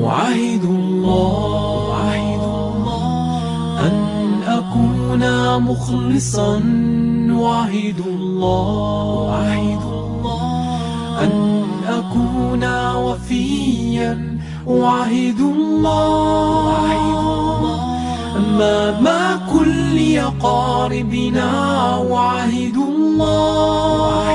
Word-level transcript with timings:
أعاهد 0.00 0.64
الله 0.64 1.94
أن 3.80 3.96
أكون 4.46 5.22
مخلصا 5.62 6.54
أعاهد 7.30 8.00
الله 8.06 9.34
أن 11.22 11.62
أكون 11.88 12.94
وفيا 12.94 14.38
أعاهد 14.68 15.40
الله 15.40 16.92
أمام 18.36 19.06
كل 19.52 20.18
أقاربنا 20.18 21.48
أعاهد 22.14 22.76
الله 22.76 24.32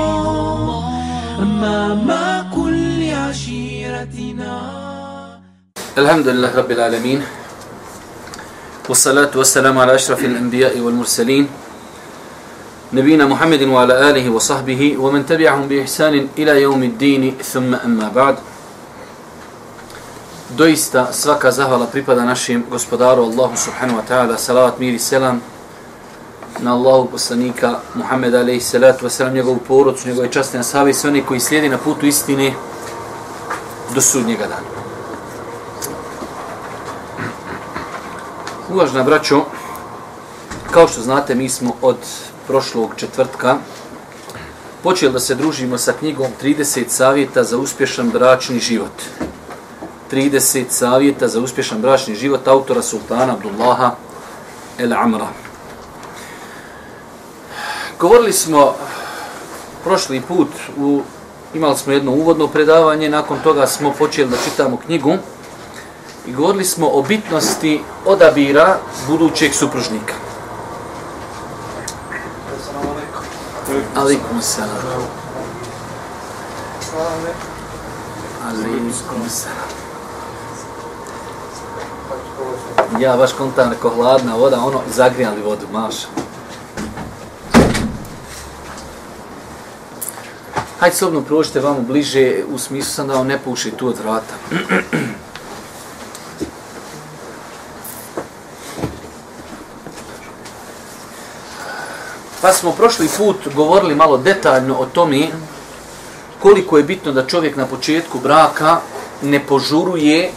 أمام 1.42 2.08
كل 2.54 3.10
عشيرتنا 3.10 4.87
Alhamdulillah 5.98 6.54
Rabbil 6.54 6.78
Alamin. 6.78 7.20
Wassalatu 8.86 9.42
wassalamu 9.42 9.82
ala 9.82 9.98
ashrafil 9.98 10.30
anbijai 10.30 10.78
wal 10.78 10.94
mursalin. 10.94 11.48
Nabina 12.92 13.26
Muhammedin 13.26 13.66
wa 13.66 13.82
ala 13.82 14.06
alihi 14.06 14.30
wa 14.30 14.38
sahbihi 14.38 14.94
wa 14.94 15.10
man 15.10 15.26
tabi'ahum 15.26 15.66
bi 15.66 15.82
ihsanin 15.82 16.30
ila 16.38 16.54
jaumid 16.54 16.94
dini 17.02 17.34
thumma 17.42 17.82
amma 17.82 18.14
ba'd. 18.14 18.38
Doista 20.54 21.10
svaka 21.10 21.50
zahvala 21.50 21.90
pripada 21.90 22.22
našim 22.22 22.62
gospodaru 22.70 23.26
Allahu 23.26 23.58
subhanahu 23.58 23.98
wa 23.98 24.06
ta'ala. 24.06 24.38
Salavat 24.38 24.78
mir 24.78 24.94
i 24.94 25.02
selam 25.02 25.42
na 26.62 26.78
Allahu 26.78 27.10
poslanika 27.10 27.82
Muhammed 27.98 28.38
alaihi 28.38 28.62
salatu 28.62 29.10
wassalam 29.10 29.34
njegovu 29.34 29.58
porodcu, 29.66 30.08
njegove 30.08 30.30
častne 30.30 30.62
asave 30.62 30.90
i 30.90 30.94
sve 30.94 31.10
oni 31.10 31.26
koji 31.26 31.40
slijedi 31.40 31.68
na 31.68 31.78
putu 31.78 32.06
istine 32.06 32.54
do 33.94 34.00
sudnjega 34.00 34.46
dana. 34.46 34.77
Uvažna 38.72 39.02
braćo, 39.02 39.44
kao 40.70 40.88
što 40.88 41.00
znate, 41.02 41.34
mi 41.34 41.48
smo 41.48 41.72
od 41.82 41.96
prošlog 42.46 42.90
četvrtka 42.96 43.56
počeli 44.82 45.12
da 45.12 45.20
se 45.20 45.34
družimo 45.34 45.78
sa 45.78 45.92
knjigom 45.92 46.26
30 46.42 46.84
savjeta 46.88 47.44
za 47.44 47.58
uspješan 47.58 48.10
bračni 48.10 48.60
život. 48.60 48.92
30 50.12 50.64
savjeta 50.68 51.28
za 51.28 51.40
uspješan 51.40 51.80
bračni 51.80 52.14
život 52.14 52.48
autora 52.48 52.82
Sultana 52.82 53.32
Abdullaha 53.32 53.94
El 54.78 54.92
Amra. 54.92 55.28
Govorili 57.98 58.32
smo 58.32 58.74
prošli 59.84 60.20
put, 60.20 60.48
u, 60.76 61.02
imali 61.54 61.76
smo 61.76 61.92
jedno 61.92 62.12
uvodno 62.12 62.46
predavanje, 62.46 63.08
nakon 63.08 63.38
toga 63.44 63.66
smo 63.66 63.92
počeli 63.98 64.30
da 64.30 64.36
čitamo 64.44 64.76
knjigu 64.76 65.16
i 66.26 66.32
govorili 66.32 66.64
smo 66.64 66.88
o 66.88 67.02
bitnosti 67.02 67.80
odabira 68.06 68.78
budućeg 69.06 69.54
supružnika. 69.54 70.14
Alikum 73.96 74.42
salam. 74.42 75.08
Alikum 78.46 79.28
salam. 79.28 79.78
Ja 83.00 83.16
baš 83.16 83.32
kontam 83.32 83.70
neko 83.70 83.90
hladna 83.90 84.34
voda, 84.34 84.60
ono, 84.60 84.80
zagrijali 84.94 85.42
vodu, 85.42 85.66
maša. 85.72 86.06
Hajde 90.80 90.96
sobno 90.96 91.20
prođite 91.20 91.60
vamo 91.60 91.80
bliže, 91.80 92.44
u 92.48 92.58
smislu 92.58 92.94
sam 92.94 93.08
da 93.08 93.14
vam 93.14 93.26
ne 93.26 93.38
puši 93.38 93.70
tu 93.70 93.88
od 93.88 93.98
vrata. 93.98 94.34
Pa 102.42 102.52
smo 102.52 102.72
prošli 102.72 103.08
put 103.16 103.36
govorili 103.54 103.94
malo 103.94 104.16
detaljno 104.18 104.76
o 104.78 104.86
tome 104.86 105.28
koliko 106.42 106.78
je 106.78 106.84
bitno 106.84 107.12
da 107.12 107.26
čovjek 107.26 107.56
na 107.56 107.66
početku 107.66 108.18
braka 108.18 108.80
ne 109.22 109.40
požuruje 109.40 110.30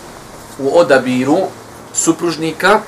u 0.59 0.77
odabiru 0.79 1.37
supružnika, 1.93 2.79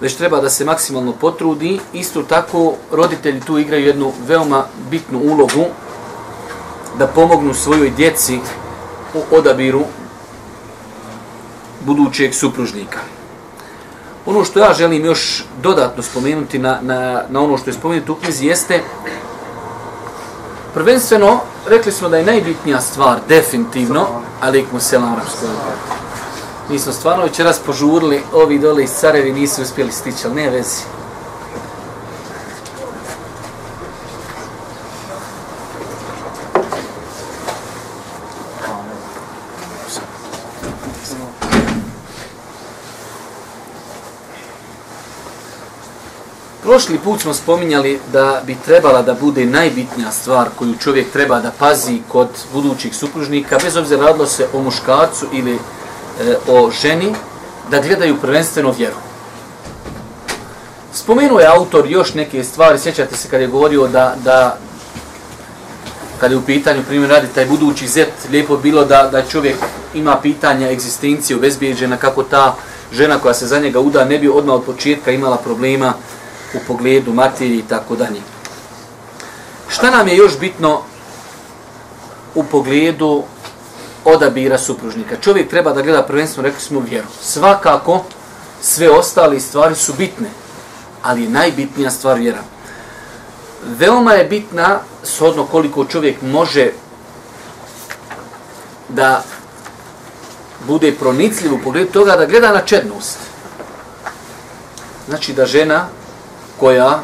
već 0.00 0.14
treba 0.14 0.40
da 0.40 0.50
se 0.50 0.64
maksimalno 0.64 1.12
potrudi. 1.12 1.80
Isto 1.92 2.22
tako, 2.22 2.74
roditelji 2.92 3.40
tu 3.40 3.58
igraju 3.58 3.86
jednu 3.86 4.12
veoma 4.26 4.64
bitnu 4.90 5.18
ulogu 5.18 5.64
da 6.98 7.06
pomognu 7.06 7.54
svojoj 7.54 7.90
djeci 7.90 8.38
u 9.14 9.36
odabiru 9.36 9.84
budućeg 11.80 12.34
supružnika. 12.34 12.98
Ono 14.26 14.44
što 14.44 14.58
ja 14.58 14.74
želim 14.74 15.04
još 15.04 15.44
dodatno 15.62 16.02
spomenuti 16.02 16.58
na, 16.58 16.78
na, 16.82 17.22
na 17.28 17.40
ono 17.40 17.58
što 17.58 17.70
je 17.70 17.74
spomenuto 17.74 18.12
u 18.12 18.16
knjizi 18.16 18.46
jeste 18.46 18.80
prvenstveno, 20.74 21.40
rekli 21.68 21.92
smo 21.92 22.08
da 22.08 22.16
je 22.16 22.24
najbitnija 22.24 22.80
stvar 22.80 23.18
definitivno, 23.28 24.06
alaikum 24.40 24.80
selam 24.80 25.12
arabsko. 25.12 25.46
Mi 26.70 26.78
smo 26.78 26.92
stvarno 26.92 27.24
večeras 27.24 27.58
požurili, 27.58 28.22
ovi 28.32 28.58
dole 28.58 28.84
iz 28.84 28.90
Carevi 28.90 29.32
nisu 29.32 29.62
uspjeli 29.62 29.92
stići, 29.92 30.26
ali 30.26 30.34
ne 30.34 30.50
vezi. 30.50 30.93
Prošli 46.74 46.98
put 46.98 47.20
smo 47.20 47.34
spominjali 47.34 48.00
da 48.12 48.42
bi 48.46 48.56
trebala 48.64 49.02
da 49.02 49.14
bude 49.14 49.46
najbitnija 49.46 50.10
stvar 50.10 50.48
koju 50.58 50.74
čovjek 50.82 51.10
treba 51.12 51.40
da 51.40 51.52
pazi 51.58 52.00
kod 52.08 52.28
budućih 52.52 52.96
supružnika, 52.96 53.58
bez 53.62 53.76
obzira 53.76 54.06
radilo 54.06 54.26
se 54.26 54.46
o 54.52 54.62
muškarcu 54.62 55.26
ili 55.32 55.54
e, 55.54 55.58
o 56.48 56.70
ženi, 56.70 57.14
da 57.70 57.80
gledaju 57.80 58.16
prvenstveno 58.20 58.74
vjeru. 58.78 58.96
Spomenuo 60.92 61.40
je 61.40 61.46
autor 61.46 61.90
još 61.90 62.14
neke 62.14 62.44
stvari, 62.44 62.78
sjećate 62.78 63.16
se 63.16 63.28
kad 63.28 63.40
je 63.40 63.46
govorio 63.46 63.86
da, 63.86 64.16
da 64.24 64.58
kad 66.20 66.30
je 66.30 66.36
u 66.36 66.42
pitanju, 66.42 66.82
primjer 66.88 67.10
radi 67.10 67.26
taj 67.34 67.46
budući 67.46 67.88
zet, 67.88 68.12
lijepo 68.30 68.56
bilo 68.56 68.84
da, 68.84 69.08
da 69.12 69.22
čovjek 69.22 69.56
ima 69.94 70.16
pitanja 70.22 70.70
egzistencije 70.70 71.36
obezbijeđena, 71.36 71.96
kako 71.96 72.22
ta 72.22 72.56
žena 72.92 73.18
koja 73.18 73.34
se 73.34 73.46
za 73.46 73.58
njega 73.58 73.80
uda 73.80 74.04
ne 74.04 74.18
bi 74.18 74.28
odmah 74.28 74.54
od 74.54 74.64
početka 74.64 75.10
imala 75.10 75.36
problema 75.36 75.92
u 76.54 76.58
pogledu 76.66 77.12
materije 77.12 77.58
i 77.58 77.68
tako 77.68 77.96
dalje. 77.96 78.20
Šta 79.68 79.90
nam 79.90 80.08
je 80.08 80.16
još 80.16 80.38
bitno 80.38 80.82
u 82.34 82.44
pogledu 82.44 83.22
odabira 84.04 84.58
supružnika? 84.58 85.16
Čovjek 85.20 85.50
treba 85.50 85.72
da 85.72 85.82
gleda 85.82 86.02
prvenstveno, 86.02 86.48
rekli 86.48 86.62
smo, 86.62 86.80
vjeru. 86.80 87.06
Svakako, 87.22 88.04
sve 88.62 88.90
ostale 88.90 89.40
stvari 89.40 89.74
su 89.74 89.92
bitne, 89.98 90.28
ali 91.02 91.22
je 91.22 91.28
najbitnija 91.28 91.90
stvar 91.90 92.18
vjera. 92.18 92.42
Veoma 93.66 94.12
je 94.12 94.24
bitna, 94.24 94.80
shodno 95.02 95.46
koliko 95.46 95.84
čovjek 95.84 96.22
može 96.22 96.70
da 98.88 99.22
bude 100.66 100.92
pronicljiv 100.92 101.54
u 101.54 101.58
pogledu 101.64 101.92
toga 101.92 102.16
da 102.16 102.26
gleda 102.26 102.52
na 102.52 102.60
čednost. 102.60 103.18
Znači 105.08 105.32
da 105.32 105.46
žena 105.46 105.88
koja 106.64 107.02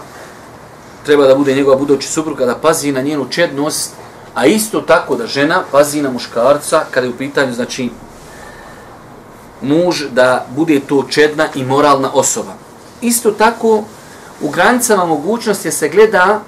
treba 1.05 1.27
da 1.27 1.35
bude 1.35 1.55
njegova 1.55 1.77
budući 1.77 2.09
supruga, 2.09 2.47
da 2.47 2.55
pazi 2.55 2.93
na 2.93 3.01
njenu 3.03 3.27
čednost, 3.31 3.93
a 4.35 4.47
isto 4.47 4.81
tako 4.81 5.17
da 5.17 5.27
žena 5.27 5.63
pazi 5.73 6.03
na 6.03 6.11
muškarca 6.11 6.81
kada 6.91 7.07
je 7.07 7.13
u 7.13 7.17
pitanju, 7.17 7.53
znači, 7.53 7.91
muž 9.61 10.05
da 10.13 10.47
bude 10.57 10.81
to 10.81 11.05
čedna 11.11 11.49
i 11.55 11.65
moralna 11.65 12.11
osoba. 12.15 12.55
Isto 13.01 13.31
tako, 13.31 13.85
u 14.41 14.49
granicama 14.49 15.05
mogućnosti 15.05 15.71
se 15.71 15.89
gleda 15.89 16.41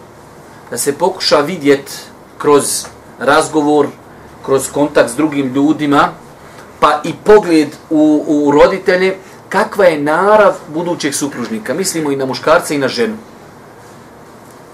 da 0.70 0.78
se 0.78 0.92
pokuša 0.92 1.40
vidjet 1.40 2.06
kroz 2.38 2.86
razgovor, 3.18 3.86
kroz 4.44 4.70
kontakt 4.72 5.10
s 5.10 5.16
drugim 5.16 5.52
ljudima, 5.54 6.08
pa 6.80 7.00
i 7.04 7.12
pogled 7.24 7.76
u, 7.90 8.24
u 8.26 8.50
roditelje, 8.50 9.16
kakva 9.52 9.84
je 9.84 10.00
narav 10.00 10.54
budućeg 10.68 11.14
supružnika. 11.14 11.74
Mislimo 11.74 12.10
i 12.10 12.16
na 12.16 12.26
muškarca 12.26 12.74
i 12.74 12.78
na 12.78 12.88
ženu. 12.88 13.16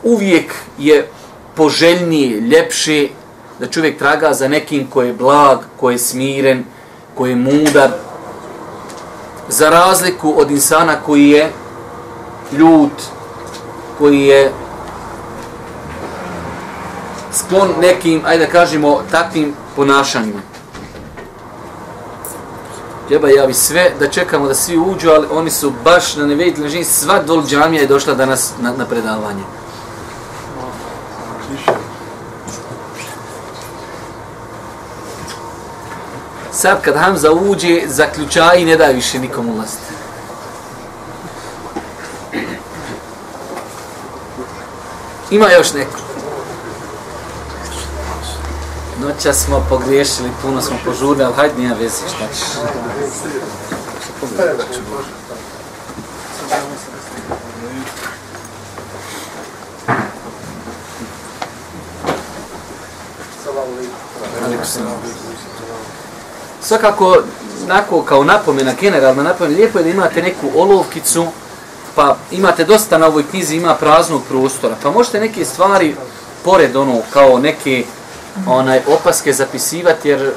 Uvijek 0.02 0.54
je 0.78 1.08
poželjnije, 1.54 2.40
ljepše 2.40 3.08
da 3.58 3.66
čovjek 3.66 3.98
traga 3.98 4.32
za 4.34 4.48
nekim 4.48 4.86
ko 4.86 5.02
je 5.02 5.12
blag, 5.12 5.58
ko 5.76 5.90
je 5.90 5.98
smiren, 5.98 6.64
ko 7.14 7.26
je 7.26 7.36
mudar, 7.36 7.90
za 9.48 9.70
razliku 9.70 10.34
od 10.36 10.50
insana 10.50 10.96
koji 11.06 11.28
je 11.28 11.50
ljut, 12.52 13.02
koji 13.98 14.20
je 14.20 14.52
sklon 17.32 17.75
nekim, 17.80 18.22
ajde 18.26 18.46
da 18.46 18.52
kažemo, 18.52 19.02
takvim 19.10 19.54
ponašanjima. 19.76 20.47
Džeba 23.08 23.28
javi 23.28 23.55
sve 23.55 23.90
da 23.99 24.08
čekamo 24.08 24.49
da 24.49 24.55
svi 24.55 24.78
uđu, 24.78 25.10
ali 25.10 25.26
oni 25.31 25.50
su 25.50 25.72
baš 25.84 26.16
na 26.16 26.26
neveditelj 26.26 26.64
način, 26.64 26.84
sva 26.84 27.22
dol 27.22 27.46
džamija 27.46 27.82
je 27.82 27.88
došla 27.88 28.14
danas 28.14 28.52
na, 28.60 28.72
na 28.76 28.87
predavanje. 28.87 29.43
Sad 36.52 36.82
kad 36.82 36.96
Hamza 36.96 37.32
uđe, 37.32 37.82
zaključaj 37.87 38.60
i 38.60 38.64
ne 38.64 38.76
daje 38.76 38.94
više 38.94 39.19
nikom 39.19 39.49
ulaziti. 39.49 39.93
Ima 45.31 45.50
još 45.50 45.72
neko. 45.72 46.07
Noća 49.00 49.32
smo 49.32 49.66
pogriješili, 49.68 50.30
puno 50.42 50.62
smo 50.62 50.76
požurili, 50.84 51.24
ali 51.24 51.34
hajde 51.34 51.54
nije 51.58 51.74
vezi, 51.74 52.02
šta 52.08 52.24
ćeš. 52.34 52.44
Svakako, 66.62 67.16
nako, 67.66 68.02
kao 68.02 68.24
napomena, 68.24 68.72
generalna 68.80 69.22
napomena, 69.22 69.56
lijepo 69.56 69.78
je 69.78 69.84
da 69.84 69.90
imate 69.90 70.22
neku 70.22 70.46
olovkicu, 70.54 71.26
pa 71.94 72.16
imate 72.30 72.64
dosta 72.64 72.98
na 72.98 73.06
ovoj 73.06 73.24
knjizi, 73.30 73.56
ima 73.56 73.74
praznog 73.74 74.22
prostora, 74.28 74.76
pa 74.82 74.90
možete 74.90 75.20
neke 75.20 75.44
stvari, 75.44 75.96
pored 76.44 76.76
ono, 76.76 77.00
kao 77.12 77.38
neke 77.38 77.84
onaj 78.46 78.81
opaske 78.87 79.32
zapisivati, 79.32 80.08
jer 80.08 80.32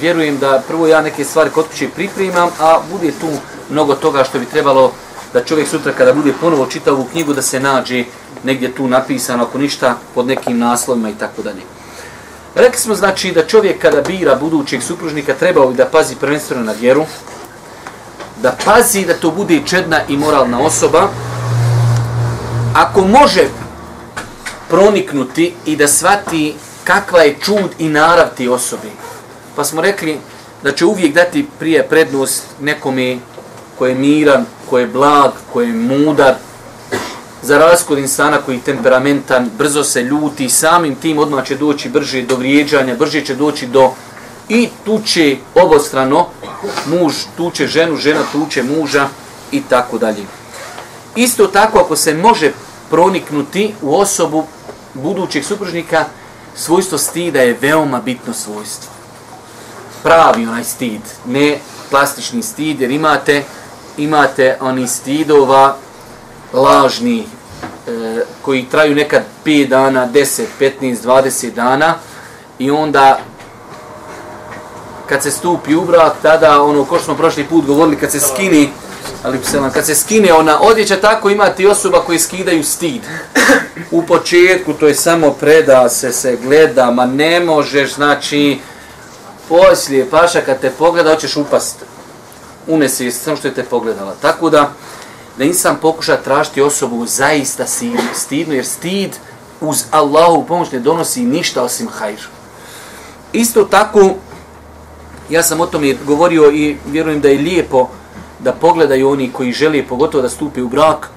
vjerujem 0.00 0.38
da 0.38 0.62
prvo 0.68 0.86
ja 0.86 1.02
neke 1.02 1.24
stvari 1.24 1.50
kod 1.50 1.66
kuće 1.68 1.88
pripremam, 1.88 2.48
a 2.60 2.80
bude 2.92 3.12
tu 3.20 3.28
mnogo 3.70 3.94
toga 3.94 4.24
što 4.24 4.38
bi 4.38 4.46
trebalo 4.46 4.92
da 5.32 5.44
čovjek 5.44 5.68
sutra 5.68 5.92
kada 5.92 6.12
bude 6.12 6.32
ponovo 6.40 6.66
čitao 6.66 6.94
ovu 6.94 7.04
knjigu 7.12 7.32
da 7.32 7.42
se 7.42 7.60
nađe 7.60 8.04
negdje 8.44 8.74
tu 8.74 8.88
napisano, 8.88 9.44
ako 9.44 9.58
ništa, 9.58 9.96
pod 10.14 10.26
nekim 10.26 10.58
naslovima 10.58 11.10
i 11.10 11.14
tako 11.14 11.42
dalje. 11.42 11.62
Rekli 12.54 12.80
smo 12.80 12.94
znači 12.94 13.32
da 13.32 13.46
čovjek 13.46 13.82
kada 13.82 14.02
bira 14.02 14.34
budućeg 14.34 14.82
supružnika 14.82 15.34
trebao 15.34 15.68
bi 15.68 15.76
da 15.76 15.84
pazi 15.86 16.14
prvenstveno 16.16 16.62
na 16.62 16.72
vjeru, 16.72 17.06
da 18.42 18.56
pazi 18.64 19.04
da 19.04 19.14
to 19.14 19.30
bude 19.30 19.62
čedna 19.66 20.00
i 20.08 20.16
moralna 20.16 20.60
osoba. 20.60 21.08
Ako 22.74 23.00
može 23.00 23.48
proniknuti 24.68 25.54
i 25.66 25.76
da 25.76 25.88
svati 25.88 26.54
kakva 26.84 27.22
je 27.22 27.36
čud 27.40 27.70
i 27.78 27.88
narav 27.88 28.26
ti 28.36 28.48
osobi. 28.48 28.90
Pa 29.56 29.64
smo 29.64 29.80
rekli 29.80 30.18
da 30.62 30.72
će 30.72 30.84
uvijek 30.84 31.14
dati 31.14 31.46
prije 31.58 31.88
prednost 31.88 32.42
nekome 32.60 33.18
ko 33.78 33.86
je 33.86 33.94
miran, 33.94 34.46
ko 34.70 34.78
je 34.78 34.86
blag, 34.86 35.30
ko 35.52 35.60
je 35.60 35.72
mudar, 35.72 36.34
za 37.42 37.58
razliku 37.58 37.92
od 37.92 37.98
insana 37.98 38.38
koji 38.38 38.56
je 38.56 38.62
temperamentan, 38.62 39.50
brzo 39.58 39.84
se 39.84 40.02
ljuti, 40.02 40.48
samim 40.48 40.94
tim 40.94 41.18
odmah 41.18 41.44
će 41.44 41.56
doći 41.56 41.88
brže 41.88 42.22
do 42.22 42.36
vrijeđanja, 42.36 42.94
brže 42.94 43.24
će 43.24 43.34
doći 43.34 43.66
do 43.66 43.92
i 44.48 44.68
tuče 44.84 45.36
obostrano, 45.54 46.26
muž 46.86 47.14
tuče 47.36 47.66
ženu, 47.66 47.96
žena 47.96 48.20
tuče 48.32 48.62
muža 48.62 49.08
i 49.52 49.62
tako 49.68 49.98
dalje. 49.98 50.24
Isto 51.16 51.46
tako 51.46 51.78
ako 51.78 51.96
se 51.96 52.14
može 52.14 52.52
proniknuti 52.90 53.74
u 53.82 53.96
osobu 53.96 54.46
budućeg 54.94 55.44
supružnika, 55.44 56.04
svojstvo 56.56 56.98
stida 56.98 57.40
je 57.40 57.58
veoma 57.60 58.00
bitno 58.00 58.34
svojstvo. 58.34 58.92
Pravi 60.02 60.46
onaj 60.46 60.64
stid, 60.64 61.00
ne 61.26 61.58
plastični 61.90 62.42
stid, 62.42 62.80
jer 62.80 62.90
imate, 62.90 63.44
imate 63.96 64.56
oni 64.60 64.88
stidova 64.88 65.76
lažni, 66.52 67.26
e, 67.88 68.24
koji 68.42 68.66
traju 68.70 68.94
nekad 68.94 69.22
5 69.44 69.68
dana, 69.68 70.08
10, 70.12 70.44
15, 70.60 70.96
20 71.04 71.54
dana 71.54 71.94
i 72.58 72.70
onda 72.70 73.18
kad 75.08 75.22
se 75.22 75.30
stupi 75.30 75.74
u 75.74 75.84
brak, 75.84 76.12
tada 76.22 76.62
ono 76.62 76.84
ko 76.84 76.96
što 76.96 77.04
smo 77.04 77.14
prošli 77.14 77.44
put 77.44 77.66
govorili, 77.66 77.96
kad 77.96 78.10
se 78.10 78.20
skini 78.20 78.70
ali 79.22 79.38
selam, 79.42 79.70
kad 79.72 79.86
se 79.86 79.94
skine 79.94 80.32
ona 80.32 80.60
odjeća, 80.60 81.00
tako 81.00 81.30
imati 81.30 81.66
osoba 81.66 82.00
koji 82.00 82.18
skidaju 82.18 82.64
stid. 82.64 83.02
U 83.90 84.06
početku 84.06 84.72
to 84.72 84.88
je 84.88 84.94
samo 84.94 85.30
preda 85.30 85.88
se, 85.88 86.12
se 86.12 86.36
gleda, 86.42 86.90
ma 86.90 87.06
ne 87.06 87.40
možeš, 87.40 87.94
znači, 87.94 88.58
poslije 89.48 90.10
paša 90.10 90.40
kad 90.40 90.60
te 90.60 90.70
pogleda, 90.70 91.14
hoćeš 91.14 91.36
upast. 91.36 91.76
Unesi 92.66 93.10
samo 93.10 93.36
što 93.36 93.48
je 93.48 93.54
te 93.54 93.62
pogledala. 93.62 94.14
Tako 94.22 94.50
da, 94.50 94.72
da 95.38 95.44
nisam 95.44 95.78
pokuša 95.82 96.16
tražiti 96.16 96.62
osobu 96.62 97.06
zaista 97.06 97.64
stidnu, 98.14 98.54
jer 98.54 98.66
stid 98.66 99.10
uz 99.60 99.84
Allahu 99.90 100.44
pomoć 100.46 100.72
ne 100.72 100.78
donosi 100.78 101.22
ništa 101.22 101.62
osim 101.62 101.88
hajr. 101.88 102.20
Isto 103.32 103.64
tako, 103.64 104.10
ja 105.30 105.42
sam 105.42 105.60
o 105.60 105.66
tome 105.66 105.94
govorio 106.06 106.50
i 106.50 106.76
vjerujem 106.86 107.20
da 107.20 107.28
je 107.28 107.38
lijepo 107.38 107.88
da 108.44 108.52
pogledaju 108.52 109.10
oni 109.10 109.30
koji 109.32 109.52
žele 109.52 109.82
pogotovo 109.88 110.22
da 110.22 110.28
stupe 110.28 110.62
u 110.62 110.68
brak, 110.68 111.08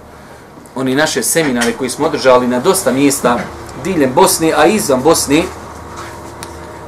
oni 0.76 0.96
naše 0.96 1.24
seminare 1.24 1.74
koji 1.74 1.90
smo 1.90 2.06
održali 2.06 2.48
na 2.48 2.60
dosta 2.60 2.92
mjesta 2.92 3.40
diljem 3.84 4.14
Bosne, 4.14 4.54
a 4.58 4.66
izvan 4.66 5.02
Bosne, 5.04 5.44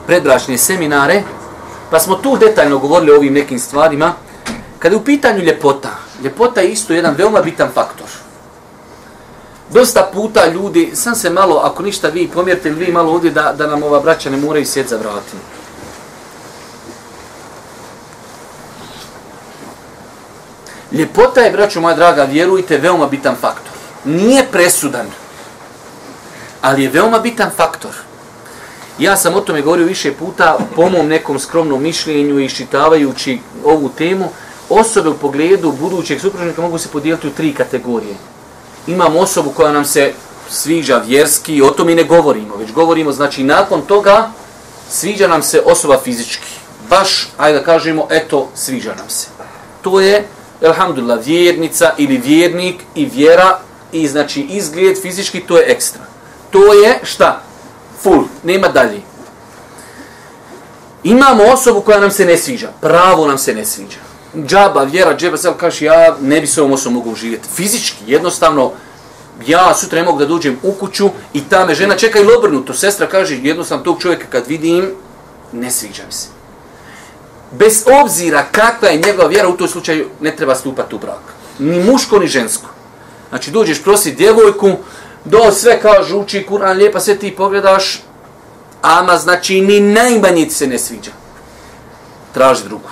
predbračne 0.07 0.57
seminare, 0.57 1.23
pa 1.91 1.99
smo 1.99 2.15
tu 2.15 2.37
detaljno 2.37 2.79
govorili 2.79 3.11
o 3.11 3.15
ovim 3.15 3.33
nekim 3.33 3.59
stvarima. 3.59 4.13
Kada 4.79 4.95
je 4.95 5.01
u 5.01 5.03
pitanju 5.03 5.43
ljepota, 5.43 5.89
ljepota 6.23 6.61
je 6.61 6.71
isto 6.71 6.93
jedan 6.93 7.15
veoma 7.17 7.41
bitan 7.41 7.69
faktor. 7.73 8.07
Dosta 9.73 10.09
puta 10.13 10.47
ljudi, 10.47 10.91
sam 10.93 11.15
se 11.15 11.29
malo, 11.29 11.61
ako 11.63 11.83
ništa 11.83 12.07
vi 12.07 12.27
pomjerite 12.27 12.69
ili 12.69 12.85
vi 12.85 12.91
malo 12.91 13.11
ovdje 13.11 13.31
da, 13.31 13.53
da 13.57 13.67
nam 13.67 13.83
ova 13.83 13.99
braća 13.99 14.29
ne 14.29 14.37
moraju 14.37 14.65
sjeti 14.65 14.89
za 14.89 14.97
vratima. 14.97 15.58
Ljepota 20.91 21.41
je, 21.41 21.51
braćo 21.51 21.81
moja 21.81 21.95
draga, 21.95 22.23
vjerujte, 22.23 22.77
veoma 22.77 23.07
bitan 23.07 23.35
faktor. 23.41 23.73
Nije 24.05 24.47
presudan, 24.51 25.07
ali 26.61 26.83
je 26.83 26.89
veoma 26.89 27.19
bitan 27.19 27.49
faktor. 27.57 27.91
Ja 28.99 29.17
sam 29.17 29.35
o 29.35 29.41
tome 29.41 29.61
govorio 29.61 29.85
više 29.85 30.13
puta, 30.13 30.57
po 30.75 30.89
mom 30.89 31.07
nekom 31.07 31.39
skromnom 31.39 31.83
mišljenju 31.83 32.39
i 32.39 32.49
šitavajući 32.49 33.39
ovu 33.65 33.89
temu, 33.89 34.29
osobe 34.69 35.09
u 35.09 35.17
pogledu 35.17 35.71
budućeg 35.71 36.21
supružnika 36.21 36.61
mogu 36.61 36.77
se 36.77 36.89
podijeliti 36.89 37.27
u 37.27 37.31
tri 37.31 37.53
kategorije. 37.53 38.15
Imamo 38.87 39.19
osobu 39.19 39.51
koja 39.51 39.71
nam 39.71 39.85
se 39.85 40.13
sviđa 40.49 40.97
vjerski, 40.97 41.61
o 41.61 41.69
tome 41.69 41.91
i 41.91 41.95
ne 41.95 42.03
govorimo, 42.03 42.55
već 42.55 42.71
govorimo, 42.71 43.11
znači, 43.11 43.43
nakon 43.43 43.81
toga 43.81 44.31
sviđa 44.89 45.27
nam 45.27 45.43
se 45.43 45.61
osoba 45.65 45.99
fizički. 46.03 46.49
Baš, 46.89 47.29
ajde 47.37 47.59
da 47.59 47.65
kažemo, 47.65 48.07
eto, 48.09 48.49
sviđa 48.55 48.95
nam 48.95 49.09
se. 49.09 49.27
To 49.81 49.99
je 49.99 50.27
alhamdulillah, 50.67 51.25
vjernica 51.25 51.91
ili 51.97 52.17
vjernik 52.17 52.75
i 52.95 53.05
vjera 53.05 53.59
i 53.91 54.07
znači 54.07 54.41
izgled 54.41 55.01
fizički, 55.01 55.39
to 55.39 55.57
je 55.57 55.71
ekstra. 55.71 56.01
To 56.49 56.73
je 56.73 56.99
šta? 57.03 57.41
Full, 58.01 58.23
nema 58.43 58.67
dalje. 58.67 59.01
Imamo 61.03 61.43
osobu 61.43 61.81
koja 61.81 61.99
nam 61.99 62.11
se 62.11 62.25
ne 62.25 62.37
sviđa, 62.37 62.71
pravo 62.81 63.27
nam 63.27 63.37
se 63.37 63.55
ne 63.55 63.65
sviđa. 63.65 63.97
Džaba, 64.45 64.83
vjera, 64.83 65.17
džaba, 65.17 65.37
sad 65.37 65.57
kaže 65.57 65.85
ja 65.85 66.15
ne 66.21 66.41
bi 66.41 66.47
s 66.47 66.57
ovom 66.57 66.71
osobom 66.71 66.93
mogu 66.93 67.15
živjeti. 67.15 67.49
Fizički, 67.55 68.03
jednostavno, 68.07 68.71
ja 69.47 69.75
sutra 69.75 69.99
ne 69.99 70.05
mogu 70.05 70.19
da 70.19 70.25
dođem 70.25 70.59
u 70.63 70.71
kuću 70.71 71.09
i 71.33 71.41
ta 71.43 71.65
me 71.65 71.75
žena 71.75 71.95
čeka 71.95 72.19
ili 72.19 72.33
obrnuto. 72.37 72.73
Sestra 72.73 73.07
kaže, 73.07 73.39
jednostavno 73.41 73.83
tog 73.83 74.01
čovjeka 74.01 74.25
kad 74.29 74.47
vidim, 74.47 74.91
ne 75.53 75.71
sviđa 75.71 76.03
mi 76.05 76.13
se 76.13 76.38
bez 77.51 77.83
obzira 78.03 78.45
kakva 78.51 78.89
je 78.89 79.01
njegova 79.05 79.27
vjera, 79.27 79.47
u 79.47 79.57
toj 79.57 79.67
slučaju 79.67 80.09
ne 80.21 80.35
treba 80.35 80.55
stupati 80.55 80.95
u 80.95 80.99
brak. 80.99 81.23
Ni 81.59 81.83
muško, 81.83 82.19
ni 82.19 82.27
žensko. 82.27 82.69
Znači, 83.29 83.51
dođeš 83.51 83.83
prositi 83.83 84.15
djevojku, 84.15 84.71
do 85.25 85.51
sve 85.51 85.81
kao 85.81 86.03
žuči, 86.03 86.45
kuran, 86.45 86.77
lijepa, 86.77 86.99
sve 86.99 87.15
ti 87.15 87.35
pogledaš, 87.37 88.01
ama 88.81 89.17
znači 89.17 89.61
ni 89.61 89.79
najmanje 89.79 90.45
ti 90.45 90.53
se 90.53 90.67
ne 90.67 90.79
sviđa. 90.79 91.11
Traži 92.33 92.63
drugu. 92.63 92.89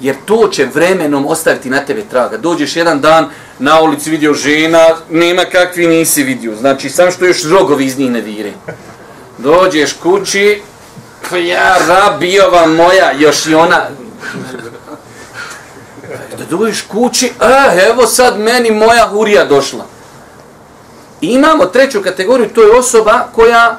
Jer 0.00 0.16
to 0.24 0.48
će 0.48 0.68
vremenom 0.74 1.26
ostaviti 1.26 1.70
na 1.70 1.80
tebe 1.80 2.02
traga. 2.10 2.36
Dođeš 2.36 2.76
jedan 2.76 3.00
dan, 3.00 3.30
na 3.58 3.80
ulici 3.80 4.10
vidio 4.10 4.34
žena, 4.34 4.86
nema 5.10 5.44
kakvi 5.44 5.86
nisi 5.86 6.22
vidio. 6.22 6.56
Znači, 6.56 6.90
sam 6.90 7.10
što 7.10 7.24
još 7.24 7.44
rogovi 7.44 7.84
iz 7.84 7.98
njih 7.98 8.10
ne 8.10 8.20
vire. 8.20 8.52
Dođeš 9.38 9.92
kući, 9.92 10.62
Pa 11.30 11.36
ja, 11.36 11.76
rabijova 11.88 12.66
moja, 12.66 13.12
još 13.12 13.46
i 13.46 13.54
ona... 13.54 13.82
Da 16.38 16.44
dođeš 16.50 16.82
kući, 16.82 17.26
eh, 17.26 17.88
evo 17.90 18.06
sad 18.06 18.38
meni 18.38 18.70
moja 18.70 19.08
hurija 19.08 19.44
došla. 19.44 19.84
I 21.20 21.26
imamo 21.26 21.66
treću 21.66 22.02
kategoriju, 22.02 22.48
to 22.48 22.62
je 22.62 22.78
osoba 22.78 23.28
koja 23.34 23.76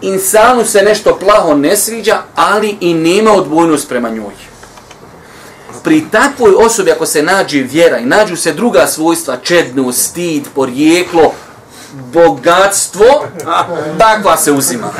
insanu 0.00 0.64
se 0.64 0.82
nešto 0.82 1.18
plaho 1.18 1.54
ne 1.54 1.76
sviđa, 1.76 2.18
ali 2.34 2.76
i 2.80 2.94
nema 2.94 3.32
odbojnost 3.32 3.88
prema 3.88 4.08
njoj. 4.08 4.34
pri 5.84 6.04
takvoj 6.10 6.54
osobi 6.58 6.92
ako 6.92 7.06
se 7.06 7.22
nađe 7.22 7.62
vjera 7.62 7.98
i 7.98 8.04
nađu 8.04 8.36
se 8.36 8.52
druga 8.52 8.86
svojstva, 8.86 9.36
čednu, 9.36 9.92
stid, 9.92 10.44
porijeklo, 10.54 11.32
bogatstvo, 11.92 13.24
takva 13.98 14.36
se 14.36 14.52
uzima. 14.52 14.92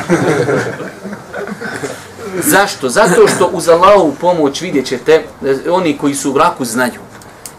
Zašto? 2.43 2.89
Zato 2.89 3.29
što 3.29 3.51
uz 3.53 3.69
Allahovu 3.69 4.15
pomoć 4.21 4.61
vidjet 4.61 4.87
ćete, 4.87 5.13
e, 5.13 5.71
oni 5.71 5.99
koji 5.99 6.15
su 6.15 6.31
u 6.31 6.33
braku 6.33 6.65
znaju. 6.65 7.01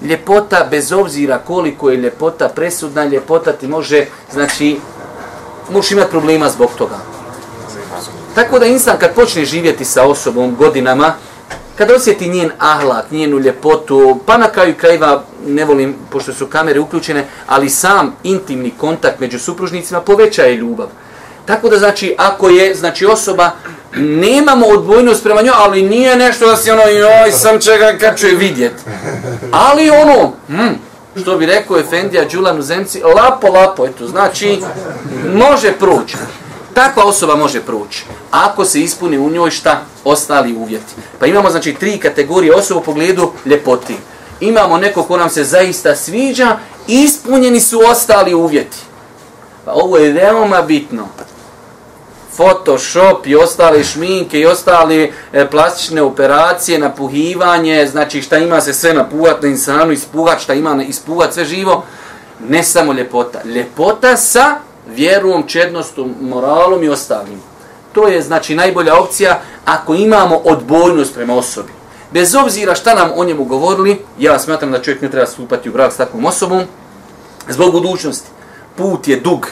Ljepota, 0.01 0.67
bez 0.72 0.91
obzira 0.91 1.38
koliko 1.38 1.89
je 1.89 1.98
ljepota 1.98 2.50
presudna, 2.50 3.05
ljepota 3.05 3.51
ti 3.51 3.67
može, 3.67 4.05
znači, 4.34 4.79
možeš 5.70 5.91
imati 5.91 6.12
problema 6.12 6.50
zbog 6.50 6.70
toga. 6.77 6.98
Tako 8.36 8.60
da 8.60 8.65
insan 8.65 8.98
kad 9.00 9.13
počne 9.13 9.46
živjeti 9.46 9.86
sa 9.86 10.03
osobom 10.03 10.55
godinama, 10.55 11.13
kad 11.77 11.91
osjeti 11.91 12.29
njen 12.29 12.51
ahlak, 12.60 13.12
njenu 13.12 13.39
ljepotu, 13.39 14.20
pa 14.25 14.38
na 14.38 14.48
kraju 14.48 14.75
krajeva, 14.77 15.24
ne 15.48 15.65
volim, 15.65 15.96
pošto 16.10 16.34
su 16.34 16.48
kamere 16.48 16.79
uključene, 16.79 17.25
ali 17.48 17.70
sam 17.70 18.15
intimni 18.24 18.74
kontakt 18.77 19.20
među 19.20 19.39
supružnicima 19.39 20.01
povećaje 20.01 20.55
ljubav. 20.55 20.88
Tako 21.46 21.70
da 21.70 21.77
znači, 21.77 22.15
ako 22.17 22.50
je 22.50 22.75
znači 22.75 23.05
osoba, 23.05 23.51
nemamo 23.95 24.65
odbojnost 24.65 25.23
prema 25.23 25.41
njoj, 25.41 25.53
ali 25.57 25.81
nije 25.81 26.15
nešto 26.15 26.47
da 26.47 26.57
si 26.57 26.71
ono, 26.71 26.81
joj, 26.81 27.31
sam 27.31 27.61
čega 27.61 27.93
kad 27.99 28.19
ću 28.19 28.27
je 28.27 28.35
vidjet. 28.35 28.73
Ali 29.51 29.89
ono, 29.89 30.31
hm, 30.47 30.73
što 31.21 31.37
bi 31.37 31.45
rekao 31.45 31.79
Efendija 31.79 32.25
Đulan 32.25 32.59
u 32.59 32.61
Zemci, 32.61 33.01
lapo, 33.01 33.47
lapo, 33.47 33.85
eto, 33.85 34.07
znači, 34.07 34.59
može 35.33 35.71
proći. 35.71 36.17
Takva 36.73 37.03
osoba 37.03 37.35
može 37.35 37.61
proći. 37.61 38.05
Ako 38.31 38.65
se 38.65 38.81
ispuni 38.81 39.17
u 39.17 39.29
njoj 39.29 39.51
šta? 39.51 39.81
Ostali 40.03 40.55
uvjeti. 40.55 40.93
Pa 41.19 41.25
imamo 41.25 41.49
znači 41.49 41.73
tri 41.73 41.97
kategorije 41.97 42.55
osoba 42.55 42.79
u 42.79 42.83
pogledu 42.83 43.31
ljepoti. 43.45 43.95
Imamo 44.39 44.77
neko 44.77 45.03
ko 45.03 45.17
nam 45.17 45.29
se 45.29 45.43
zaista 45.43 45.95
sviđa, 45.95 46.57
ispunjeni 46.87 47.59
su 47.59 47.79
ostali 47.91 48.33
uvjeti. 48.33 48.77
Pa 49.65 49.71
ovo 49.71 49.97
je 49.97 50.11
veoma 50.11 50.61
bitno. 50.61 51.07
Photoshop 52.36 53.27
i 53.27 53.36
ostale 53.36 53.84
šminke 53.84 54.39
i 54.39 54.46
ostale 54.46 55.10
e, 55.34 55.50
plastične 55.50 56.01
operacije, 56.01 56.80
napuhivanje, 56.80 57.88
znači 57.88 58.22
šta 58.22 58.38
ima 58.38 58.62
se 58.62 58.74
sve 58.74 58.94
napuhat 58.94 59.42
na 59.42 59.48
insanu, 59.48 59.92
ispuhat 59.92 60.39
šta 60.39 60.54
ima 60.54 60.84
ispuhat 60.84 61.34
sve 61.34 61.46
živo. 61.46 61.84
Ne 62.50 62.63
samo 62.63 62.94
ljepota. 62.94 63.44
Ljepota 63.44 64.18
sa 64.18 64.56
vjerom, 64.88 65.48
čednostom, 65.48 66.15
moralom 66.22 66.84
i 66.84 66.89
ostalim. 66.89 67.42
To 67.94 68.08
je 68.08 68.22
znači 68.22 68.56
najbolja 68.56 69.00
opcija 69.00 69.42
ako 69.65 69.94
imamo 69.94 70.36
odbojnost 70.36 71.13
prema 71.15 71.36
osobi. 71.36 71.72
Bez 72.12 72.36
obzira 72.36 72.75
šta 72.75 72.96
nam 72.96 73.12
o 73.15 73.25
njemu 73.25 73.44
govorili, 73.44 74.01
ja 74.20 74.39
smatram 74.39 74.72
da 74.72 74.82
čovjek 74.82 75.01
ne 75.01 75.12
treba 75.12 75.27
stupati 75.27 75.70
u 75.70 75.74
brak 75.74 75.94
s 75.94 75.98
takvom 75.98 76.25
osobom, 76.25 76.63
zbog 77.50 77.72
budućnosti. 77.72 78.27
Put 78.75 79.08
je 79.08 79.20
dug. 79.20 79.48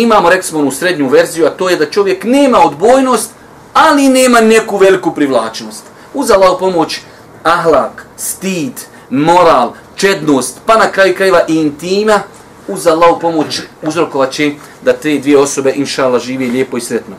Imamo, 0.00 0.30
rekli 0.30 0.42
smo, 0.42 0.60
u 0.60 0.70
srednju 0.70 1.08
verziju, 1.08 1.46
a 1.46 1.50
to 1.50 1.68
je 1.68 1.76
da 1.76 1.90
čovjek 1.90 2.24
nema 2.24 2.58
odbojnost, 2.58 3.30
ali 3.72 4.08
nema 4.08 4.40
neku 4.40 4.76
veliku 4.76 5.14
privlačnost. 5.14 5.84
Uz 6.14 6.30
Allah 6.30 6.56
pomoć, 6.60 7.00
ahlak, 7.42 8.06
stid, 8.16 8.72
moral, 9.10 9.72
čednost, 9.96 10.60
pa 10.66 10.76
na 10.76 10.92
kraju 10.92 11.14
krajeva 11.14 11.40
i 11.48 11.54
intima, 11.54 12.20
uz 12.68 12.86
Allahu 12.86 13.20
pomoć 13.20 13.60
uzrokovat 13.82 14.30
će 14.30 14.52
da 14.82 14.92
te 14.92 15.18
dvije 15.18 15.38
osobe 15.38 15.72
inšala, 15.76 16.18
živi 16.18 16.50
lijepo 16.50 16.76
i 16.76 16.80
sretno. 16.80 17.16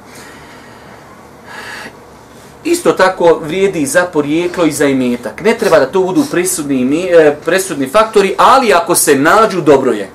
Isto 2.64 2.92
tako 2.92 3.40
vrijedi 3.44 3.86
za 3.86 4.04
porijeklo 4.04 4.66
i 4.66 4.72
za 4.72 4.86
imetak. 4.86 5.42
Ne 5.42 5.58
treba 5.58 5.80
da 5.80 5.86
to 5.86 6.02
budu 6.02 6.24
presudni, 6.32 7.10
e, 7.12 7.36
presudni 7.46 7.90
faktori, 7.90 8.36
ali 8.38 8.74
ako 8.74 8.96
se 8.96 9.16
nađu, 9.16 9.62
dobro 9.62 9.92
je. 9.92 10.10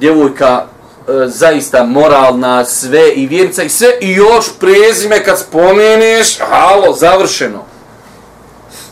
Djevojka 0.00 0.66
e, 1.08 1.28
zaista 1.28 1.84
moralna, 1.84 2.64
sve 2.64 3.12
i 3.12 3.26
vjernica 3.26 3.62
i 3.62 3.68
sve, 3.68 3.88
i 4.00 4.12
još 4.12 4.46
prezime 4.60 5.24
kad 5.24 5.38
spomeneš, 5.38 6.38
halo, 6.38 6.94
završeno. 6.94 7.64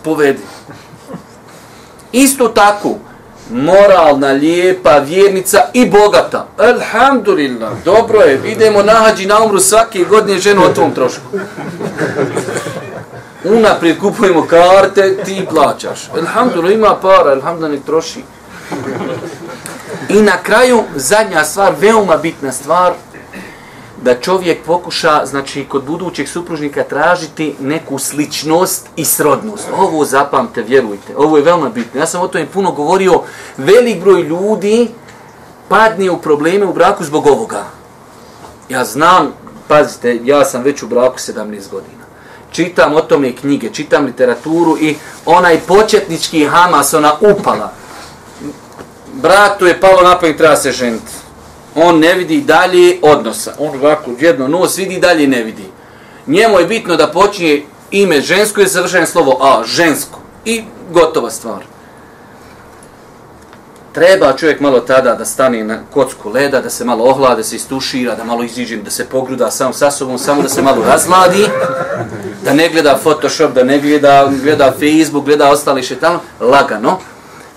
Povedi. 0.03 0.43
Isto 2.13 2.49
tako, 2.49 2.95
moralna, 3.51 4.29
lijepa, 4.29 4.99
vjernica 4.99 5.59
i 5.73 5.91
bogata. 5.91 6.47
Alhamdulillah, 6.59 7.73
dobro 7.85 8.21
je, 8.21 8.41
idemo 8.45 8.83
na 8.83 8.93
hađi 8.93 9.27
na 9.27 9.43
umru 9.43 9.61
svake 9.61 10.05
godine 10.05 10.39
ženu 10.39 10.63
o 10.65 10.75
tom 10.75 10.95
trošku. 10.95 11.23
Unaprijed 13.45 13.99
kupujemo 13.99 14.47
karte, 14.47 15.17
ti 15.25 15.47
plaćaš. 15.51 16.09
Alhamdulillah, 16.19 16.75
ima 16.75 16.97
para, 17.03 17.31
alhamdulillah, 17.31 17.79
nek 17.79 17.87
troši. 17.87 18.23
I 20.15 20.23
na 20.23 20.43
kraju, 20.43 20.83
zadnja 20.97 21.45
stvar, 21.45 21.75
veoma 21.81 22.17
bitna 22.17 22.53
stvar, 22.53 22.93
da 24.03 24.21
čovjek 24.21 24.65
pokuša, 24.67 25.27
znači, 25.27 25.65
kod 25.65 25.85
budućeg 25.85 26.29
supružnika 26.29 26.85
tražiti 26.85 27.55
neku 27.61 27.99
sličnost 27.99 28.87
i 28.97 29.05
srodnost. 29.05 29.69
Ovo 29.77 30.05
zapamte, 30.05 30.63
vjerujte. 30.63 31.17
Ovo 31.17 31.37
je 31.37 31.43
veoma 31.43 31.69
bitno. 31.69 32.01
Ja 32.01 32.07
sam 32.07 32.21
o 32.21 32.29
tome 32.29 32.47
puno 32.47 32.73
govorio. 32.73 33.23
Velik 33.57 34.01
broj 34.01 34.23
ljudi 34.23 34.89
padne 35.69 36.11
u 36.11 36.19
probleme 36.19 36.67
u 36.67 36.73
braku 36.73 37.05
zbog 37.05 37.27
ovoga. 37.27 37.65
Ja 38.69 38.85
znam, 38.85 39.33
pazite, 39.69 40.21
ja 40.25 40.45
sam 40.45 40.63
već 40.63 40.83
u 40.83 40.89
braku 40.89 41.19
17 41.19 41.71
godina. 41.71 42.05
Čitam 42.51 42.95
o 42.95 43.01
tome 43.01 43.37
knjige, 43.37 43.71
čitam 43.73 44.05
literaturu 44.05 44.77
i 44.81 44.97
onaj 45.27 45.61
početnički 45.61 46.45
Hamas, 46.45 46.95
ona 46.95 47.13
upala. 47.21 47.73
Bratu 49.23 49.67
je 49.67 49.81
palo 49.81 50.03
napad 50.03 50.37
treba 50.37 50.57
se 50.57 50.73
ženiti 50.73 51.13
on 51.75 51.99
ne 51.99 52.15
vidi 52.15 52.41
dalje 52.41 52.99
odnosa. 53.03 53.53
On 53.59 53.79
ovako 53.79 54.11
jedno 54.21 54.49
nos 54.49 54.79
vidi 54.79 55.01
dalje 55.01 55.29
ne 55.29 55.43
vidi. 55.43 55.65
Njemu 56.27 56.59
je 56.59 56.67
bitno 56.67 56.97
da 56.97 57.07
počinje 57.07 57.63
ime 57.91 58.21
žensko 58.21 58.61
i 58.61 58.67
završeno 58.67 59.07
slovo 59.07 59.39
a, 59.43 59.63
žensko. 59.65 60.19
I 60.45 60.63
gotova 60.93 61.31
stvar. 61.31 61.65
Treba 63.93 64.33
čovjek 64.33 64.61
malo 64.61 64.81
tada 64.81 65.15
da 65.15 65.25
stane 65.25 65.65
na 65.65 65.79
kocku 65.93 66.31
leda, 66.31 66.61
da 66.61 66.71
se 66.71 66.85
malo 66.85 67.05
ohlada, 67.05 67.35
da 67.35 67.43
se 67.43 67.57
istušira, 67.57 68.15
da 68.15 68.25
malo 68.25 68.45
iziđe, 68.45 68.77
da 68.77 68.91
se 68.91 69.05
pogruda 69.05 69.51
sam 69.51 69.73
sa 69.73 69.91
sobom, 69.91 70.19
samo 70.19 70.43
da 70.43 70.49
se 70.49 70.63
malo 70.63 70.85
razladi, 70.85 71.47
da 72.45 72.53
ne 72.53 72.69
gleda 72.69 72.99
Photoshop, 73.03 73.53
da 73.55 73.65
ne 73.65 73.79
gleda, 73.79 74.31
gleda 74.43 74.73
Facebook, 74.73 75.25
gleda 75.25 75.51
ostali 75.51 75.83
šetano, 75.83 76.21
lagano, 76.41 76.99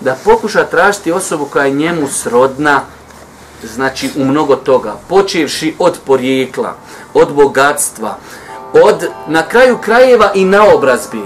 da 0.00 0.16
pokuša 0.24 0.64
tražiti 0.64 1.12
osobu 1.12 1.48
koja 1.52 1.64
je 1.64 1.70
njemu 1.70 2.08
srodna, 2.08 2.80
znači 3.74 4.10
u 4.16 4.24
mnogo 4.24 4.56
toga, 4.56 4.96
počevši 5.08 5.74
od 5.78 5.98
porijekla, 6.06 6.76
od 7.14 7.32
bogatstva, 7.32 8.18
od 8.72 9.08
na 9.28 9.42
kraju 9.48 9.78
krajeva 9.78 10.30
i 10.34 10.44
na 10.44 10.74
obrazbi. 10.74 11.22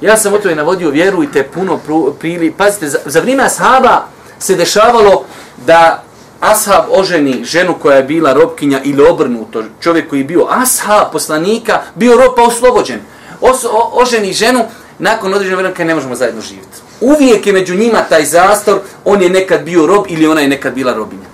Ja 0.00 0.16
sam 0.16 0.32
o 0.34 0.38
tome 0.38 0.54
navodio, 0.54 0.90
vjerujte, 0.90 1.42
puno 1.42 1.80
prili. 2.20 2.50
Pazite, 2.50 2.88
za, 2.88 2.98
za 3.06 3.20
vrijeme 3.20 3.44
ashaba 3.44 4.06
se 4.38 4.54
dešavalo 4.54 5.24
da 5.66 6.02
ashab 6.40 6.84
oženi 6.90 7.44
ženu 7.44 7.74
koja 7.82 7.96
je 7.96 8.02
bila 8.02 8.32
robkinja 8.32 8.80
ili 8.84 9.06
obrnuto, 9.06 9.62
čovjek 9.80 10.10
koji 10.10 10.20
je 10.20 10.24
bio 10.24 10.46
ashab 10.50 11.12
poslanika, 11.12 11.80
bio 11.94 12.16
rob 12.16 12.32
pa 12.36 12.42
oslobođen. 12.42 13.00
Os, 13.40 13.64
o, 13.64 13.90
oženi 13.92 14.32
ženu, 14.32 14.64
nakon 14.98 15.34
određenog 15.34 15.60
vremena 15.60 15.84
ne 15.84 15.94
možemo 15.94 16.14
zajedno 16.14 16.40
živjeti 16.40 16.84
uvijek 17.04 17.46
je 17.46 17.52
među 17.52 17.74
njima 17.74 18.02
taj 18.08 18.24
zastor, 18.24 18.80
on 19.04 19.22
je 19.22 19.30
nekad 19.30 19.62
bio 19.62 19.86
rob 19.86 20.04
ili 20.08 20.26
ona 20.26 20.40
je 20.40 20.48
nekad 20.48 20.74
bila 20.74 20.94
robinja. 20.94 21.28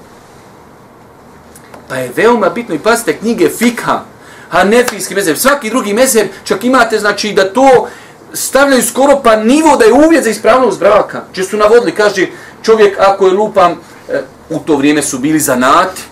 Pa 1.89 1.97
je 1.97 2.13
veoma 2.17 2.49
bitno 2.49 2.75
i 2.75 2.79
pazite 2.79 3.19
knjige 3.19 3.49
Fikha, 3.49 4.01
Hanefijski 4.49 5.15
mezheb, 5.15 5.37
svaki 5.37 5.71
drugi 5.71 5.95
mezheb, 5.95 6.29
čak 6.45 6.65
imate 6.65 6.99
znači 6.99 7.33
da 7.33 7.53
to 7.53 7.89
stavljaju 8.33 8.83
skoro 8.83 9.21
pa 9.25 9.37
nivo 9.37 9.77
da 9.77 9.85
je 9.85 9.93
uvjet 9.93 10.25
za 10.25 10.31
ispravnost 10.31 10.79
braka. 10.79 11.23
Če 11.33 11.45
su 11.45 11.57
navodili, 11.57 11.95
kaže 11.95 12.27
čovjek 12.63 12.99
ako 12.99 13.27
je 13.27 13.33
lupan, 13.33 13.73
e, 14.09 14.23
u 14.51 14.59
to 14.59 14.77
vrijeme 14.77 15.03
su 15.03 15.19
bili 15.19 15.41
zanati, 15.41 16.03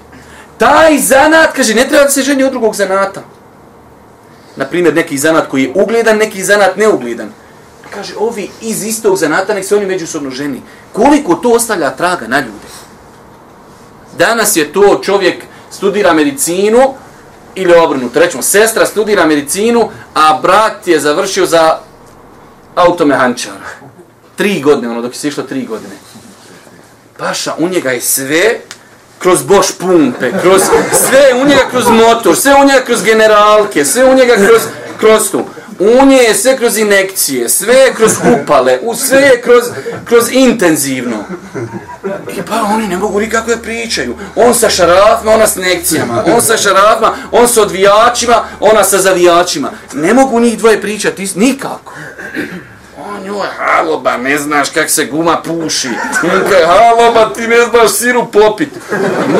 taj 0.58 0.98
zanat, 0.98 1.52
kaže, 1.56 1.74
ne 1.74 1.88
treba 1.88 2.04
da 2.04 2.10
se 2.10 2.22
ženi 2.22 2.44
od 2.44 2.50
drugog 2.50 2.74
zanata 2.74 3.22
na 4.58 4.64
primjer, 4.64 4.94
neki 4.94 5.18
zanat 5.18 5.48
koji 5.48 5.62
je 5.62 5.72
ugledan, 5.74 6.16
neki 6.16 6.44
zanat 6.44 6.76
neugledan 6.76 7.32
kaže, 7.94 8.14
ovi 8.18 8.50
iz 8.60 8.84
istog 8.84 9.16
zanata, 9.16 9.54
nek 9.54 9.64
se 9.64 9.76
oni 9.76 9.86
međusobno 9.86 10.30
ženi. 10.30 10.62
Koliko 10.92 11.34
to 11.34 11.50
ostavlja 11.50 11.90
traga 11.90 12.26
na 12.28 12.38
ljude? 12.40 12.68
Danas 14.18 14.56
je 14.56 14.72
to 14.72 15.00
čovjek 15.04 15.44
studira 15.70 16.12
medicinu, 16.12 16.94
ili 17.54 17.74
obrnuto, 17.74 18.20
rećemo, 18.20 18.42
sestra 18.42 18.86
studira 18.86 19.26
medicinu, 19.26 19.90
a 20.14 20.38
brat 20.42 20.88
je 20.88 21.00
završio 21.00 21.46
za 21.46 21.78
automehančara. 22.74 23.68
Tri 24.36 24.60
godine, 24.60 24.90
ono, 24.90 25.02
dok 25.02 25.12
je 25.12 25.18
se 25.18 25.28
išlo 25.28 25.42
tri 25.42 25.66
godine. 25.66 25.94
Paša, 27.18 27.54
u 27.58 27.68
njega 27.68 27.90
je 27.90 28.00
sve 28.00 28.60
kroz 29.18 29.42
boš 29.42 29.72
pumpe, 29.78 30.30
kroz 30.42 30.62
sve 30.92 31.42
u 31.42 31.48
njega 31.48 31.62
kroz 31.70 31.84
motor, 31.88 32.36
sve 32.36 32.54
u 32.54 32.64
njega 32.64 32.84
kroz 32.84 33.02
generalke, 33.02 33.84
sve 33.84 34.04
u 34.04 34.14
njega 34.14 34.34
kroz 34.34 34.62
kroz 34.98 35.30
tu. 35.30 35.44
U 35.78 36.06
nje 36.06 36.16
je 36.16 36.34
sve 36.34 36.56
kroz 36.56 36.78
inekcije, 36.78 37.48
sve 37.48 37.74
je 37.74 37.94
kroz 37.94 38.12
upale, 38.42 38.78
u 38.82 38.94
sve 38.94 39.20
je 39.20 39.42
kroz, 39.42 39.64
kroz 40.04 40.24
intenzivno. 40.32 41.24
I 42.36 42.42
pa 42.48 42.62
oni 42.74 42.88
ne 42.88 42.96
mogu 42.96 43.20
nikako 43.20 43.50
je 43.50 43.62
pričaju. 43.62 44.16
On 44.36 44.54
sa 44.54 44.70
šarafima, 44.70 45.32
ona 45.32 45.46
s 45.46 45.56
inekcijama. 45.56 46.24
On 46.34 46.42
sa 46.42 46.56
šarafima, 46.56 47.12
on 47.32 47.48
sa 47.48 47.62
odvijačima, 47.62 48.44
ona 48.60 48.84
sa 48.84 48.98
zavijačima. 48.98 49.70
Ne 49.92 50.14
mogu 50.14 50.40
njih 50.40 50.58
dvoje 50.58 50.80
pričati 50.80 51.28
nikako. 51.34 51.94
On 53.06 53.24
joj, 53.24 53.46
haloba, 53.58 54.16
ne 54.16 54.38
znaš 54.38 54.70
kak 54.70 54.90
se 54.90 55.04
guma 55.04 55.42
puši. 55.44 55.88
On 56.22 56.50
kaj, 56.50 56.66
haloba, 56.66 57.32
ti 57.34 57.48
ne 57.48 57.56
znaš 57.70 57.90
siru 57.90 58.26
popit. 58.32 58.68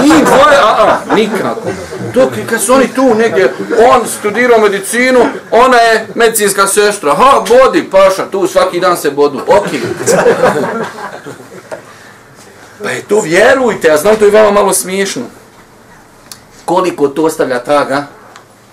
Ni 0.03 0.09
dvoje, 0.09 0.57
a, 0.63 0.75
a, 0.79 1.15
nikako. 1.15 1.69
Dok 2.15 2.31
kad 2.51 2.63
su 2.63 2.75
oni 2.75 2.89
tu 2.95 3.15
negdje, 3.15 3.55
on 3.93 4.09
studirao 4.19 4.61
medicinu, 4.61 5.21
ona 5.51 5.77
je 5.77 6.07
medicinska 6.15 6.67
sestra. 6.67 7.15
Ha, 7.15 7.45
bodi, 7.49 7.91
paša, 7.91 8.31
tu 8.31 8.47
svaki 8.47 8.81
dan 8.81 8.97
se 8.97 9.11
bodu. 9.11 9.41
Ok. 9.47 9.69
Pa 12.83 12.91
je 12.91 13.03
to, 13.03 13.21
vjerujte, 13.21 13.89
ja 13.89 13.97
znam 13.97 14.17
to 14.17 14.25
je 14.25 14.31
vama 14.31 14.51
malo 14.51 14.73
smiješno. 14.73 15.23
Koliko 16.65 17.09
to 17.09 17.25
ostavlja 17.25 17.65
traga 17.65 18.07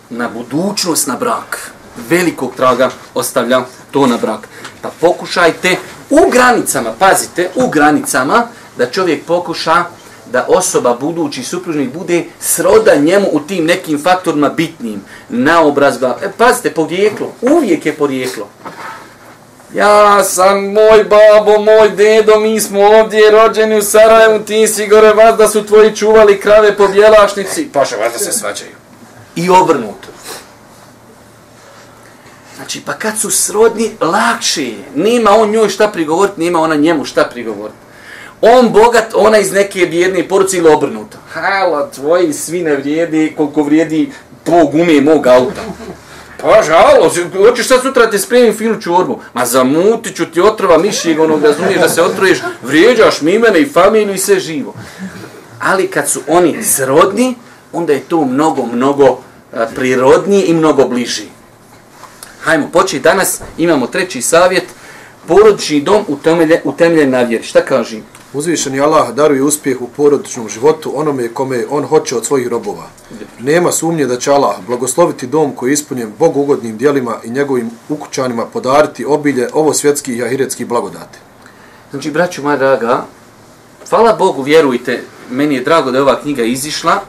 na 0.09 0.29
budućnost, 0.29 1.07
na 1.07 1.15
brak. 1.15 1.71
Velikog 2.09 2.55
traga 2.55 2.89
ostavlja 3.13 3.61
to 3.95 4.07
na 4.07 4.17
brak. 4.17 4.47
Pa 4.81 4.89
pokušajte 5.01 5.75
u 6.09 6.29
granicama, 6.29 6.93
pazite, 6.99 7.49
u 7.55 7.67
granicama 7.67 8.47
da 8.77 8.91
čovjek 8.91 9.25
pokuša 9.25 9.83
da 10.31 10.45
osoba 10.47 10.97
budući 10.99 11.43
supružnik 11.43 11.93
bude 11.93 12.23
sroda 12.39 12.95
njemu 12.95 13.27
u 13.31 13.39
tim 13.39 13.65
nekim 13.65 14.03
faktorima 14.03 14.49
bitnim. 14.49 15.01
Naobrazba, 15.29 16.17
e, 16.23 16.31
pazite, 16.37 16.73
porijeklo, 16.73 17.31
uvijek 17.41 17.85
je 17.85 17.93
porijeklo. 17.93 18.47
Ja 19.73 20.23
sam 20.23 20.63
moj 20.63 21.03
babo, 21.03 21.63
moj 21.63 21.89
dedo, 21.89 22.39
mi 22.39 22.59
smo 22.59 22.81
ovdje 22.81 23.31
rođeni 23.31 23.77
u 23.77 23.81
Sarajevu, 23.81 24.39
ti 24.39 24.67
si 24.67 24.87
gore 24.87 25.13
vas 25.13 25.37
da 25.37 25.47
su 25.47 25.65
tvoji 25.65 25.95
čuvali 25.95 26.39
krave 26.39 26.77
po 26.77 26.87
bjelašnici. 26.87 27.69
Paša, 27.73 27.95
vas 27.95 28.13
da 28.13 28.19
se 28.19 28.31
svađaju. 28.31 28.75
I 29.35 29.49
obrnuto. 29.49 30.14
Znači, 32.55 32.81
pa 32.85 32.93
kad 32.93 33.19
su 33.19 33.31
srodni, 33.31 33.91
lakše 34.01 34.63
je. 34.63 34.83
Nima 34.95 35.31
on 35.31 35.49
njoj 35.49 35.69
šta 35.69 35.87
prigovoriti, 35.87 36.39
nima 36.39 36.59
ona 36.59 36.75
njemu 36.75 37.05
šta 37.05 37.23
prigovoriti. 37.23 37.77
On 38.41 38.71
bogat, 38.71 39.13
ona 39.13 39.37
iz 39.37 39.51
neke 39.51 39.85
vjedne 39.85 40.27
poruci 40.27 40.57
ili 40.57 40.69
obrnuto. 40.69 41.17
Hala, 41.33 41.89
tvoji 41.89 42.33
svi 42.33 42.63
ne 42.63 42.75
vrijedi 42.75 43.33
koliko 43.37 43.63
vrijedi 43.63 44.11
tvoj 44.43 44.63
gume 44.71 45.01
mog 45.01 45.27
auta. 45.27 45.61
Pa 46.41 46.61
žalo, 46.63 47.11
hoćeš 47.37 47.67
sad 47.67 47.81
sutra 47.81 48.09
te 48.09 48.19
spremim 48.19 48.53
finu 48.53 48.81
čorbu. 48.81 49.19
Ma 49.33 49.45
zamutit 49.45 50.15
ću 50.15 50.25
ti 50.25 50.41
otrova 50.41 50.77
mišijeg, 50.77 51.19
onog 51.19 51.43
razumiješ 51.43 51.81
da 51.81 51.89
se 51.89 52.01
otruješ, 52.01 52.39
vrijeđaš 52.63 53.21
mi 53.21 53.39
mene 53.39 53.59
i 53.61 53.69
familiju 53.69 54.13
i 54.13 54.17
sve 54.17 54.39
živo. 54.39 54.73
Ali 55.61 55.87
kad 55.87 56.09
su 56.09 56.21
oni 56.27 56.63
srodni, 56.63 57.35
onda 57.73 57.93
je 57.93 57.99
to 57.99 58.25
mnogo, 58.25 58.65
mnogo 58.65 59.19
eh, 59.53 59.65
prirodnije 59.75 60.45
i 60.45 60.53
mnogo 60.53 60.87
bliži. 60.87 61.34
Hajmo, 62.45 62.67
početi 62.73 63.03
danas, 63.03 63.41
imamo 63.57 63.87
treći 63.87 64.21
savjet, 64.21 64.63
porodični 65.27 65.81
dom 65.81 66.03
utemeljen, 66.07 66.59
utemeljen 66.63 67.09
na 67.09 67.21
vjeri. 67.21 67.43
Šta 67.43 67.61
kažem? 67.61 68.03
Uzvišeni 68.33 68.79
Allah 68.79 69.13
daruje 69.13 69.43
uspjeh 69.43 69.81
u 69.81 69.87
porodičnom 69.87 70.49
životu 70.49 70.91
onome 70.95 71.27
kome 71.27 71.65
on 71.69 71.83
hoće 71.83 72.15
od 72.15 72.25
svojih 72.25 72.47
robova. 72.47 72.87
Nema 73.39 73.71
sumnje 73.71 74.05
da 74.05 74.19
će 74.19 74.31
Allah 74.31 74.55
blagosloviti 74.67 75.27
dom 75.27 75.55
koji 75.55 75.69
je 75.69 75.73
ispunjen 75.73 76.11
Bogu 76.19 76.41
ugodnim 76.41 76.77
dijelima 76.77 77.15
i 77.23 77.29
njegovim 77.29 77.71
ukućanima 77.89 78.45
podariti 78.45 79.05
obilje 79.05 79.49
ovo 79.53 79.73
svjetski 79.73 80.13
i 80.13 80.23
ahiretski 80.23 80.65
blagodati. 80.65 81.17
Znači, 81.91 82.11
braću 82.11 82.43
moja 82.43 82.57
draga, 82.57 83.05
hvala 83.89 84.13
Bogu, 84.13 84.41
vjerujte, 84.41 85.03
meni 85.29 85.55
je 85.55 85.63
drago 85.63 85.91
da 85.91 85.97
je 85.97 86.01
ova 86.01 86.21
knjiga 86.21 86.43
izišla, 86.43 87.01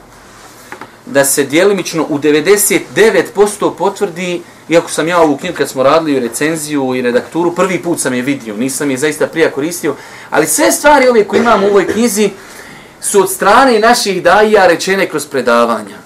da 1.11 1.25
se 1.25 1.43
dijelimično 1.43 2.05
u 2.09 2.19
99% 2.19 3.73
potvrdi 3.77 4.41
Iako 4.69 4.91
sam 4.91 5.07
ja 5.07 5.19
ovu 5.19 5.37
knjigu 5.37 5.57
kad 5.57 5.69
smo 5.69 5.83
radili 5.83 6.19
recenziju 6.19 6.95
i 6.95 7.01
redakturu, 7.01 7.55
prvi 7.55 7.83
put 7.83 7.99
sam 7.99 8.13
je 8.13 8.21
vidio, 8.21 8.57
nisam 8.57 8.91
je 8.91 8.97
zaista 8.97 9.27
prija 9.27 9.51
koristio, 9.51 9.95
ali 10.29 10.47
sve 10.47 10.71
stvari 10.71 11.07
ove 11.07 11.23
koje 11.23 11.39
imamo 11.39 11.67
u 11.67 11.69
ovoj 11.69 11.87
knjizi 11.87 12.29
su 13.01 13.21
od 13.21 13.31
strane 13.31 13.79
naših 13.79 14.23
daija 14.23 14.67
rečene 14.67 15.09
kroz 15.09 15.25
predavanja. 15.25 15.97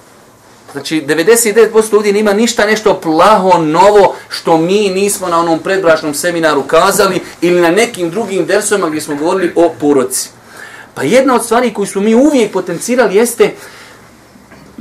Znači, 0.72 1.04
99% 1.08 1.94
ljudi 1.94 2.14
nima 2.14 2.34
ništa 2.34 2.66
nešto 2.66 3.00
plaho, 3.00 3.58
novo, 3.58 4.16
što 4.30 4.58
mi 4.58 4.90
nismo 4.90 5.28
na 5.28 5.40
onom 5.40 5.60
predbračnom 5.60 6.14
seminaru 6.14 6.64
kazali 6.64 7.20
ili 7.42 7.62
na 7.62 7.72
nekim 7.72 8.10
drugim 8.10 8.46
dersovima 8.46 8.90
gdje 8.90 9.02
smo 9.02 9.16
govorili 9.16 9.54
o 9.56 9.74
poroci. 9.80 10.30
Pa 10.94 11.04
jedna 11.04 11.36
od 11.36 11.46
stvari 11.46 11.74
koju 11.74 11.86
smo 11.86 12.02
mi 12.02 12.16
uvijek 12.16 12.52
potencirali 12.52 13.16
jeste 13.16 13.52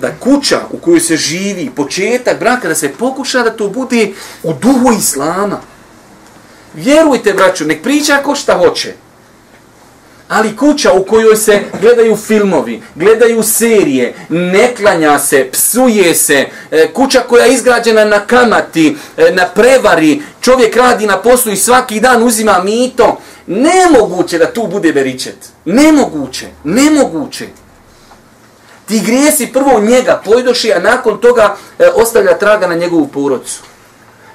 da 0.00 0.16
kuća 0.20 0.60
u 0.70 0.78
kojoj 0.78 1.00
se 1.00 1.16
živi, 1.16 1.70
početak 1.76 2.38
braka, 2.40 2.68
da 2.68 2.74
se 2.74 2.88
pokuša 2.88 3.42
da 3.42 3.50
to 3.50 3.68
bude 3.68 4.12
u 4.42 4.52
duhu 4.52 4.92
islama. 4.98 5.60
Vjerujte, 6.74 7.32
braću, 7.32 7.64
nek 7.64 7.82
priča 7.82 8.16
ko 8.24 8.34
šta 8.34 8.58
hoće. 8.58 8.94
Ali 10.28 10.56
kuća 10.56 10.92
u 10.92 11.04
kojoj 11.04 11.36
se 11.36 11.60
gledaju 11.80 12.16
filmovi, 12.16 12.82
gledaju 12.94 13.42
serije, 13.42 14.14
ne 14.28 14.74
klanja 14.74 15.18
se, 15.18 15.48
psuje 15.52 16.14
se, 16.14 16.46
e, 16.70 16.92
kuća 16.92 17.20
koja 17.20 17.44
je 17.44 17.54
izgrađena 17.54 18.04
na 18.04 18.20
kamati, 18.20 18.96
e, 19.16 19.32
na 19.32 19.46
prevari, 19.46 20.22
čovjek 20.40 20.76
radi 20.76 21.06
na 21.06 21.16
poslu 21.22 21.52
i 21.52 21.56
svaki 21.56 22.00
dan 22.00 22.22
uzima 22.22 22.62
mito, 22.64 23.20
nemoguće 23.46 24.38
da 24.38 24.52
tu 24.52 24.66
bude 24.66 24.92
beričet. 24.92 25.36
Nemoguće, 25.64 26.46
nemoguće 26.64 27.46
ti 28.90 29.00
grijesi 29.00 29.52
prvo 29.52 29.80
njega 29.80 30.22
pojdoši, 30.24 30.72
a 30.72 30.78
nakon 30.78 31.18
toga 31.18 31.56
e, 31.78 31.88
ostavlja 31.94 32.38
traga 32.38 32.66
na 32.66 32.74
njegovu 32.74 33.08
porodcu. 33.08 33.60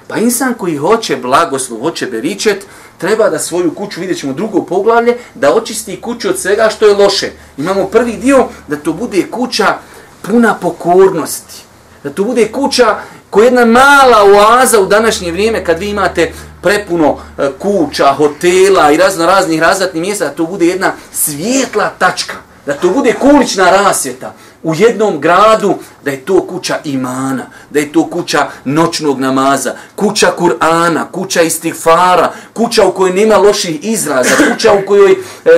Pa 0.07 0.17
insan 0.17 0.53
koji 0.53 0.77
hoće 0.77 1.15
blagoslov, 1.15 1.79
hoće 1.79 2.05
beričet, 2.05 2.65
treba 2.97 3.29
da 3.29 3.39
svoju 3.39 3.75
kuću, 3.75 3.99
vidjet 3.99 4.19
ćemo 4.19 4.33
drugo 4.33 4.61
poglavlje, 4.61 5.17
da 5.33 5.53
očisti 5.53 6.01
kuću 6.01 6.29
od 6.29 6.39
svega 6.39 6.69
što 6.69 6.87
je 6.87 6.93
loše. 6.93 7.31
Imamo 7.57 7.85
prvi 7.85 8.13
dio 8.13 8.47
da 8.67 8.75
to 8.75 8.93
bude 8.93 9.25
kuća 9.31 9.75
puna 10.21 10.53
pokornosti. 10.61 11.61
Da 12.03 12.09
to 12.09 12.23
bude 12.23 12.47
kuća 12.51 12.95
koja 13.29 13.43
je 13.43 13.47
jedna 13.47 13.65
mala 13.65 14.23
oaza 14.33 14.79
u 14.79 14.85
današnje 14.85 15.31
vrijeme 15.31 15.63
kad 15.63 15.79
vi 15.79 15.89
imate 15.89 16.31
prepuno 16.61 17.17
e, 17.37 17.49
kuća, 17.59 18.13
hotela 18.13 18.91
i 18.91 18.97
razno 18.97 19.25
raznih 19.25 19.61
razvatnih 19.61 20.01
mjesta, 20.01 20.25
da 20.25 20.31
to 20.31 20.45
bude 20.45 20.65
jedna 20.65 20.93
svijetla 21.13 21.91
tačka. 21.99 22.35
Da 22.65 22.73
to 22.73 22.89
bude 22.89 23.13
kulična 23.13 23.69
rasvjeta 23.69 24.33
u 24.63 24.75
jednom 24.75 25.19
gradu 25.19 25.75
da 26.03 26.11
je 26.11 26.25
to 26.25 26.47
kuća 26.47 26.77
imana, 26.83 27.45
da 27.69 27.79
je 27.79 27.91
to 27.91 28.09
kuća 28.09 28.47
noćnog 28.65 29.19
namaza, 29.19 29.75
kuća 29.95 30.33
Kur'ana, 30.39 31.05
kuća 31.11 31.41
istighfara, 31.41 32.33
kuća 32.53 32.85
u 32.85 32.91
kojoj 32.91 33.13
nema 33.13 33.37
loših 33.37 33.79
izraza, 33.81 34.29
kuća 34.53 34.73
u 34.73 34.85
kojoj 34.87 35.11
e, 35.11 35.15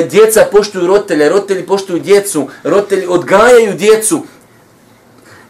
djeca 0.10 0.48
poštuju 0.52 0.88
roditelje, 0.88 1.30
roditelji 1.30 1.66
poštuju 1.66 2.00
djecu, 2.00 2.48
roditelji 2.64 3.06
odgajaju 3.08 3.74
djecu. 3.74 4.24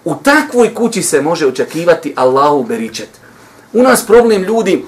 U 0.06 0.16
takvoj 0.16 0.74
kući 0.74 1.04
se 1.04 1.22
može 1.22 1.48
očekivati 1.48 2.14
Allahu 2.16 2.64
beričet. 2.64 3.10
U 3.74 3.84
nas 3.84 4.06
problem 4.06 4.44
ljudi, 4.44 4.86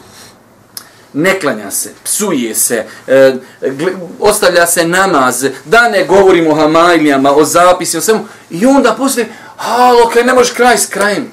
ne 1.14 1.40
klanja 1.40 1.72
se, 1.72 1.94
psuje 2.04 2.56
se, 2.56 2.86
e, 3.08 3.36
gle, 3.62 3.92
ostavlja 4.20 4.68
se 4.68 4.88
namaz, 4.88 5.46
da 5.66 5.90
ne 5.90 6.06
govorimo 6.06 6.52
o 6.52 6.56
hamajlijama, 6.56 7.32
o 7.32 7.44
zapisima, 7.44 8.02
svemu, 8.02 8.26
i 8.50 8.66
onda 8.66 8.94
poslije, 8.94 9.30
halo, 9.58 10.10
kaj 10.10 10.24
ne 10.24 10.34
možeš 10.34 10.54
kraj 10.54 10.78
s 10.78 10.86
krajem. 10.86 11.32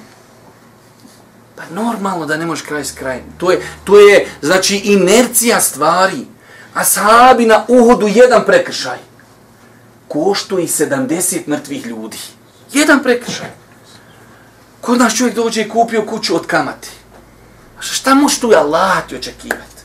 Pa 1.57 1.63
normalno 1.75 2.27
da 2.27 2.37
ne 2.37 2.47
možeš 2.47 2.65
kraj 2.65 2.85
s 2.85 2.93
krajem. 2.93 3.25
To 3.39 3.51
je, 3.51 3.63
to 3.85 3.99
je, 4.01 4.29
znači, 4.43 4.77
inercija 4.77 5.61
stvari. 5.61 6.27
A 6.75 6.85
sahabi 6.85 7.47
na 7.47 7.65
uhodu 7.69 8.07
jedan 8.07 8.45
prekršaj. 8.47 8.99
Košto 10.09 10.59
i 10.59 10.67
70 10.67 11.49
mrtvih 11.49 11.87
ljudi. 11.87 12.19
Jedan 12.73 13.03
prekršaj. 13.03 13.51
Kod 14.81 14.99
nas 14.99 15.15
čovjek 15.17 15.37
dođe 15.37 15.63
i 15.63 15.69
kupio 15.69 16.07
kuću 16.07 16.37
od 16.37 16.47
kamati. 16.47 16.89
Šta 17.81 18.15
možeš 18.15 18.41
tu 18.41 18.53
Allah 18.57 19.09
ti 19.09 19.17
očekivati? 19.17 19.77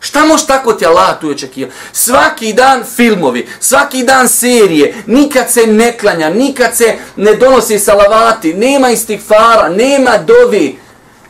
Šta 0.00 0.24
možeš 0.24 0.46
tako 0.46 0.72
ti 0.72 0.86
Allah 0.86 1.20
tu 1.20 1.30
očekivati? 1.30 1.76
Svaki 1.92 2.52
dan 2.52 2.84
filmovi, 2.96 3.48
svaki 3.60 4.02
dan 4.02 4.28
serije, 4.28 4.94
nikad 5.06 5.50
se 5.50 5.66
ne 5.66 5.98
klanja, 5.98 6.30
nikad 6.30 6.76
se 6.76 6.96
ne 7.16 7.34
donosi 7.34 7.78
salavati, 7.78 8.54
nema 8.54 8.90
istighfara, 8.90 9.68
nema 9.68 10.18
dovi, 10.18 10.78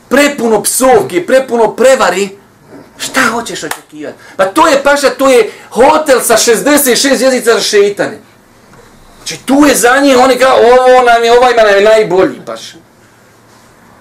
prepuno 0.09 0.63
psovki, 0.63 1.27
prepuno 1.27 1.77
prevari. 1.77 2.29
Šta 2.99 3.21
hoćeš 3.21 3.63
očekivati? 3.63 4.19
Pa 4.37 4.45
to 4.45 4.69
je 4.69 4.83
paša, 4.83 5.11
to 5.11 5.29
je 5.29 5.53
hotel 5.71 6.21
sa 6.21 6.37
66 6.37 7.23
jezica 7.25 7.55
za 7.55 7.61
šeitane. 7.61 8.19
Znači 9.17 9.37
tu 9.45 9.65
je 9.69 9.75
za 9.75 9.99
njih, 9.99 10.17
oni 10.19 10.39
kao, 10.39 10.57
ovo 10.57 11.03
nam 11.03 11.25
je, 11.25 11.39
ovaj 11.39 11.55
nam 11.55 11.67
je 11.67 11.81
najbolji 11.81 12.41
paša. 12.47 12.77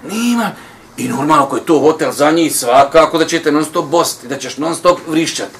Nema, 0.04 0.52
I 1.00 1.08
normalno, 1.08 1.44
ako 1.44 1.56
je 1.56 1.66
to 1.66 1.80
hotel 1.80 2.12
za 2.12 2.32
njih, 2.32 2.56
svakako 2.56 3.18
da 3.18 3.26
ćete 3.26 3.52
non 3.52 3.66
stop 3.66 3.86
bosti, 3.86 4.28
da 4.28 4.38
ćeš 4.38 4.58
non 4.58 4.76
stop 4.76 5.00
vrišćati. 5.08 5.56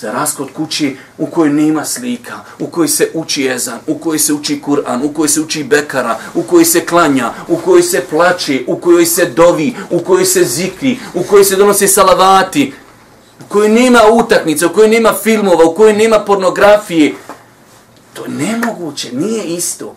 Za 0.00 0.12
raskod 0.12 0.48
kući 0.56 0.96
u 1.18 1.26
kojoj 1.26 1.52
nema 1.52 1.84
slika, 1.84 2.32
u 2.58 2.66
kojoj 2.66 2.88
se 2.88 3.10
uči 3.14 3.42
jezan, 3.42 3.78
u 3.86 3.98
kojoj 3.98 4.18
se 4.18 4.32
uči 4.32 4.62
Kur'an, 4.66 5.04
u 5.04 5.12
kojoj 5.12 5.28
se 5.28 5.40
uči 5.40 5.64
bekara, 5.64 6.18
u 6.34 6.42
kojoj 6.42 6.64
se 6.64 6.86
klanja, 6.86 7.32
u 7.48 7.56
kojoj 7.56 7.82
se 7.82 8.04
plače, 8.10 8.64
u 8.66 8.76
kojoj 8.76 9.06
se 9.06 9.26
dovi, 9.26 9.74
u 9.90 9.98
kojoj 9.98 10.24
se 10.24 10.44
zikri, 10.44 10.98
u 11.14 11.22
kojoj 11.22 11.44
se 11.44 11.56
donose 11.56 11.88
salavati, 11.88 12.72
u 13.40 13.44
kojoj 13.48 13.68
nema 13.68 14.00
utakmica, 14.12 14.66
u 14.66 14.72
kojoj 14.72 14.88
nema 14.88 15.14
filmova, 15.22 15.64
u 15.64 15.74
kojoj 15.74 15.92
nema 15.92 16.18
pornografije. 16.18 17.14
To 18.12 18.24
je 18.24 18.30
nemoguće, 18.30 19.12
nije 19.12 19.44
isto. 19.44 19.94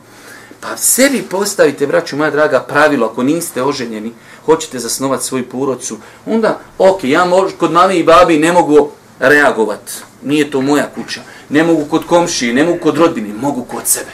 Pa 0.59 0.77
sebi 0.77 1.21
postavite, 1.21 1.87
braću 1.87 2.17
moja 2.17 2.31
draga, 2.31 2.59
pravilo, 2.59 3.07
ako 3.07 3.23
niste 3.23 3.63
oženjeni, 3.63 4.13
hoćete 4.45 4.79
zasnovati 4.79 5.23
svoju 5.23 5.49
porodcu, 5.49 5.97
onda, 6.25 6.59
ok, 6.77 7.03
ja 7.03 7.25
mož, 7.25 7.51
kod 7.59 7.71
mame 7.71 7.97
i 7.97 8.03
babi 8.03 8.39
ne 8.39 8.51
mogu 8.51 8.91
reagovat. 9.19 9.91
Nije 10.23 10.51
to 10.51 10.61
moja 10.61 10.89
kuća. 10.95 11.21
Ne 11.49 11.63
mogu 11.63 11.85
kod 11.85 12.05
komšije, 12.05 12.53
ne 12.53 12.63
mogu 12.63 12.79
kod 12.83 12.97
rodbine, 12.97 13.33
mogu 13.33 13.63
kod 13.63 13.87
sebe. 13.87 14.11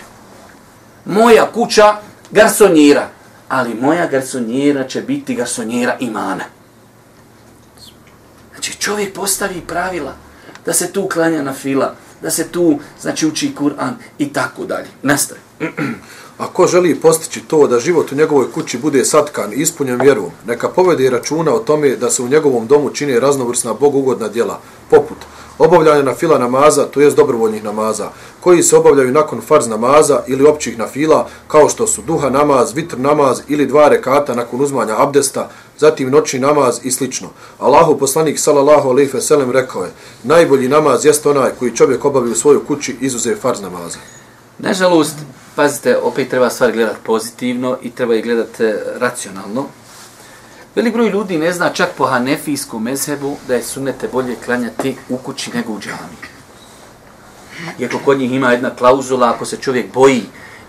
Moja 1.05 1.51
kuća 1.51 1.95
garsonjera, 2.31 3.09
ali 3.49 3.73
moja 3.73 4.07
garsonjera 4.07 4.87
će 4.87 5.01
biti 5.01 5.35
garsonjera 5.35 5.97
imana. 5.99 6.43
Znači 8.51 8.73
čovjek 8.79 9.13
postavi 9.13 9.61
pravila 9.67 10.15
da 10.65 10.73
se 10.73 10.91
tu 10.91 11.07
klanja 11.07 11.43
na 11.43 11.53
fila, 11.53 11.95
da 12.21 12.31
se 12.31 12.47
tu 12.47 12.79
znači 13.01 13.27
uči 13.27 13.53
Kur'an 13.59 13.93
i 14.17 14.33
tako 14.33 14.65
dalje. 14.65 14.87
Nastavi. 15.01 15.39
A 16.43 16.47
ko 16.47 16.67
želi 16.67 16.95
postići 16.95 17.41
to 17.47 17.67
da 17.67 17.79
život 17.79 18.11
u 18.11 18.15
njegovoj 18.15 18.51
kući 18.51 18.77
bude 18.77 19.05
satkan 19.05 19.53
i 19.53 19.55
ispunjen 19.55 20.01
vjerom, 20.01 20.31
neka 20.47 20.69
povede 20.69 21.09
računa 21.09 21.53
o 21.53 21.59
tome 21.59 21.95
da 21.95 22.09
se 22.09 22.21
u 22.23 22.27
njegovom 22.27 22.67
domu 22.67 22.89
čine 22.89 23.19
raznovrsna 23.19 23.73
bogugodna 23.73 24.27
djela, 24.27 24.59
poput 24.89 25.17
obavljanja 25.57 26.03
na 26.03 26.15
fila 26.15 26.37
namaza, 26.37 26.85
to 26.85 27.01
jest 27.01 27.15
dobrovoljnih 27.15 27.63
namaza, 27.63 28.09
koji 28.39 28.63
se 28.63 28.77
obavljaju 28.77 29.11
nakon 29.11 29.41
farz 29.41 29.67
namaza 29.67 30.23
ili 30.27 30.45
općih 30.45 30.77
na 30.77 30.87
fila, 30.87 31.27
kao 31.47 31.69
što 31.69 31.87
su 31.87 32.01
duha 32.01 32.29
namaz, 32.29 32.73
vitr 32.73 32.99
namaz 32.99 33.41
ili 33.47 33.65
dva 33.65 33.87
rekata 33.87 34.35
nakon 34.35 34.61
uzmanja 34.61 34.95
abdesta, 34.97 35.49
zatim 35.77 36.09
noćni 36.09 36.39
namaz 36.39 36.79
i 36.83 36.91
slično. 36.91 37.29
Allahu 37.59 37.97
poslanik 37.97 38.39
sallallahu 38.39 38.89
alejhi 38.89 39.11
ve 39.13 39.21
sellem 39.21 39.51
rekao 39.51 39.83
je: 39.83 39.91
Najbolji 40.23 40.67
namaz 40.67 41.05
jest 41.05 41.25
onaj 41.25 41.51
koji 41.59 41.75
čovjek 41.75 42.05
obavi 42.05 42.31
u 42.31 42.35
svojoj 42.35 42.65
kući 42.65 42.95
izuzev 43.01 43.37
farz 43.41 43.61
namaza. 43.61 43.97
Nažalost, 44.59 45.15
pazite, 45.55 45.97
opet 45.97 46.29
treba 46.29 46.49
stvar 46.49 46.71
gledati 46.71 46.99
pozitivno 47.03 47.77
i 47.81 47.91
treba 47.91 48.13
je 48.13 48.21
gledati 48.21 48.63
e, 48.63 48.75
racionalno. 48.99 49.65
Velik 50.75 50.93
broj 50.93 51.09
ljudi 51.09 51.37
ne 51.37 51.53
zna 51.53 51.69
čak 51.69 51.89
po 51.97 52.05
hanefijskom 52.05 52.83
mezhebu 52.83 53.37
da 53.47 53.55
je 53.55 53.63
sunnete 53.63 54.07
bolje 54.07 54.35
klanjati 54.45 54.95
u 55.09 55.17
kući 55.17 55.51
nego 55.53 55.73
u 55.73 55.79
džami. 55.79 56.17
Iako 57.79 57.99
kod 58.05 58.19
njih 58.19 58.31
ima 58.31 58.51
jedna 58.51 58.75
klauzula, 58.75 59.29
ako 59.29 59.45
se 59.45 59.57
čovjek 59.57 59.93
boji 59.93 60.23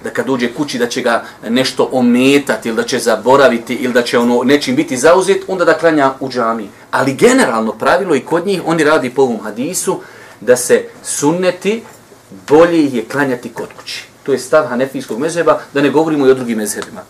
da 0.05 0.11
kad 0.11 0.31
uđe 0.31 0.53
kući 0.55 0.79
da 0.79 0.87
će 0.89 1.01
ga 1.01 1.25
nešto 1.49 1.89
ometati 1.93 2.69
ili 2.69 2.77
da 2.77 2.83
će 2.83 2.99
zaboraviti 2.99 3.75
ili 3.75 3.93
da 3.93 4.03
će 4.03 4.19
ono 4.19 4.43
nečim 4.45 4.77
biti 4.77 4.97
zauzet, 4.97 5.43
onda 5.49 5.65
da 5.65 5.79
klanja 5.79 6.13
u 6.21 6.29
džami. 6.29 6.69
Ali 6.91 7.15
generalno 7.15 7.73
pravilo 7.73 8.15
i 8.15 8.21
kod 8.21 8.47
njih, 8.47 8.63
oni 8.67 8.85
radi 8.85 9.11
po 9.11 9.23
ovom 9.23 9.41
hadisu, 9.41 10.01
da 10.41 10.57
se 10.57 10.85
sunneti 11.03 11.83
bolje 12.49 12.85
je 12.87 13.05
klanjati 13.05 13.49
kod 13.49 13.69
kući. 13.79 14.14
To 14.25 14.33
je 14.33 14.39
stav 14.39 14.67
hanefijskog 14.67 15.19
mezheba, 15.19 15.61
da 15.75 15.83
ne 15.83 15.91
govorimo 15.91 16.27
i 16.27 16.31
o 16.31 16.35
drugim 16.35 16.59
mezhebima. 16.59 17.01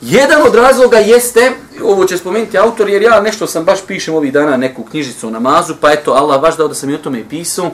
Jedan 0.00 0.42
od 0.46 0.54
razloga 0.54 0.98
jeste, 0.98 1.52
ovo 1.82 2.04
će 2.04 2.18
spomenuti 2.18 2.58
autor, 2.58 2.88
jer 2.88 3.02
ja 3.02 3.20
nešto 3.20 3.46
sam 3.46 3.64
baš 3.64 3.78
pišem 3.86 4.14
ovih 4.14 4.32
dana 4.32 4.56
neku 4.56 4.84
knjižicu 4.84 5.26
o 5.26 5.30
namazu, 5.30 5.74
pa 5.80 5.92
eto, 5.92 6.12
Allah 6.12 6.40
baš 6.40 6.56
dao 6.56 6.68
da 6.68 6.74
sam 6.74 6.90
i 6.90 6.94
o 6.94 6.98
tome 6.98 7.28
pisao. 7.28 7.70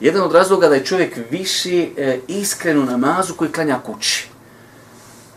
Jedan 0.00 0.22
od 0.22 0.32
razloga 0.32 0.68
da 0.68 0.74
je 0.74 0.84
čovjek 0.84 1.18
više 1.30 1.86
e, 1.96 2.20
iskren 2.28 2.78
u 2.78 2.84
namazu 2.84 3.34
koji 3.34 3.52
klanja 3.52 3.78
kući. 3.86 4.28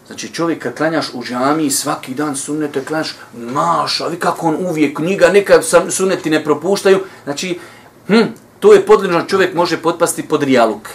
Znači 0.08 0.34
čovjek 0.34 0.64
kad 0.64 0.78
klanjaš 0.78 1.06
u 1.14 1.24
džami 1.24 1.72
svaki 1.72 2.14
dan 2.14 2.36
sunnete 2.36 2.86
klanjaš, 2.86 3.16
maša, 3.34 4.08
vi 4.08 4.20
kako 4.20 4.48
on 4.48 4.56
uvijek 4.66 4.98
knjiga, 4.98 5.30
nekad 5.30 5.66
sunneti 5.90 6.30
ne 6.30 6.44
propuštaju. 6.44 7.00
Znači, 7.24 7.60
hm, 8.08 8.24
to 8.60 8.74
je 8.74 8.86
podlično 8.86 9.22
čovjek 9.22 9.54
može 9.54 9.78
potpasti 9.78 10.24
pod 10.24 10.44
rijaluk. 10.44 10.90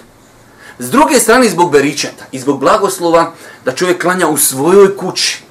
S 0.82 0.90
druge 0.90 1.20
strane, 1.20 1.48
zbog 1.48 1.72
beričeta 1.72 2.24
i 2.32 2.38
zbog 2.38 2.60
blagoslova, 2.60 3.32
da 3.64 3.72
čovjek 3.72 4.02
klanja 4.02 4.28
u 4.28 4.36
svojoj 4.36 4.96
kući. 4.96 5.42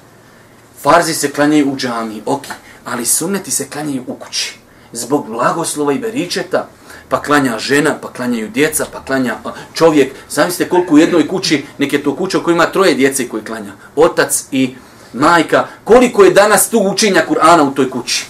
Farzi 0.82 1.14
se 1.14 1.30
klanjaju 1.30 1.72
u 1.72 1.76
džami, 1.76 2.22
ok, 2.26 2.42
ali 2.84 3.06
sunneti 3.06 3.50
se 3.50 3.68
klanjaju 3.68 4.04
u 4.06 4.14
kući. 4.14 4.58
Zbog 4.92 5.26
blagoslova 5.28 5.92
i 5.92 5.98
beričeta, 5.98 6.68
pa 7.08 7.22
klanja 7.22 7.58
žena, 7.58 7.98
pa 8.02 8.12
klanjaju 8.12 8.48
djeca, 8.48 8.86
pa 8.92 9.04
klanja 9.04 9.36
čovjek. 9.74 10.12
Zamislite 10.28 10.70
koliko 10.70 10.94
u 10.94 10.98
jednoj 10.98 11.28
kući, 11.28 11.64
neke 11.78 12.02
to 12.02 12.16
kuća 12.16 12.38
koja 12.38 12.54
ima 12.54 12.66
troje 12.66 12.94
djece 12.94 13.28
koji 13.28 13.44
klanja. 13.44 13.72
Otac 13.96 14.44
i 14.50 14.74
majka. 15.12 15.66
Koliko 15.84 16.24
je 16.24 16.30
danas 16.30 16.68
tu 16.68 16.78
učenja 16.78 17.24
Kur'ana 17.28 17.62
u 17.62 17.74
toj 17.74 17.90
kući? 17.90 18.26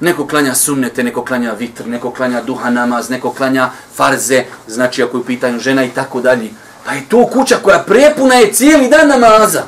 Neko 0.00 0.26
klanja 0.26 0.54
sunnete, 0.54 1.04
neko 1.04 1.24
klanja 1.24 1.52
vitr, 1.52 1.86
neko 1.86 2.10
klanja 2.10 2.42
duha 2.42 2.70
namaz, 2.70 3.10
neko 3.10 3.30
klanja 3.30 3.70
farze, 3.94 4.44
znači 4.68 5.02
ako 5.02 5.16
je 5.16 5.20
u 5.20 5.24
pitanju 5.24 5.58
žena 5.58 5.84
i 5.84 5.90
tako 5.90 6.20
dalje. 6.20 6.50
Pa 6.84 6.92
je 6.92 7.04
to 7.08 7.26
kuća 7.26 7.56
koja 7.62 7.78
prepuna 7.78 8.34
je 8.34 8.52
cijeli 8.52 8.88
dan 8.88 9.08
namaza. 9.08 9.62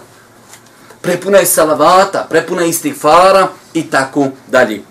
Prepuna 1.00 1.38
je 1.38 1.46
salavata, 1.46 2.26
prepuna 2.30 2.62
je 2.62 2.68
istighfara 2.68 3.48
i 3.74 3.90
tako 3.90 4.28
dalje. 4.48 4.82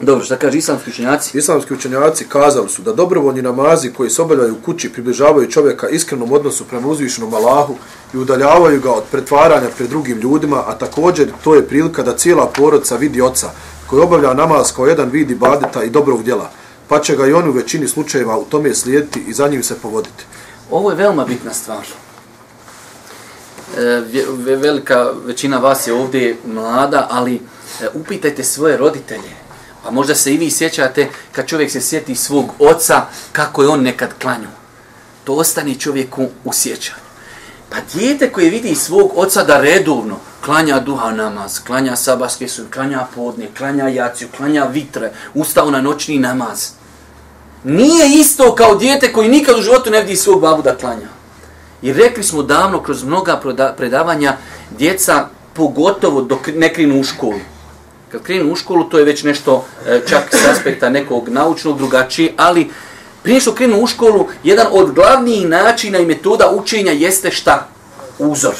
Dobro, 0.00 0.24
šta 0.24 0.36
kaže 0.36 0.58
islamski 0.58 0.90
učenjaci? 0.90 1.38
Islamski 1.38 1.74
učenjaci 1.74 2.24
kazali 2.28 2.68
su 2.68 2.82
da 2.82 2.92
dobrovoljni 2.92 3.42
namazi 3.42 3.92
koji 3.92 4.10
se 4.10 4.22
obavljaju 4.22 4.52
u 4.54 4.64
kući 4.64 4.92
približavaju 4.92 5.50
čovjeka 5.50 5.88
iskrenom 5.88 6.32
odnosu 6.32 6.64
prema 6.64 6.88
uzvišenom 6.88 7.34
Allahu 7.34 7.76
i 8.14 8.16
udaljavaju 8.16 8.80
ga 8.80 8.92
od 8.92 9.04
pretvaranja 9.10 9.68
pred 9.76 9.88
drugim 9.88 10.18
ljudima, 10.18 10.64
a 10.66 10.78
također 10.78 11.28
to 11.44 11.54
je 11.54 11.68
prilika 11.68 12.02
da 12.02 12.16
cijela 12.16 12.46
porodca 12.46 12.96
vidi 12.96 13.20
oca, 13.20 13.50
koji 13.92 14.02
obavlja 14.02 14.34
namaz 14.34 14.72
kao 14.72 14.86
jedan 14.86 15.10
vid 15.10 15.30
ibadeta 15.30 15.82
i 15.84 15.90
dobrog 15.90 16.22
djela, 16.22 16.50
pa 16.88 17.00
će 17.00 17.16
ga 17.16 17.26
i 17.26 17.32
on 17.32 17.48
u 17.48 17.52
većini 17.52 17.88
slučajeva 17.88 18.38
u 18.38 18.44
tome 18.44 18.74
slijediti 18.74 19.24
i 19.28 19.32
za 19.32 19.48
njim 19.48 19.62
se 19.62 19.78
povoditi. 19.78 20.24
Ovo 20.70 20.90
je 20.90 20.96
veoma 20.96 21.24
bitna 21.24 21.52
stvar. 21.54 21.86
E, 23.78 24.02
velika 24.38 25.12
većina 25.24 25.58
vas 25.58 25.86
je 25.86 25.92
ovdje 25.92 26.36
mlada, 26.46 27.06
ali 27.10 27.34
e, 27.34 27.40
upitajte 27.94 28.44
svoje 28.44 28.76
roditelje. 28.76 29.30
Pa 29.84 29.90
možda 29.90 30.14
se 30.14 30.34
i 30.34 30.38
vi 30.38 30.50
sjećate 30.50 31.08
kad 31.32 31.46
čovjek 31.46 31.70
se 31.70 31.80
sjeti 31.80 32.14
svog 32.14 32.50
oca, 32.58 33.02
kako 33.32 33.62
je 33.62 33.68
on 33.68 33.82
nekad 33.82 34.10
klanju. 34.22 34.48
To 35.24 35.34
ostane 35.34 35.74
čovjeku 35.74 36.28
u 36.44 36.52
sjećanju. 36.52 37.11
Pa 37.72 37.78
dijete 37.94 38.32
koje 38.32 38.50
vidi 38.50 38.74
svog 38.74 39.12
oca 39.16 39.44
da 39.44 39.60
redovno, 39.60 40.16
klanja 40.44 40.80
duha 40.80 41.10
namaz, 41.10 41.60
klanja 41.66 41.96
sabaske 41.96 42.48
su, 42.48 42.62
klanja 42.72 43.06
podne, 43.14 43.48
klanja 43.58 43.88
jaciju, 43.88 44.28
klanja 44.36 44.64
vitre, 44.64 45.12
ustao 45.34 45.70
na 45.70 45.80
noćni 45.80 46.18
namaz. 46.18 46.68
Nije 47.64 48.20
isto 48.20 48.54
kao 48.54 48.74
dijete 48.74 49.12
koji 49.12 49.28
nikad 49.28 49.58
u 49.58 49.62
životu 49.62 49.90
ne 49.90 50.00
vidi 50.00 50.16
svog 50.16 50.40
babu 50.40 50.62
da 50.62 50.76
klanja. 50.76 51.08
I 51.82 51.92
rekli 51.92 52.22
smo 52.22 52.42
davno 52.42 52.82
kroz 52.82 53.04
mnoga 53.04 53.40
predavanja, 53.76 54.36
djeca 54.78 55.28
pogotovo 55.54 56.22
dok 56.22 56.48
ne 56.54 56.74
krenu 56.74 57.00
u 57.00 57.04
školu. 57.04 57.40
Kad 58.08 58.22
krenu 58.22 58.52
u 58.52 58.56
školu, 58.56 58.84
to 58.84 58.98
je 58.98 59.04
već 59.04 59.22
nešto 59.22 59.64
e, 59.86 60.00
čak 60.08 60.34
s 60.34 60.46
aspekta 60.46 60.88
nekog 60.88 61.28
naučnog 61.28 61.78
drugačije, 61.78 62.34
ali 62.36 62.70
prije 63.22 63.40
što 63.40 63.54
krenu 63.54 63.80
u 63.80 63.86
školu, 63.86 64.28
jedan 64.44 64.66
od 64.70 64.92
glavnijih 64.92 65.48
načina 65.48 65.98
i 65.98 66.06
metoda 66.06 66.50
učenja 66.50 66.92
jeste 66.92 67.30
šta? 67.30 67.68
Uzor 68.18 68.54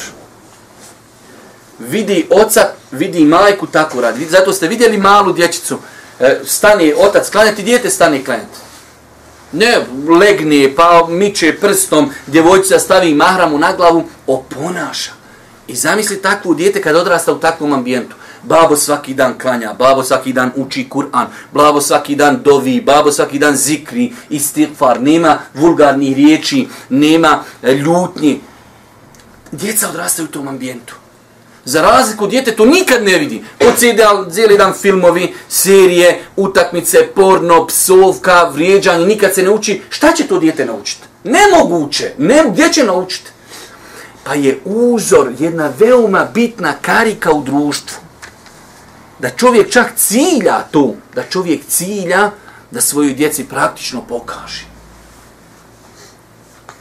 vidi 1.88 2.26
oca, 2.30 2.60
vidi 2.90 3.24
majku, 3.24 3.66
tako 3.66 4.00
radi. 4.00 4.26
Zato 4.26 4.52
ste 4.52 4.68
vidjeli 4.68 4.98
malu 4.98 5.32
dječicu, 5.32 5.78
Stani 6.18 6.44
stane 6.46 6.94
otac 6.96 7.30
klanjati, 7.30 7.62
dijete 7.62 7.90
stane 7.90 8.24
klanjati. 8.24 8.58
Ne, 9.52 9.78
legne, 10.20 10.74
pa 10.76 11.06
miče 11.08 11.56
prstom, 11.60 12.10
djevojčica 12.26 12.78
stavi 12.78 13.14
mahramu 13.14 13.58
na 13.58 13.72
glavu, 13.76 14.04
oponaša. 14.26 15.12
I 15.66 15.76
zamisli 15.76 16.22
takvu 16.22 16.54
dijete 16.54 16.82
kad 16.82 16.96
odrasta 16.96 17.32
u 17.32 17.40
takvom 17.40 17.72
ambijentu. 17.72 18.16
Babo 18.42 18.76
svaki 18.76 19.14
dan 19.14 19.38
klanja, 19.38 19.74
babo 19.78 20.02
svaki 20.02 20.32
dan 20.32 20.50
uči 20.56 20.88
Kur'an, 20.88 21.26
babo 21.52 21.80
svaki 21.80 22.16
dan 22.16 22.40
dovi, 22.42 22.80
babo 22.80 23.12
svaki 23.12 23.38
dan 23.38 23.56
zikri, 23.56 24.12
istighfar, 24.30 25.02
nema 25.02 25.38
vulgarnih 25.54 26.16
riječi, 26.16 26.68
nema 26.88 27.44
e, 27.62 27.72
ljutnji. 27.72 28.40
Djeca 29.52 29.88
odrastaju 29.88 30.28
u 30.28 30.32
tom 30.32 30.48
ambijentu. 30.48 30.94
Za 31.64 31.82
razliku 31.82 32.26
djete 32.26 32.56
to 32.56 32.64
nikad 32.64 33.04
ne 33.04 33.18
vidi. 33.18 33.44
Od 33.60 33.76
cijeli 34.32 34.58
dan 34.58 34.72
filmovi, 34.72 35.34
serije, 35.48 36.22
utakmice, 36.36 37.06
porno, 37.14 37.66
psovka, 37.66 38.44
vrijeđanje, 38.54 39.06
nikad 39.06 39.34
se 39.34 39.42
ne 39.42 39.50
uči. 39.50 39.82
Šta 39.90 40.12
će 40.12 40.26
to 40.26 40.38
djete 40.38 40.66
naučiti? 40.66 41.02
Nemoguće. 41.24 42.12
Ne, 42.18 42.44
gdje 42.50 42.72
će 42.72 42.84
naučiti? 42.84 43.30
pa 44.24 44.34
je 44.34 44.58
uzor 44.64 45.32
jedna 45.38 45.72
veoma 45.78 46.26
bitna 46.34 46.74
karika 46.82 47.32
u 47.32 47.42
društvu. 47.42 47.98
Da 49.22 49.30
čovjek 49.30 49.70
čak 49.70 49.92
cilja 49.96 50.58
to, 50.70 50.94
da 51.14 51.22
čovjek 51.22 51.66
cilja 51.68 52.30
da 52.70 52.80
svojoj 52.80 53.14
djeci 53.14 53.44
praktično 53.44 54.02
pokaže. 54.08 54.64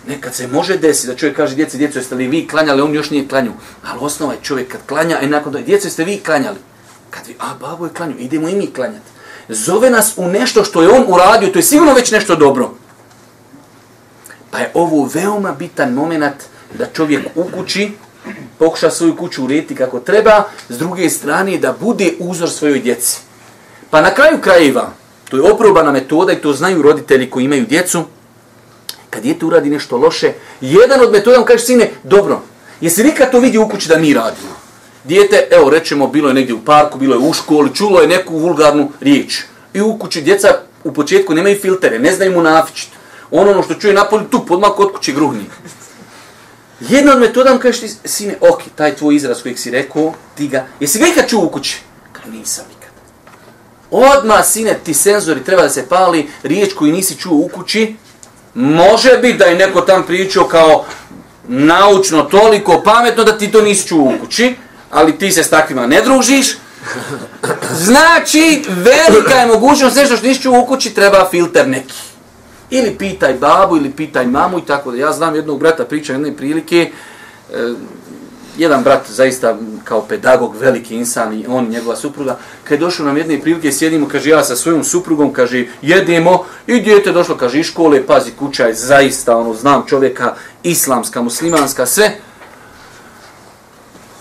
Nekad 0.07 0.35
se 0.35 0.47
može 0.47 0.77
desiti 0.77 1.07
da 1.07 1.15
čovjek 1.15 1.37
kaže 1.37 1.55
djeci, 1.55 1.77
djeco, 1.77 1.99
jeste 1.99 2.15
li 2.15 2.27
vi 2.27 2.47
klanjali, 2.47 2.81
on 2.81 2.95
još 2.95 3.09
nije 3.09 3.27
klanju. 3.27 3.51
Ali 3.85 3.99
osnova 4.01 4.33
je 4.33 4.39
čovjek 4.41 4.71
kad 4.71 4.81
klanja, 4.87 5.19
i 5.19 5.27
nakon 5.27 5.53
toga, 5.53 5.65
djeco, 5.65 5.87
jeste 5.87 6.03
vi 6.03 6.17
klanjali. 6.25 6.57
Kad 7.09 7.27
vi, 7.27 7.35
a 7.39 7.53
babo 7.59 7.85
je 7.85 7.93
klanju, 7.93 8.15
idemo 8.17 8.49
i 8.49 8.55
mi 8.55 8.73
klanjati. 8.73 9.11
Zove 9.49 9.89
nas 9.89 10.13
u 10.17 10.27
nešto 10.27 10.63
što 10.63 10.81
je 10.81 10.89
on 10.89 11.05
uradio, 11.07 11.49
to 11.49 11.59
je 11.59 11.63
sigurno 11.63 11.93
već 11.93 12.11
nešto 12.11 12.35
dobro. 12.35 12.71
Pa 14.51 14.59
je 14.59 14.71
ovo 14.73 15.09
veoma 15.13 15.51
bitan 15.51 15.93
moment 15.93 16.43
da 16.73 16.85
čovjek 16.85 17.27
u 17.35 17.43
kući 17.43 17.91
pokuša 18.59 18.89
svoju 18.89 19.15
kuću 19.15 19.43
urediti 19.43 19.75
kako 19.75 19.99
treba, 19.99 20.43
s 20.69 20.77
druge 20.77 21.09
strane 21.09 21.57
da 21.57 21.73
bude 21.79 22.13
uzor 22.19 22.49
svojoj 22.49 22.79
djeci. 22.79 23.19
Pa 23.89 24.01
na 24.01 24.13
kraju 24.13 24.37
krajeva, 24.41 24.91
to 25.29 25.37
je 25.37 25.51
oprobana 25.51 25.91
metoda 25.91 26.33
i 26.33 26.41
to 26.41 26.53
znaju 26.53 26.81
roditelji 26.81 27.29
koji 27.29 27.45
imaju 27.45 27.65
djecu, 27.65 28.03
kad 29.09 29.23
djete 29.23 29.45
uradi 29.45 29.69
nešto 29.69 29.97
loše, 29.97 30.33
jedan 30.61 31.01
od 31.01 31.11
metoda 31.11 31.39
mu 31.39 31.45
kaže, 31.45 31.63
sine, 31.63 31.89
dobro, 32.03 32.41
jesi 32.81 33.03
nikad 33.03 33.31
to 33.31 33.39
vidi 33.39 33.57
u 33.57 33.69
kući 33.69 33.89
da 33.89 33.97
mi 33.97 34.13
radimo? 34.13 34.61
Dijete, 35.03 35.47
evo, 35.51 35.69
rečemo, 35.69 36.07
bilo 36.07 36.27
je 36.27 36.33
negdje 36.33 36.55
u 36.55 36.65
parku, 36.65 36.99
bilo 36.99 37.15
je 37.15 37.29
u 37.29 37.33
školi, 37.33 37.75
čulo 37.75 38.01
je 38.01 38.07
neku 38.07 38.37
vulgarnu 38.37 38.91
riječ. 38.99 39.41
I 39.73 39.81
u 39.81 39.97
kući 39.97 40.21
djeca 40.21 40.47
u 40.83 40.93
početku 40.93 41.33
nemaju 41.33 41.59
filtere, 41.59 41.99
ne 41.99 42.11
znaju 42.11 42.31
mu 42.31 42.41
nafičiti. 42.41 42.97
Ono, 43.31 43.51
ono 43.51 43.63
što 43.63 43.73
čuje 43.73 43.93
napolju, 43.93 44.23
tu 44.31 44.45
podmak 44.45 44.75
kod 44.75 44.93
kuće 44.93 45.11
gruhni. 45.11 45.45
Jedna 46.89 47.13
od 47.13 47.19
metoda 47.19 47.53
mu 47.53 47.59
kaže, 47.59 47.87
sine, 48.05 48.35
ok, 48.41 48.61
taj 48.75 48.95
tvoj 48.95 49.15
izraz 49.15 49.41
kojeg 49.41 49.59
si 49.59 49.71
rekao, 49.71 50.13
ti 50.37 50.47
ga, 50.47 50.65
jesi 50.79 50.99
ga 50.99 51.07
ikad 51.07 51.29
čuo 51.29 51.45
u 51.45 51.49
kući? 51.49 51.77
Kaže, 52.11 52.29
nisam 52.29 52.65
nikad. 52.69 52.89
Odma 53.91 54.43
sine, 54.43 54.79
ti 54.83 54.93
senzori 54.93 55.43
treba 55.43 55.61
da 55.61 55.69
se 55.69 55.89
pali, 55.89 56.29
riječ 56.43 56.73
koju 56.73 56.93
nisi 56.93 57.17
čuo 57.17 57.37
u 57.37 57.47
kući, 57.47 57.95
Može 58.53 59.17
biti 59.17 59.37
da 59.37 59.45
je 59.45 59.55
neko 59.55 59.81
tam 59.81 60.05
pričao 60.05 60.47
kao 60.47 60.85
naučno 61.47 62.21
toliko 62.21 62.81
pametno 62.85 63.23
da 63.23 63.37
ti 63.37 63.51
to 63.51 63.61
nisi 63.61 63.87
čuo 63.87 64.03
u 64.03 64.19
kući, 64.19 64.55
ali 64.91 65.17
ti 65.17 65.31
se 65.31 65.43
s 65.43 65.49
takvima 65.49 65.87
ne 65.87 66.01
družiš. 66.01 66.57
Znači, 67.73 68.63
velika 68.67 69.33
je 69.33 69.45
mogućnost 69.45 69.95
nešto 69.95 70.17
što 70.17 70.27
nisi 70.27 70.41
čuo 70.41 70.59
u 70.59 70.65
kući, 70.65 70.93
treba 70.93 71.27
filter 71.31 71.67
neki. 71.67 71.95
Ili 72.71 72.95
pitaj 72.97 73.33
babu, 73.33 73.77
ili 73.77 73.91
pitaj 73.91 74.27
mamu 74.27 74.59
i 74.59 74.65
tako 74.65 74.91
da. 74.91 74.97
Ja 74.97 75.11
znam 75.11 75.35
jednog 75.35 75.59
brata, 75.59 75.85
pričam 75.85 76.15
jedne 76.15 76.37
prilike, 76.37 76.91
e, 77.53 77.73
jedan 78.57 78.83
brat 78.83 79.09
zaista 79.09 79.57
kao 79.83 80.01
pedagog, 80.01 80.55
veliki 80.55 80.95
insan 80.95 81.33
i 81.33 81.45
on, 81.49 81.67
njegova 81.69 81.95
supruga, 81.95 82.37
kad 82.63 82.71
je 82.71 82.85
došao 82.85 83.05
nam 83.05 83.17
jedne 83.17 83.41
prilike, 83.41 83.71
sjedimo, 83.71 84.07
kaže, 84.07 84.29
ja 84.29 84.43
sa 84.43 84.55
svojom 84.55 84.83
suprugom, 84.83 85.33
kaže, 85.33 85.65
jedemo, 85.81 86.45
i 86.67 86.81
djete 86.81 87.11
došlo, 87.11 87.37
kaže, 87.37 87.59
iz 87.59 87.65
škole, 87.65 88.05
pazi, 88.07 88.31
kuća 88.39 88.65
je 88.65 88.73
zaista, 88.73 89.37
ono, 89.37 89.53
znam 89.53 89.83
čovjeka, 89.87 90.35
islamska, 90.63 91.21
muslimanska, 91.21 91.85
sve. 91.85 92.11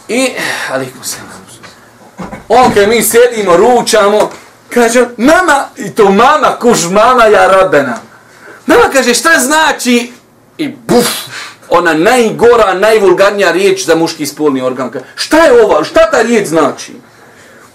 I, 0.08 0.28
ali, 0.70 0.86
on, 2.48 2.72
kad 2.74 2.88
mi 2.88 3.02
sjedimo, 3.02 3.56
ručamo, 3.56 4.30
kaže, 4.74 5.06
mama, 5.16 5.64
i 5.76 5.90
to 5.90 6.10
mama, 6.10 6.56
kuš, 6.60 6.84
mama, 6.90 7.24
ja 7.24 7.46
rabena. 7.46 8.09
Nama 8.70 8.88
kaže, 8.92 9.14
šta 9.14 9.30
znači, 9.38 10.12
i 10.58 10.68
buf, 10.68 11.06
ona 11.68 11.94
najgora, 11.94 12.74
najvulgarnija 12.74 13.52
riječ 13.52 13.86
za 13.86 13.94
muški 13.94 14.26
spolni 14.26 14.62
organ. 14.62 14.90
Šta 15.14 15.44
je 15.44 15.64
ova? 15.64 15.84
Šta 15.84 16.10
ta 16.10 16.22
riječ 16.22 16.48
znači? 16.48 16.92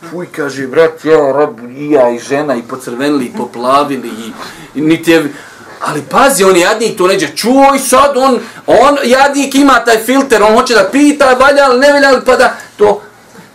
Fuj, 0.09 0.27
kaže, 0.35 0.67
brat, 0.67 1.05
ja, 1.05 1.31
rab, 1.31 1.59
i 1.77 1.91
ja, 1.91 2.09
i 2.09 2.19
žena, 2.19 2.55
i 2.55 2.61
pocrvenili, 2.61 3.25
i 3.25 3.37
poplavili, 3.37 4.07
i, 4.07 4.31
i 4.79 4.81
niti 4.81 5.11
je... 5.11 5.33
Ali 5.81 6.01
pazi, 6.09 6.43
on 6.43 6.57
jadnik 6.57 6.97
to 6.97 7.07
neđe, 7.07 7.27
čuj 7.35 7.79
sad, 7.79 8.17
on, 8.17 8.39
on 8.67 8.97
jadnik 9.03 9.55
ima 9.55 9.83
taj 9.85 9.97
filter, 9.97 10.43
on 10.43 10.53
hoće 10.53 10.73
da 10.73 10.89
pita, 10.91 11.33
valja 11.33 11.67
li, 11.67 11.79
ne 11.79 11.93
valja 11.93 12.11
li, 12.11 12.21
pa 12.25 12.35
da 12.35 12.55
to... 12.77 13.01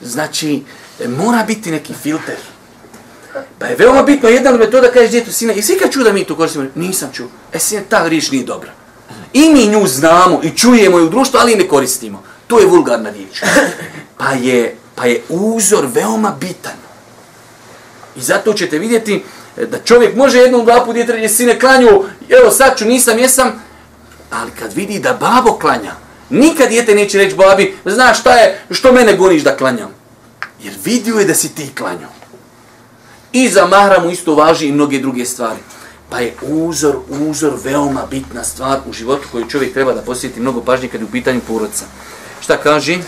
Znači, 0.02 0.62
mora 1.08 1.44
biti 1.46 1.70
neki 1.70 1.94
filter. 2.02 2.36
Pa 3.58 3.66
je 3.66 3.76
veoma 3.76 4.02
bitno, 4.02 4.28
jedna 4.28 4.50
metoda 4.50 4.90
kažeš 4.90 5.10
djetu, 5.10 5.32
sine, 5.32 5.56
jesi 5.56 5.78
kad 5.82 5.92
čuo 5.92 6.04
da 6.04 6.12
mi 6.12 6.24
to 6.24 6.36
koristimo? 6.36 6.64
Nisam 6.74 7.10
čuo. 7.12 7.28
E, 7.52 7.58
sine, 7.58 7.82
ta 7.88 8.08
riječ 8.08 8.30
nije 8.30 8.44
dobra. 8.44 8.72
I 9.32 9.50
mi 9.50 9.66
nju 9.66 9.86
znamo 9.86 10.40
i 10.42 10.56
čujemo 10.56 10.98
je 10.98 11.04
u 11.04 11.08
društvu, 11.08 11.40
ali 11.40 11.56
ne 11.56 11.68
koristimo. 11.68 12.22
To 12.46 12.58
je 12.58 12.66
vulgarna 12.66 13.10
riječ. 13.10 13.42
Pa 14.18 14.32
je, 14.32 14.76
pa 14.94 15.06
je 15.06 15.22
uzor 15.28 15.86
veoma 15.94 16.36
bitan. 16.40 16.72
I 18.16 18.20
zato 18.20 18.52
ćete 18.52 18.78
vidjeti 18.78 19.22
e, 19.56 19.66
da 19.66 19.78
čovjek 19.78 20.16
može 20.16 20.38
jednom 20.38 20.64
dva 20.64 20.84
put 20.84 20.94
djetre 20.94 21.28
sine 21.28 21.60
klanju, 21.60 21.88
evo 22.28 22.50
sad 22.50 22.78
ću, 22.78 22.84
nisam, 22.84 23.18
jesam, 23.18 23.62
ali 24.30 24.50
kad 24.58 24.72
vidi 24.72 24.98
da 24.98 25.12
babo 25.12 25.58
klanja, 25.58 25.92
nikad 26.30 26.68
djete 26.68 26.94
neće 26.94 27.18
reći 27.18 27.36
babi, 27.36 27.76
znaš 27.84 28.20
šta 28.20 28.32
je, 28.32 28.60
što 28.70 28.92
mene 28.92 29.16
goniš 29.16 29.42
da 29.42 29.56
klanjam? 29.56 29.94
Jer 30.62 30.74
vidio 30.84 31.18
je 31.18 31.24
da 31.24 31.34
si 31.34 31.54
ti 31.54 31.70
klanjao. 31.78 32.19
I 33.32 33.48
za 33.48 33.66
mahramu 33.66 34.10
isto 34.10 34.34
važi 34.34 34.66
i 34.66 34.72
mnoge 34.72 34.98
druge 34.98 35.24
stvari. 35.24 35.58
Pa 36.10 36.18
je 36.18 36.34
uzor, 36.42 36.96
uzor 37.08 37.52
veoma 37.64 38.06
bitna 38.10 38.44
stvar 38.44 38.78
u 38.88 38.92
životu 38.92 39.28
koju 39.32 39.48
čovjek 39.48 39.72
treba 39.72 39.92
da 39.92 40.02
posjeti 40.02 40.40
mnogo 40.40 40.60
pažnje 40.60 40.88
kad 40.88 41.00
je 41.00 41.06
u 41.06 41.10
pitanju 41.10 41.40
porodca. 41.48 41.84
Šta 42.40 42.56
kaže? 42.56 42.98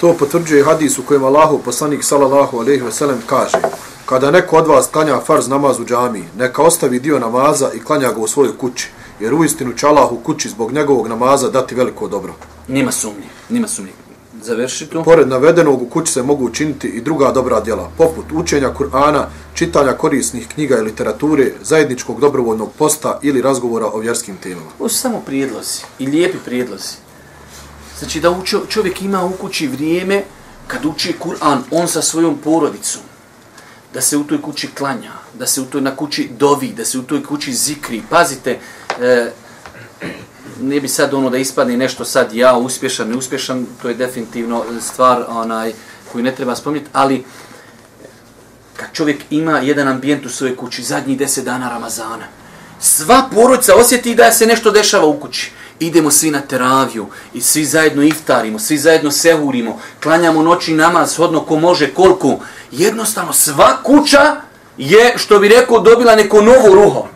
To 0.00 0.12
potvrđuje 0.12 0.64
hadis 0.64 0.98
u 0.98 1.02
kojem 1.02 1.24
Allahu 1.24 1.58
poslanik 1.58 2.04
sallallahu 2.04 2.58
alejhi 2.58 2.82
ve 2.82 2.92
sellem 2.92 3.22
kaže: 3.26 3.58
Kada 4.06 4.30
neko 4.30 4.56
od 4.56 4.66
vas 4.66 4.86
klanja 4.86 5.20
farz 5.20 5.48
namaz 5.48 5.80
u 5.80 5.84
džamii, 5.84 6.24
neka 6.38 6.62
ostavi 6.62 7.00
dio 7.00 7.18
namaza 7.18 7.70
i 7.74 7.80
klanja 7.80 8.12
ga 8.12 8.20
u 8.20 8.26
svojoj 8.26 8.58
kući, 8.58 8.88
jer 9.20 9.34
u 9.34 9.44
istinu 9.44 9.72
će 9.72 9.86
Allah 9.86 10.12
u 10.12 10.16
kući 10.16 10.48
zbog 10.48 10.72
njegovog 10.72 11.08
namaza 11.08 11.50
dati 11.50 11.74
veliko 11.74 12.08
dobro. 12.08 12.34
Nima 12.68 12.92
sumnje, 12.92 13.28
nima 13.48 13.68
sumnje 13.68 14.03
završi 14.44 14.86
to. 14.86 15.02
Pored 15.02 15.28
navedenog 15.28 15.82
u 15.82 15.86
kući 15.86 16.12
se 16.12 16.22
mogu 16.22 16.44
učiniti 16.44 16.88
i 16.88 17.00
druga 17.00 17.32
dobra 17.32 17.60
djela, 17.60 17.90
poput 17.96 18.24
učenja 18.32 18.72
Kur'ana, 18.78 19.24
čitanja 19.54 19.92
korisnih 19.92 20.48
knjiga 20.48 20.78
i 20.78 20.82
literature, 20.82 21.52
zajedničkog 21.62 22.20
dobrovoljnog 22.20 22.70
posta 22.78 23.18
ili 23.22 23.42
razgovora 23.42 23.86
o 23.86 23.98
vjerskim 23.98 24.36
temama. 24.36 24.70
Ovo 24.78 24.88
su 24.88 24.96
samo 24.96 25.20
prijedlozi 25.20 25.82
i 25.98 26.06
lijepi 26.06 26.38
prijedlozi. 26.44 26.94
Znači 27.98 28.20
da 28.20 28.36
čovjek 28.68 29.02
ima 29.02 29.24
u 29.24 29.32
kući 29.32 29.68
vrijeme 29.68 30.22
kad 30.66 30.84
uči 30.84 31.14
Kur'an, 31.24 31.58
on 31.70 31.88
sa 31.88 32.02
svojom 32.02 32.38
porodicom, 32.44 33.02
da 33.94 34.00
se 34.00 34.16
u 34.16 34.24
toj 34.24 34.42
kući 34.42 34.68
klanja, 34.74 35.12
da 35.38 35.46
se 35.46 35.60
u 35.60 35.64
toj 35.64 35.80
na 35.80 35.96
kući 35.96 36.30
dovi, 36.38 36.72
da 36.76 36.84
se 36.84 36.98
u 36.98 37.02
toj 37.02 37.24
kući 37.24 37.52
zikri. 37.52 38.02
Pazite, 38.10 38.58
e, 39.00 39.30
ne 40.60 40.80
bi 40.80 40.88
sad 40.88 41.14
ono 41.14 41.30
da 41.30 41.38
ispadne 41.38 41.76
nešto 41.76 42.04
sad 42.04 42.32
ja 42.32 42.56
uspješan, 42.56 43.08
neuspješan, 43.08 43.66
to 43.82 43.88
je 43.88 43.94
definitivno 43.94 44.64
stvar 44.80 45.24
onaj 45.28 45.72
koju 46.12 46.24
ne 46.24 46.34
treba 46.34 46.56
spomniti, 46.56 46.86
ali 46.92 47.24
kad 48.76 48.88
čovjek 48.92 49.22
ima 49.30 49.58
jedan 49.58 49.88
ambijent 49.88 50.26
u 50.26 50.28
svojoj 50.28 50.56
kući, 50.56 50.82
zadnjih 50.82 51.18
deset 51.18 51.44
dana 51.44 51.68
Ramazana, 51.68 52.24
sva 52.80 53.28
porodica 53.34 53.74
osjeti 53.74 54.14
da 54.14 54.32
se 54.32 54.46
nešto 54.46 54.70
dešava 54.70 55.06
u 55.06 55.20
kući. 55.20 55.52
Idemo 55.80 56.10
svi 56.10 56.30
na 56.30 56.40
teraviju 56.40 57.06
i 57.34 57.40
svi 57.40 57.64
zajedno 57.64 58.02
iftarimo, 58.02 58.58
svi 58.58 58.78
zajedno 58.78 59.10
sehurimo, 59.10 59.80
klanjamo 60.02 60.42
noći 60.42 60.74
namaz, 60.74 61.16
hodno 61.16 61.40
ko 61.40 61.56
može, 61.56 61.94
koliko. 61.94 62.38
Jednostavno, 62.70 63.32
sva 63.32 63.82
kuća 63.82 64.36
je, 64.78 65.14
što 65.16 65.38
bi 65.38 65.48
rekao, 65.48 65.80
dobila 65.80 66.16
neko 66.16 66.42
novo 66.42 66.74
ruho. 66.74 67.06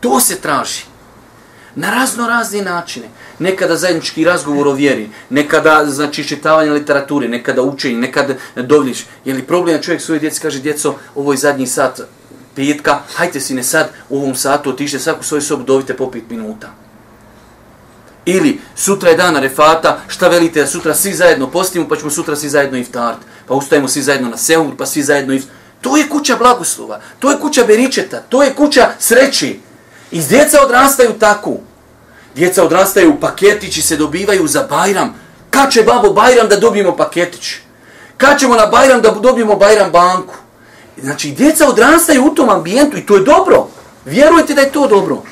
To 0.00 0.20
se 0.20 0.40
traži 0.40 0.93
na 1.76 1.90
razno 1.90 2.26
razne 2.26 2.62
načine. 2.62 3.08
Nekada 3.38 3.76
zajednički 3.76 4.24
razgovor 4.24 4.68
o 4.68 4.72
vjeri, 4.72 5.08
nekada 5.30 5.86
znači 5.86 6.24
čitavanje 6.24 6.70
literature, 6.70 7.28
nekada 7.28 7.62
učenje, 7.62 7.98
nekada 7.98 8.34
dovljiš. 8.56 9.06
Je 9.24 9.34
li 9.34 9.42
problem 9.42 9.76
da 9.76 9.82
čovjek 9.82 10.02
svoje 10.02 10.20
djeci 10.20 10.40
kaže, 10.40 10.60
djeco, 10.60 10.94
ovo 11.14 11.32
je 11.32 11.38
zadnji 11.38 11.66
sat 11.66 12.00
petka, 12.56 12.98
hajte 13.14 13.40
si 13.40 13.54
ne 13.54 13.62
sad 13.62 13.88
u 14.08 14.18
ovom 14.18 14.34
satu 14.34 14.70
otište 14.70 14.98
svaku 14.98 15.24
svoju 15.24 15.42
sobu, 15.42 15.62
dovite 15.62 15.96
po 15.96 16.10
pet 16.10 16.30
minuta. 16.30 16.70
Ili 18.24 18.60
sutra 18.76 19.10
je 19.10 19.16
dana 19.16 19.40
refata, 19.40 19.98
šta 20.08 20.28
velite 20.28 20.60
da 20.60 20.66
sutra 20.66 20.94
svi 20.94 21.12
zajedno 21.12 21.50
postimo, 21.50 21.88
pa 21.88 21.96
ćemo 21.96 22.10
sutra 22.10 22.36
svi 22.36 22.48
zajedno 22.48 22.78
iftart, 22.78 23.18
pa 23.46 23.54
ustajemo 23.54 23.88
svi 23.88 24.02
zajedno 24.02 24.28
na 24.28 24.36
seur, 24.36 24.76
pa 24.78 24.86
svi 24.86 25.02
zajedno 25.02 25.34
iftart. 25.34 25.54
To 25.80 25.96
je 25.96 26.08
kuća 26.08 26.36
blagoslova, 26.36 27.00
to 27.18 27.30
je 27.30 27.38
kuća 27.40 27.64
beričeta, 27.64 28.20
to 28.28 28.42
je 28.42 28.54
kuća 28.54 28.88
sreći. 28.98 29.60
I 30.14 30.22
djeca 30.22 30.62
odrastaju 30.62 31.12
tako. 31.18 31.50
Djeca 32.34 32.64
odrastaju, 32.64 33.20
paketići 33.20 33.82
se 33.82 33.96
dobivaju 33.96 34.46
za 34.46 34.66
Bajram. 34.70 35.14
Kad 35.50 35.72
će 35.72 35.82
babo 35.82 36.12
Bajram 36.12 36.48
da 36.48 36.56
dobijemo 36.56 36.96
paketić? 36.96 37.54
Kad 38.16 38.38
ćemo 38.38 38.54
na 38.54 38.66
Bajram 38.66 39.02
da 39.02 39.10
dobijemo 39.10 39.56
Bajram 39.56 39.90
banku? 39.90 40.34
Znači, 41.02 41.30
djeca 41.30 41.68
odrastaju 41.68 42.24
u 42.24 42.34
tom 42.34 42.48
ambijentu 42.48 42.96
i 42.96 43.06
to 43.06 43.16
je 43.16 43.22
dobro. 43.22 43.68
Vjerujte 44.04 44.54
da 44.54 44.60
je 44.60 44.72
to 44.72 44.86
dobro. 44.86 45.22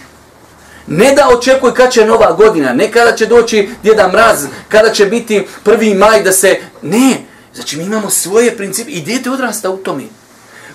Ne 0.86 1.14
da 1.14 1.28
očekuje 1.28 1.74
kad 1.74 1.92
će 1.92 2.06
nova 2.06 2.32
godina, 2.32 2.72
ne 2.72 2.92
kada 2.92 3.16
će 3.16 3.26
doći 3.26 3.68
djeda 3.82 4.08
mraz, 4.08 4.46
kada 4.68 4.92
će 4.92 5.06
biti 5.06 5.46
prvi 5.64 5.94
maj 5.94 6.22
da 6.22 6.32
se... 6.32 6.60
Ne, 6.82 7.16
znači 7.54 7.76
mi 7.76 7.84
imamo 7.84 8.10
svoje 8.10 8.56
principe 8.56 8.90
i 8.90 9.00
djete 9.00 9.30
odrasta 9.30 9.70
u 9.70 9.76
tome. 9.76 10.02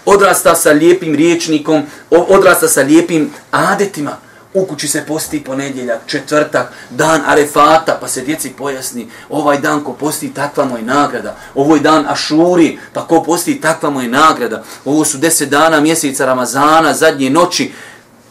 Odrasta 0.10 0.56
sa 0.56 0.72
lijepim 0.72 1.16
riječnikom, 1.16 1.84
odrasta 2.10 2.68
sa 2.68 2.82
lijepim 2.82 3.30
adetima. 3.52 4.18
U 4.54 4.66
kući 4.66 4.88
se 4.88 5.06
posti 5.06 5.44
ponedjeljak, 5.44 6.02
četvrtak, 6.06 6.74
dan 6.90 7.22
arefata, 7.26 7.98
pa 8.02 8.08
se 8.08 8.22
djeci 8.22 8.50
pojasni, 8.58 9.08
ovaj 9.30 9.58
dan 9.60 9.84
ko 9.84 9.94
posti, 9.94 10.34
takva 10.34 10.66
moj 10.66 10.82
nagrada. 10.82 11.38
Ovoj 11.56 11.80
dan 11.80 12.06
ašuri, 12.10 12.80
pa 12.94 13.08
ko 13.08 13.24
posti, 13.24 13.62
takva 13.62 13.90
moj 13.90 14.08
nagrada. 14.08 14.64
Ovo 14.86 15.06
su 15.06 15.18
deset 15.18 15.50
dana 15.50 15.80
mjeseca 15.80 16.26
Ramazana, 16.26 16.94
zadnje 16.94 17.30
noći, 17.30 17.72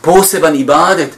poseban 0.01 0.57
ibadet. 0.57 1.11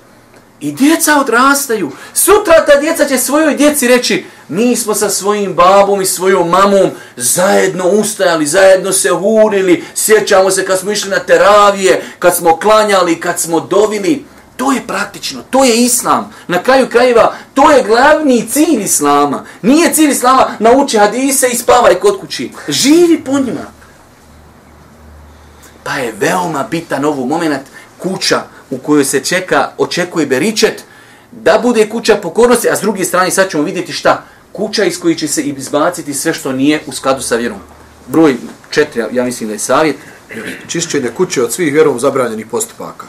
I 0.60 0.72
djeca 0.72 1.20
odrastaju. 1.20 1.90
Sutra 2.14 2.64
ta 2.66 2.80
djeca 2.80 3.04
će 3.04 3.18
svojoj 3.18 3.54
djeci 3.54 3.88
reći, 3.88 4.24
mi 4.48 4.76
smo 4.76 4.94
sa 4.94 5.10
svojim 5.10 5.54
babom 5.54 6.00
i 6.00 6.06
svojom 6.06 6.48
mamom 6.48 6.90
zajedno 7.16 7.88
ustajali, 7.88 8.46
zajedno 8.46 8.92
se 8.92 9.10
hurili, 9.10 9.84
sjećamo 9.94 10.50
se 10.50 10.66
kad 10.66 10.78
smo 10.78 10.92
išli 10.92 11.10
na 11.10 11.18
teravije, 11.18 12.02
kad 12.18 12.36
smo 12.36 12.56
klanjali, 12.56 13.20
kad 13.20 13.40
smo 13.40 13.60
dovili. 13.60 14.24
To 14.56 14.72
je 14.72 14.86
praktično, 14.86 15.42
to 15.50 15.64
je 15.64 15.76
islam. 15.76 16.32
Na 16.48 16.62
kraju 16.62 16.88
krajeva, 16.88 17.34
to 17.54 17.70
je 17.70 17.82
glavni 17.82 18.48
cilj 18.48 18.82
islama. 18.82 19.44
Nije 19.62 19.94
cilj 19.94 20.10
islama 20.10 20.48
nauči 20.58 20.98
hadise 20.98 21.48
i 21.48 21.56
spavaj 21.56 21.94
kod 21.94 22.20
kući. 22.20 22.52
Živi 22.68 23.24
po 23.24 23.32
njima. 23.32 23.66
Pa 25.84 25.92
je 25.92 26.14
veoma 26.20 26.66
bitan 26.70 27.04
ovu 27.04 27.26
moment 27.26 27.62
kuća 27.98 28.42
u 28.70 28.78
kojoj 28.78 29.04
se 29.04 29.20
čeka, 29.20 29.70
očekuje 29.78 30.26
beričet, 30.26 30.84
da 31.32 31.58
bude 31.62 31.88
kuća 31.88 32.16
pokornosti, 32.16 32.70
a 32.70 32.76
s 32.76 32.80
druge 32.80 33.04
strane 33.04 33.30
sad 33.30 33.50
ćemo 33.50 33.62
vidjeti 33.62 33.92
šta? 33.92 34.22
Kuća 34.52 34.84
iz 34.84 35.00
koje 35.00 35.14
će 35.14 35.28
se 35.28 35.42
izbaciti 35.42 36.14
sve 36.14 36.34
što 36.34 36.52
nije 36.52 36.80
u 36.86 36.92
skladu 36.92 37.22
sa 37.22 37.36
vjerom. 37.36 37.58
Broj 38.06 38.36
četiri, 38.70 39.02
ja 39.12 39.24
mislim 39.24 39.48
da 39.48 39.52
je 39.52 39.58
savjet. 39.58 39.96
Čišćenje 40.66 41.10
kuće 41.16 41.42
od 41.42 41.52
svih 41.52 41.72
vjerom 41.72 42.00
zabranjenih 42.00 42.46
postupaka. 42.46 43.06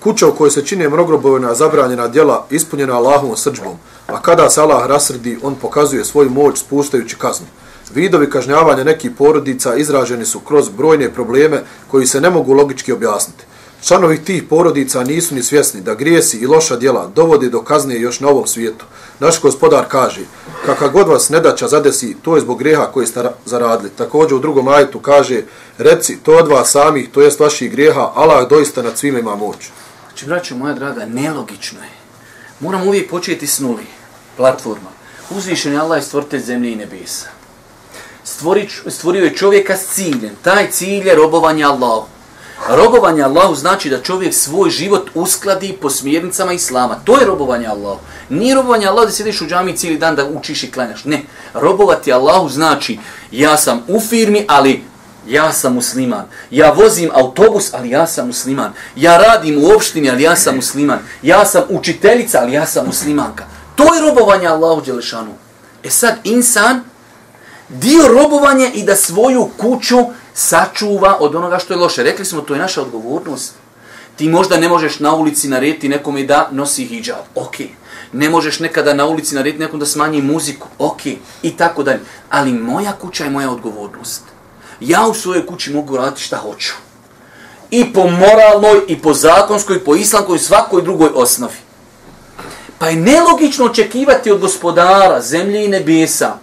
Kuća 0.00 0.28
u 0.28 0.34
kojoj 0.34 0.50
se 0.50 0.66
čine 0.66 0.88
mrogrobovina 0.88 1.54
zabranjena 1.54 2.08
djela 2.08 2.46
ispunjena 2.50 2.96
Allahovom 2.96 3.36
srđbom, 3.36 3.76
a 4.06 4.22
kada 4.22 4.50
se 4.50 4.60
Allah 4.60 4.86
rasrdi, 4.86 5.38
on 5.42 5.54
pokazuje 5.54 6.04
svoju 6.04 6.30
moć 6.30 6.58
spuštajući 6.58 7.16
kaznu. 7.16 7.46
Vidovi 7.94 8.30
kažnjavanja 8.30 8.84
nekih 8.84 9.10
porodica 9.18 9.76
izraženi 9.76 10.24
su 10.24 10.40
kroz 10.40 10.68
brojne 10.68 11.10
probleme 11.10 11.62
koji 11.90 12.06
se 12.06 12.20
ne 12.20 12.30
mogu 12.30 12.52
logički 12.52 12.92
objasniti. 12.92 13.44
Članovi 13.86 14.24
tih 14.24 14.42
porodica 14.42 15.04
nisu 15.04 15.34
ni 15.34 15.42
svjesni 15.42 15.80
da 15.80 15.94
grijesi 15.94 16.38
i 16.38 16.46
loša 16.46 16.76
djela 16.76 17.10
dovode 17.14 17.48
do 17.48 17.62
kazne 17.62 18.00
još 18.00 18.20
na 18.20 18.28
ovom 18.28 18.46
svijetu. 18.46 18.84
Naš 19.18 19.40
gospodar 19.40 19.84
kaže, 19.88 20.20
kakav 20.66 20.90
god 20.90 21.08
vas 21.08 21.28
nedaća 21.28 21.68
zadesi, 21.68 22.16
to 22.22 22.34
je 22.34 22.40
zbog 22.40 22.58
greha 22.58 22.86
koji 22.86 23.06
ste 23.06 23.30
zaradili. 23.44 23.90
Također 23.90 24.34
u 24.34 24.40
drugom 24.40 24.68
ajetu 24.68 24.98
kaže, 24.98 25.42
reci, 25.78 26.18
to 26.22 26.32
od 26.32 26.48
vas 26.48 26.70
samih, 26.70 27.08
to 27.10 27.22
jest 27.22 27.40
vaših 27.40 27.72
greha, 27.72 28.10
Allah 28.14 28.48
doista 28.48 28.82
nad 28.82 28.98
svima 28.98 29.18
ima 29.18 29.36
moć. 29.36 29.56
Znači, 30.08 30.26
braćo 30.26 30.56
moja 30.56 30.74
draga, 30.74 31.06
nelogično 31.06 31.78
je. 31.82 31.90
Moram 32.60 32.88
uvijek 32.88 33.10
početi 33.10 33.46
s 33.46 33.58
nuli. 33.58 33.86
Platforma. 34.36 34.90
Uzvišen 35.30 35.72
je 35.72 35.78
Allah 35.78 36.02
i 36.02 36.04
stvorite 36.04 36.38
zemlje 36.38 36.72
i 36.72 36.76
nebesa. 36.76 37.26
Stvori, 38.24 38.68
stvorio 38.86 39.24
je 39.24 39.36
čovjeka 39.36 39.76
s 39.76 39.94
ciljem. 39.94 40.36
Taj 40.42 40.70
cilj 40.70 41.08
je 41.08 41.14
robovanje 41.14 41.64
Allahu. 41.64 42.06
Robovanje 42.68 43.22
Allahu 43.22 43.54
znači 43.54 43.90
da 43.90 44.02
čovjek 44.02 44.34
svoj 44.34 44.70
život 44.70 45.10
uskladi 45.14 45.78
po 45.80 45.90
smjernicama 45.90 46.52
Islama. 46.52 46.94
To 47.04 47.20
je 47.20 47.26
robovanje 47.26 47.66
Allahu. 47.66 48.00
Nije 48.28 48.54
robovanje 48.54 48.86
Allahu 48.86 49.06
da 49.06 49.12
sjediš 49.12 49.40
u 49.40 49.46
džami 49.46 49.76
cijeli 49.76 49.98
dan 49.98 50.16
da 50.16 50.24
učiš 50.24 50.62
i 50.62 50.70
klanjaš. 50.70 51.04
Ne. 51.04 51.22
Robovati 51.54 52.12
Allahu 52.12 52.48
znači 52.48 52.98
ja 53.30 53.56
sam 53.56 53.82
u 53.88 54.00
firmi, 54.00 54.44
ali 54.48 54.84
ja 55.28 55.52
sam 55.52 55.74
musliman. 55.74 56.24
Ja 56.50 56.72
vozim 56.72 57.10
autobus, 57.14 57.74
ali 57.74 57.90
ja 57.90 58.06
sam 58.06 58.26
musliman. 58.26 58.72
Ja 58.96 59.16
radim 59.16 59.64
u 59.64 59.74
opštini, 59.76 60.10
ali 60.10 60.22
ja 60.22 60.36
sam 60.36 60.56
musliman. 60.56 60.98
Ja 61.22 61.44
sam 61.44 61.62
učiteljica, 61.68 62.38
ali 62.42 62.52
ja 62.52 62.66
sam 62.66 62.86
muslimanka. 62.86 63.44
To 63.74 63.94
je 63.94 64.00
robovanje 64.00 64.46
Allahu 64.46 64.80
Đelešanu. 64.80 65.32
E 65.84 65.90
sad, 65.90 66.14
insan, 66.24 66.80
dio 67.68 68.08
robovanja 68.08 68.70
i 68.74 68.82
da 68.82 68.96
svoju 68.96 69.50
kuću 69.56 69.98
sačuva 70.34 71.16
od 71.20 71.34
onoga 71.34 71.58
što 71.58 71.72
je 71.72 71.78
loše. 71.78 72.02
Rekli 72.02 72.24
smo, 72.24 72.40
to 72.40 72.54
je 72.54 72.60
naša 72.60 72.82
odgovornost. 72.82 73.54
Ti 74.16 74.28
možda 74.28 74.56
ne 74.56 74.68
možeš 74.68 74.98
na 74.98 75.14
ulici 75.14 75.48
narediti 75.48 75.88
nekome 75.88 76.22
da 76.22 76.48
nosi 76.52 76.84
hijab. 76.84 77.24
Ok. 77.34 77.54
Ne 78.12 78.30
možeš 78.30 78.60
nekada 78.60 78.94
na 78.94 79.06
ulici 79.06 79.34
narediti 79.34 79.62
nekom 79.62 79.80
da 79.80 79.86
smanji 79.86 80.22
muziku. 80.22 80.68
Ok. 80.78 81.06
I 81.42 81.56
tako 81.56 81.82
dalje. 81.82 82.00
Ali 82.30 82.52
moja 82.52 82.92
kuća 82.92 83.24
je 83.24 83.30
moja 83.30 83.50
odgovornost. 83.50 84.22
Ja 84.80 85.06
u 85.06 85.14
svojoj 85.14 85.46
kući 85.46 85.72
mogu 85.72 85.96
raditi 85.96 86.22
šta 86.22 86.36
hoću. 86.36 86.72
I 87.70 87.92
po 87.92 88.06
moralnoj, 88.06 88.80
i 88.88 88.98
po 89.02 89.14
zakonskoj, 89.14 89.76
i 89.76 89.84
po 89.84 89.94
islamskoj, 89.94 90.36
i 90.36 90.38
svakoj 90.38 90.82
drugoj 90.82 91.10
osnovi. 91.14 91.56
Pa 92.78 92.88
je 92.88 92.96
nelogično 92.96 93.64
očekivati 93.64 94.30
od 94.30 94.40
gospodara 94.40 95.20
zemlje 95.20 95.64
i 95.64 95.68
nebesa 95.68 96.38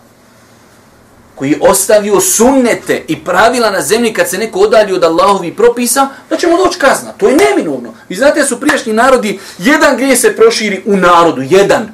koji 1.39 1.51
je 1.51 1.59
ostavio 1.61 2.19
sunnete 2.21 3.03
i 3.07 3.23
pravila 3.23 3.71
na 3.71 3.81
zemlji 3.81 4.13
kad 4.13 4.29
se 4.29 4.37
neko 4.37 4.59
odalji 4.59 4.93
od 4.93 5.03
Allahovi 5.03 5.55
propisa, 5.55 6.07
da 6.29 6.37
ćemo 6.37 6.57
doći 6.57 6.79
kazna. 6.79 7.11
To 7.17 7.27
je 7.27 7.35
neminovno. 7.35 7.93
I 8.09 8.15
znate 8.15 8.43
su 8.43 8.59
prijašnji 8.59 8.93
narodi, 8.93 9.39
jedan 9.57 9.97
grije 9.97 10.15
se 10.15 10.35
proširi 10.35 10.83
u 10.85 10.97
narodu, 10.97 11.41
jedan. 11.41 11.91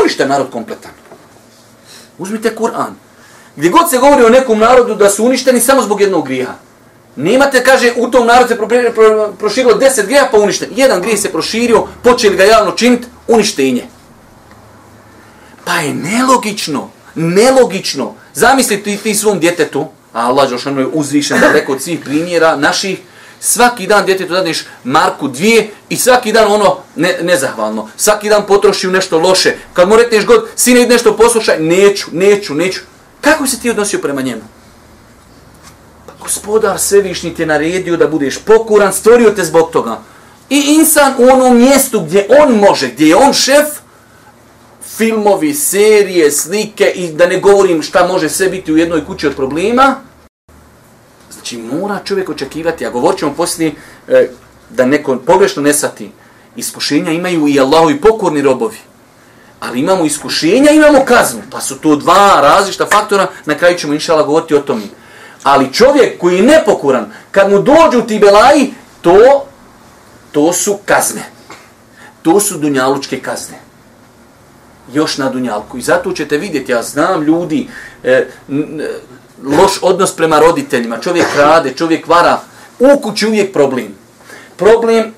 Unište 0.00 0.26
narod 0.26 0.50
kompletan. 0.50 0.90
Uzmite 2.18 2.56
Kur'an. 2.56 2.92
Gdje 3.56 3.70
god 3.70 3.90
se 3.90 3.98
govori 3.98 4.24
o 4.24 4.28
nekom 4.28 4.58
narodu 4.58 4.94
da 4.94 5.10
su 5.10 5.24
uništeni 5.24 5.60
samo 5.60 5.82
zbog 5.82 6.00
jednog 6.00 6.26
grija. 6.26 6.56
Nemate, 7.16 7.64
kaže, 7.64 7.92
u 7.96 8.10
tom 8.10 8.26
narodu 8.26 8.48
se 8.48 8.58
proširilo 9.38 9.74
deset 9.74 10.06
grija 10.06 10.28
pa 10.30 10.38
uništen. 10.38 10.68
Jedan 10.76 11.02
grije 11.02 11.16
se 11.16 11.32
proširio, 11.32 11.86
počeli 12.02 12.36
ga 12.36 12.44
javno 12.44 12.72
činiti, 12.72 13.06
uništenje. 13.28 13.84
Pa 15.64 15.74
je 15.74 15.94
nelogično, 15.94 16.90
nelogično 17.14 18.14
Zamisli 18.34 18.82
ti, 18.82 18.96
ti 18.96 19.14
svom 19.14 19.40
djetetu, 19.40 19.86
a 20.12 20.26
Allah 20.26 20.50
Đošanu 20.50 20.80
je 20.80 20.86
uzvišen 20.86 21.40
daleko 21.40 21.72
od 21.72 21.82
svih 21.82 22.00
primjera 22.00 22.56
naših, 22.56 22.98
svaki 23.40 23.86
dan 23.86 24.06
djetetu 24.06 24.32
dadneš 24.32 24.64
marku 24.84 25.28
dvije 25.28 25.70
i 25.88 25.96
svaki 25.96 26.32
dan 26.32 26.52
ono 26.52 26.76
ne, 26.96 27.18
nezahvalno. 27.22 27.88
Svaki 27.96 28.28
dan 28.28 28.46
potroši 28.46 28.88
u 28.88 28.90
nešto 28.90 29.18
loše. 29.18 29.56
Kad 29.72 29.88
mu 29.88 29.96
rekneš 29.96 30.26
god, 30.26 30.48
sine 30.56 30.80
idi 30.80 30.92
nešto 30.92 31.16
poslušaj, 31.16 31.60
neću, 31.60 32.06
neću, 32.12 32.54
neću. 32.54 32.80
Kako 33.20 33.46
se 33.46 33.60
ti 33.60 33.70
odnosio 33.70 33.98
prema 33.98 34.22
njemu? 34.22 34.42
Pa 36.06 36.12
gospodar 36.20 36.78
svevišnji 36.80 37.34
te 37.34 37.46
naredio 37.46 37.96
da 37.96 38.06
budeš 38.06 38.38
pokuran, 38.38 38.92
stvorio 38.92 39.30
te 39.30 39.44
zbog 39.44 39.70
toga. 39.70 40.00
I 40.50 40.64
insan 40.68 41.14
u 41.18 41.22
onom 41.22 41.56
mjestu 41.56 42.00
gdje 42.00 42.26
on 42.38 42.54
može, 42.54 42.88
gdje 42.88 43.08
je 43.08 43.16
on 43.16 43.32
šef, 43.32 43.66
filmovi, 44.98 45.54
serije, 45.54 46.30
slike 46.32 46.84
i 46.94 47.12
da 47.12 47.26
ne 47.26 47.40
govorim 47.40 47.82
šta 47.82 48.06
može 48.06 48.28
sve 48.28 48.48
biti 48.48 48.72
u 48.72 48.76
jednoj 48.76 49.04
kući 49.04 49.26
od 49.26 49.36
problema. 49.36 49.94
Znači 51.32 51.56
mora 51.56 52.00
čovjek 52.04 52.28
očekivati, 52.28 52.86
a 52.86 52.90
govorit 52.90 53.18
ćemo 53.18 53.34
poslije 53.34 53.72
e, 54.08 54.28
da 54.70 54.86
neko 54.86 55.16
pogrešno 55.26 55.62
ne 55.62 55.74
sati. 55.74 56.10
Iskušenja 56.56 57.12
imaju 57.12 57.48
i 57.48 57.60
Allahovi 57.60 58.00
pokorni 58.00 58.42
robovi. 58.42 58.76
Ali 59.60 59.80
imamo 59.80 60.04
iskušenja, 60.04 60.70
imamo 60.70 61.04
kaznu. 61.04 61.42
Pa 61.50 61.60
su 61.60 61.78
to 61.78 61.96
dva 61.96 62.40
različita 62.42 62.86
faktora, 62.86 63.26
na 63.44 63.54
kraju 63.54 63.78
ćemo 63.78 63.94
inšala 63.94 64.22
govoriti 64.22 64.54
o 64.54 64.60
tome. 64.60 64.82
Ali 65.42 65.72
čovjek 65.72 66.18
koji 66.20 66.36
je 66.36 66.42
nepokoran, 66.42 67.12
kad 67.30 67.50
mu 67.50 67.62
dođu 67.62 68.06
ti 68.08 68.18
belaji, 68.18 68.74
to, 69.00 69.46
to 70.32 70.52
su 70.52 70.78
kazne. 70.84 71.22
To 72.22 72.40
su 72.40 72.58
dunjalučke 72.58 73.20
kazne 73.20 73.67
još 74.92 75.18
na 75.18 75.30
dunjalku. 75.30 75.78
I 75.78 75.82
zato 75.82 76.12
ćete 76.12 76.38
vidjeti, 76.38 76.72
ja 76.72 76.82
znam 76.82 77.22
ljudi, 77.22 77.68
e, 78.04 78.26
n, 78.48 78.82
loš 79.44 79.78
odnos 79.82 80.16
prema 80.16 80.38
roditeljima, 80.38 80.98
čovjek 80.98 81.26
rade, 81.36 81.72
čovjek 81.72 82.08
vara, 82.08 82.40
u 82.78 83.00
kući 83.00 83.26
uvijek 83.26 83.52
problem. 83.52 83.94
Problem 84.56 85.14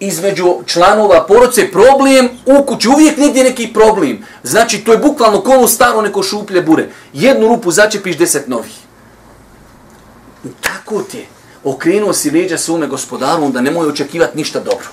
između 0.00 0.54
članova 0.66 1.26
poroce, 1.26 1.70
problem 1.70 2.28
u 2.46 2.62
kući, 2.62 2.88
uvijek 2.88 3.16
negdje 3.16 3.44
neki 3.44 3.72
problem. 3.72 4.24
Znači, 4.42 4.78
to 4.84 4.92
je 4.92 4.98
bukvalno 4.98 5.40
kolo 5.40 5.58
ono 5.58 5.68
staro 5.68 6.02
neko 6.02 6.22
šuplje 6.22 6.62
bure. 6.62 6.88
Jednu 7.12 7.48
rupu 7.48 7.70
začepiš 7.70 8.16
deset 8.18 8.48
novih. 8.48 8.74
Tako 10.60 11.02
ti. 11.02 11.26
Okrenuo 11.64 12.12
si 12.12 12.30
leđa 12.30 12.58
svome 12.58 12.86
gospodaru, 12.86 13.44
onda 13.44 13.60
nemoj 13.60 13.88
očekivati 13.88 14.36
ništa 14.36 14.60
dobro. 14.60 14.88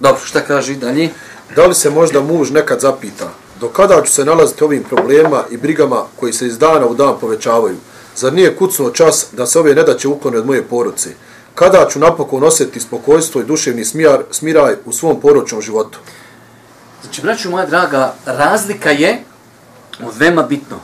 Dobro, 0.00 0.20
šta 0.24 0.40
kaže 0.40 0.74
dalje? 0.74 1.10
Da 1.56 1.66
li 1.66 1.74
se 1.74 1.90
možda 1.90 2.20
muž 2.20 2.50
nekad 2.50 2.80
zapita, 2.80 3.30
do 3.60 3.68
kada 3.68 4.02
ću 4.02 4.12
se 4.12 4.24
nalaziti 4.24 4.64
ovim 4.64 4.82
problema 4.82 5.44
i 5.50 5.56
brigama 5.56 6.04
koji 6.20 6.32
se 6.32 6.46
iz 6.46 6.58
dana 6.58 6.86
u 6.86 6.94
dan 6.94 7.14
povećavaju? 7.20 7.76
Zar 8.16 8.32
nije 8.32 8.56
kucnuo 8.56 8.90
čas 8.90 9.26
da 9.32 9.46
se 9.46 9.58
ove 9.58 9.74
nedaće 9.74 10.08
uklone 10.08 10.38
od 10.38 10.46
moje 10.46 10.62
poruce? 10.62 11.10
kada 11.54 11.88
ću 11.90 11.98
napokon 11.98 12.44
osjetiti 12.44 12.80
spokojstvo 12.80 13.40
i 13.40 13.44
duševni 13.44 13.84
smijar, 13.84 14.22
smiraj 14.30 14.74
u 14.84 14.92
svom 14.92 15.20
poročnom 15.20 15.62
životu. 15.62 15.98
Znači, 17.02 17.22
braću 17.22 17.50
moja 17.50 17.66
draga, 17.66 18.14
razlika 18.26 18.90
je 18.90 19.24
veoma 20.18 20.42
bitno. 20.42 20.76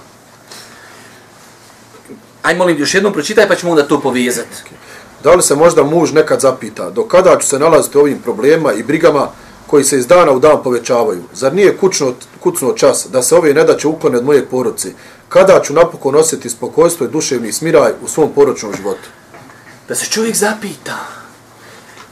Aj 2.42 2.54
molim, 2.54 2.78
još 2.78 2.94
jednom 2.94 3.12
pročitaj 3.12 3.48
pa 3.48 3.54
ćemo 3.54 3.72
onda 3.72 3.88
to 3.88 4.00
povezati. 4.00 4.56
Da 5.24 5.34
li 5.34 5.42
se 5.42 5.54
možda 5.54 5.82
muž 5.82 6.12
nekad 6.12 6.40
zapita, 6.40 6.90
do 6.90 7.04
kada 7.04 7.38
ću 7.38 7.48
se 7.48 7.58
nalaziti 7.58 7.98
ovim 7.98 8.18
problema 8.18 8.72
i 8.72 8.82
brigama 8.82 9.28
koji 9.68 9.84
se 9.84 9.98
iz 9.98 10.06
dana 10.06 10.32
u 10.32 10.38
dan 10.38 10.62
povećavaju? 10.64 11.22
Zar 11.34 11.54
nije 11.54 11.76
kućno, 11.76 12.14
kucno 12.40 12.72
čas 12.72 13.06
da 13.12 13.22
se 13.22 13.36
ove 13.36 13.54
nedaće 13.54 13.88
uklone 13.88 14.18
od 14.18 14.24
moje 14.24 14.46
poroci? 14.46 14.94
Kada 15.28 15.60
ću 15.64 15.74
napokon 15.74 16.16
osjeti 16.16 16.50
spokojstvo 16.50 17.06
i 17.06 17.10
duševni 17.10 17.52
smiraj 17.52 17.92
u 18.04 18.08
svom 18.08 18.32
poročnom 18.34 18.72
životu? 18.76 19.08
Da 19.88 19.94
se 19.94 20.06
čovjek 20.06 20.36
zapita. 20.36 20.96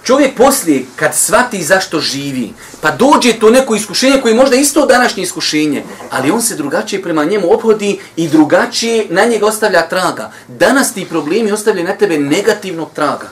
Čovjek 0.04 0.36
poslije, 0.36 0.84
kad 0.96 1.14
svati 1.14 1.62
zašto 1.62 2.00
živi, 2.00 2.52
pa 2.80 2.90
dođe 2.90 3.32
to 3.32 3.50
neko 3.50 3.74
iskušenje 3.74 4.20
koje 4.22 4.32
je 4.32 4.36
možda 4.36 4.57
isto 4.57 4.86
današnje 4.86 5.22
iskušenje, 5.22 5.84
ali 6.11 6.30
on 6.30 6.42
se 6.42 6.54
drugačije 6.54 7.02
prema 7.02 7.24
njemu 7.24 7.52
obhodi 7.52 8.00
i 8.16 8.28
drugačije 8.28 9.07
na 9.11 9.24
njega 9.24 9.46
ostavlja 9.46 9.88
traga. 9.88 10.30
Danas 10.48 10.92
ti 10.92 11.07
problemi 11.11 11.52
ostavljaju 11.52 11.88
na 11.88 11.96
tebe 11.96 12.18
negativnog 12.18 12.88
traga. 12.94 13.28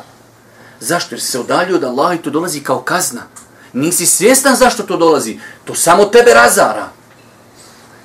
Zašto? 0.80 1.14
Jer 1.14 1.22
se 1.22 1.38
odalju 1.38 1.76
od 1.76 1.84
Allaha 1.84 2.14
i 2.14 2.22
to 2.22 2.30
dolazi 2.30 2.60
kao 2.60 2.80
kazna. 2.80 3.22
Nisi 3.74 4.06
svjestan 4.06 4.56
zašto 4.56 4.82
to 4.82 4.96
dolazi. 4.96 5.38
To 5.64 5.74
samo 5.74 6.04
tebe 6.04 6.34
razara. 6.34 6.88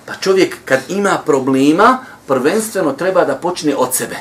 Pa 0.05 0.13
čovjek 0.15 0.57
kad 0.65 0.80
ima 0.89 1.17
problema, 1.26 2.05
prvenstveno 2.28 2.91
treba 2.91 3.26
da 3.26 3.36
počne 3.36 3.76
od 3.76 3.95
sebe 3.95 4.15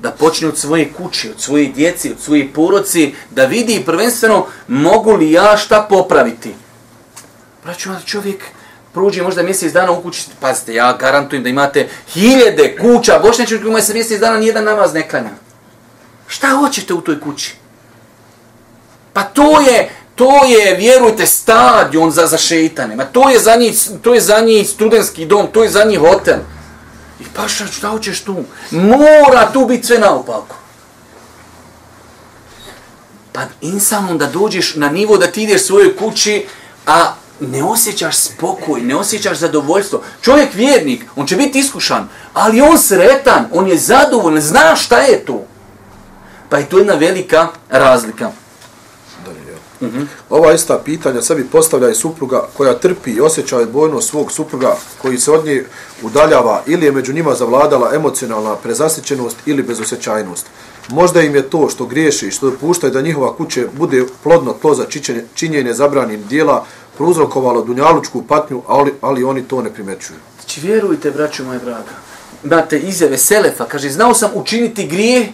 da 0.00 0.10
počne 0.10 0.48
od 0.48 0.58
svoje 0.58 0.92
kuće, 0.92 1.30
od 1.30 1.40
svoje 1.40 1.66
djeci, 1.66 2.12
od 2.12 2.20
svoje 2.20 2.52
poroci, 2.52 3.14
da 3.30 3.44
vidi 3.44 3.82
prvenstveno 3.86 4.46
mogu 4.68 5.12
li 5.12 5.32
ja 5.32 5.56
šta 5.56 5.86
popraviti. 5.90 6.54
Braću, 7.64 7.90
čovjek 8.06 8.44
prođe 8.92 9.22
možda 9.22 9.42
mjesec 9.42 9.72
dana 9.72 9.92
u 9.92 10.02
kući, 10.02 10.24
pazite, 10.40 10.74
ja 10.74 10.96
garantujem 11.00 11.42
da 11.42 11.48
imate 11.48 11.88
hiljede 12.08 12.76
kuća, 12.76 13.18
bošnjači 13.22 13.58
koji 13.58 13.68
imaju 13.68 13.84
se 13.84 13.94
mjesec 13.94 14.20
dana 14.20 14.38
nijedan 14.38 14.64
namaz 14.64 14.94
ne 14.94 15.08
klanja. 15.08 15.30
Šta 16.26 16.48
hoćete 16.48 16.94
u 16.94 17.00
toj 17.00 17.20
kući? 17.20 17.54
Pa 19.12 19.22
to 19.22 19.60
je, 19.60 19.90
to 20.18 20.44
je, 20.44 20.74
vjerujte, 20.74 21.26
stadion 21.26 22.10
za, 22.10 22.26
za 22.26 22.38
šeitane. 22.38 22.96
Ma 22.96 23.04
to 23.04 23.30
je 23.30 23.38
za 23.38 23.56
njih, 23.56 23.74
to 24.02 24.14
je 24.14 24.20
za 24.20 24.40
njih 24.40 24.68
studentski 24.68 25.26
dom, 25.26 25.46
to 25.52 25.62
je 25.62 25.70
za 25.70 25.84
njih 25.84 25.98
hotel. 25.98 26.38
I 27.20 27.24
paša, 27.34 27.66
šta 27.66 27.88
hoćeš 27.88 28.20
tu? 28.20 28.36
Mora 28.70 29.50
tu 29.52 29.66
biti 29.66 29.86
sve 29.86 29.98
naopako. 29.98 30.56
Pa 33.32 33.40
insan 33.60 34.18
da 34.18 34.26
dođeš 34.26 34.74
na 34.74 34.88
nivo 34.88 35.16
da 35.16 35.26
ti 35.26 35.42
ideš 35.42 35.62
svojoj 35.62 35.96
kući, 35.96 36.46
a 36.86 37.14
ne 37.40 37.62
osjećaš 37.64 38.16
spokoj, 38.16 38.80
ne 38.80 38.96
osjećaš 38.96 39.38
zadovoljstvo. 39.38 40.02
Čovjek 40.22 40.54
vjernik, 40.54 41.04
on 41.16 41.26
će 41.26 41.36
biti 41.36 41.58
iskušan, 41.58 42.08
ali 42.34 42.60
on 42.60 42.78
sretan, 42.78 43.46
on 43.52 43.68
je 43.68 43.76
zadovoljan, 43.76 44.40
zna 44.40 44.76
šta 44.76 44.98
je 44.98 45.24
to. 45.24 45.46
Pa 46.48 46.58
je 46.58 46.68
to 46.68 46.78
jedna 46.78 46.94
velika 46.94 47.48
razlika. 47.68 48.30
Mm 49.80 49.86
-hmm. 49.86 50.06
Ova 50.30 50.52
ista 50.52 50.78
pitanja 50.84 51.22
sebi 51.22 51.44
postavlja 51.44 51.90
i 51.90 51.94
supruga 51.94 52.48
koja 52.56 52.78
trpi 52.78 53.10
i 53.10 53.20
osjeća 53.20 53.56
odbojnost 53.56 54.10
svog 54.10 54.32
supruga 54.32 54.76
koji 55.02 55.18
se 55.18 55.32
od 55.32 55.44
nje 55.44 55.64
udaljava 56.02 56.62
ili 56.66 56.86
je 56.86 56.92
među 56.92 57.12
njima 57.12 57.34
zavladala 57.34 57.94
emocionalna 57.94 58.56
prezasićenost 58.56 59.36
ili 59.46 59.62
bezosjećajnost. 59.62 60.46
Možda 60.88 61.20
im 61.22 61.34
je 61.34 61.50
to 61.50 61.68
što 61.68 61.86
griješi 61.86 62.26
i 62.26 62.30
što 62.30 62.50
dopuštaju 62.50 62.92
da 62.92 63.00
njihova 63.00 63.36
kuće 63.36 63.66
bude 63.76 64.04
plodno 64.22 64.52
tlo 64.52 64.74
za 64.74 64.84
čičenje, 64.84 65.24
činjenje 65.34 65.72
zabranim 65.72 66.22
dijela 66.28 66.64
prouzrokovalo 66.96 67.62
dunjalučku 67.62 68.22
patnju, 68.22 68.62
ali, 68.66 68.94
ali 69.00 69.24
oni 69.24 69.42
to 69.42 69.62
ne 69.62 69.70
primećuju. 69.74 70.18
Znači, 70.40 70.60
vjerujte, 70.60 71.10
braću 71.10 71.44
moje 71.44 71.58
draga, 71.58 71.94
imate 72.44 72.78
izjave 72.78 73.18
Selefa, 73.18 73.64
kaže, 73.64 73.90
znao 73.90 74.14
sam 74.14 74.30
učiniti 74.34 74.86
grije, 74.86 75.32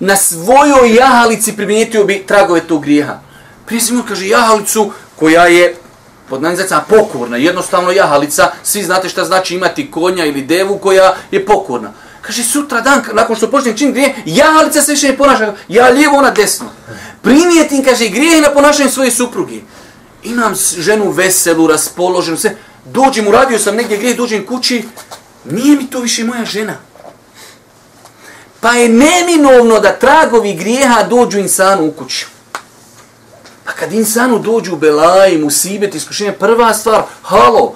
na 0.00 0.16
svojoj 0.16 0.94
jahalici 0.94 1.56
primijetio 1.56 2.04
bi 2.04 2.24
tragove 2.26 2.60
tog 2.60 2.82
grijeha. 2.82 3.20
Prije 3.66 3.80
si 3.80 3.92
kaže, 4.08 4.28
jahalicu 4.28 4.92
koja 5.16 5.46
je 5.46 5.76
pod 6.28 6.42
nanizacama 6.42 6.82
pokorna, 6.88 7.36
jednostavno 7.36 7.90
jahalica, 7.90 8.52
svi 8.62 8.82
znate 8.82 9.08
šta 9.08 9.24
znači 9.24 9.54
imati 9.54 9.90
konja 9.90 10.24
ili 10.24 10.42
devu 10.42 10.78
koja 10.78 11.14
je 11.30 11.46
pokorna. 11.46 11.92
Kaže, 12.20 12.44
sutra 12.44 12.80
dan, 12.80 13.02
nakon 13.12 13.36
što 13.36 13.50
počnem 13.50 13.76
čin 13.76 13.92
grije, 13.92 14.14
jahalica 14.24 14.82
se 14.82 14.92
više 14.92 15.08
ne 15.08 15.16
ponaša, 15.16 15.54
ja 15.68 15.88
lijevo, 15.88 16.16
ona 16.16 16.30
desno. 16.30 16.66
Primijetim, 17.22 17.84
kaže, 17.84 18.08
grije 18.08 18.40
na 18.40 18.50
ponašanju 18.50 18.90
svoje 18.90 19.10
supruge. 19.10 19.60
Imam 20.22 20.54
ženu 20.78 21.10
veselu, 21.10 21.66
raspoloženu, 21.66 22.36
sve. 22.36 22.56
Dođem, 22.84 23.28
uradio 23.28 23.58
sam 23.58 23.76
negdje 23.76 23.96
grije, 23.96 24.14
dođem 24.14 24.46
kući, 24.46 24.84
nije 25.44 25.76
mi 25.76 25.90
to 25.90 26.00
više 26.00 26.24
moja 26.24 26.44
žena. 26.44 26.76
Pa 28.60 28.72
je 28.72 28.88
neminovno 28.88 29.80
da 29.80 29.98
tragovi 29.98 30.54
grijeha 30.54 31.02
dođu 31.02 31.38
insanu 31.38 31.86
u 31.86 31.92
kuću. 31.92 32.33
Kad 33.84 33.92
insanu 33.92 34.38
dođu 34.38 34.72
u 34.72 34.76
belaj, 34.76 35.38
musibet, 35.38 35.94
iskušenje, 35.94 36.32
prva 36.32 36.74
stvar, 36.74 37.02
halo, 37.22 37.74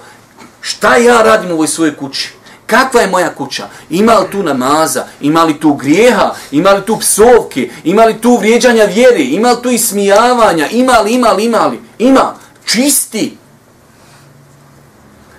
šta 0.60 0.96
ja 0.96 1.22
radim 1.22 1.50
u 1.50 1.54
ovoj 1.54 1.68
svojoj 1.68 1.96
kući? 1.96 2.32
Kakva 2.66 3.00
je 3.00 3.06
moja 3.06 3.34
kuća? 3.34 3.68
Ima 3.90 4.14
li 4.14 4.30
tu 4.30 4.42
namaza? 4.42 5.04
Ima 5.20 5.44
li 5.44 5.60
tu 5.60 5.74
grijeha? 5.74 6.34
Ima 6.50 6.70
li 6.70 6.82
tu 6.86 6.98
psovke? 6.98 7.70
Ima 7.84 8.04
li 8.04 8.20
tu 8.20 8.36
vrijeđanja 8.36 8.84
vjere? 8.84 9.20
Ima 9.20 9.50
li 9.52 9.62
tu 9.62 9.70
ismijavanja? 9.70 10.68
Ima 10.70 10.98
li, 10.98 11.12
ima 11.12 11.32
li, 11.32 11.44
ima 11.44 11.66
li? 11.66 11.80
Ima. 11.98 12.34
Čisti. 12.64 13.36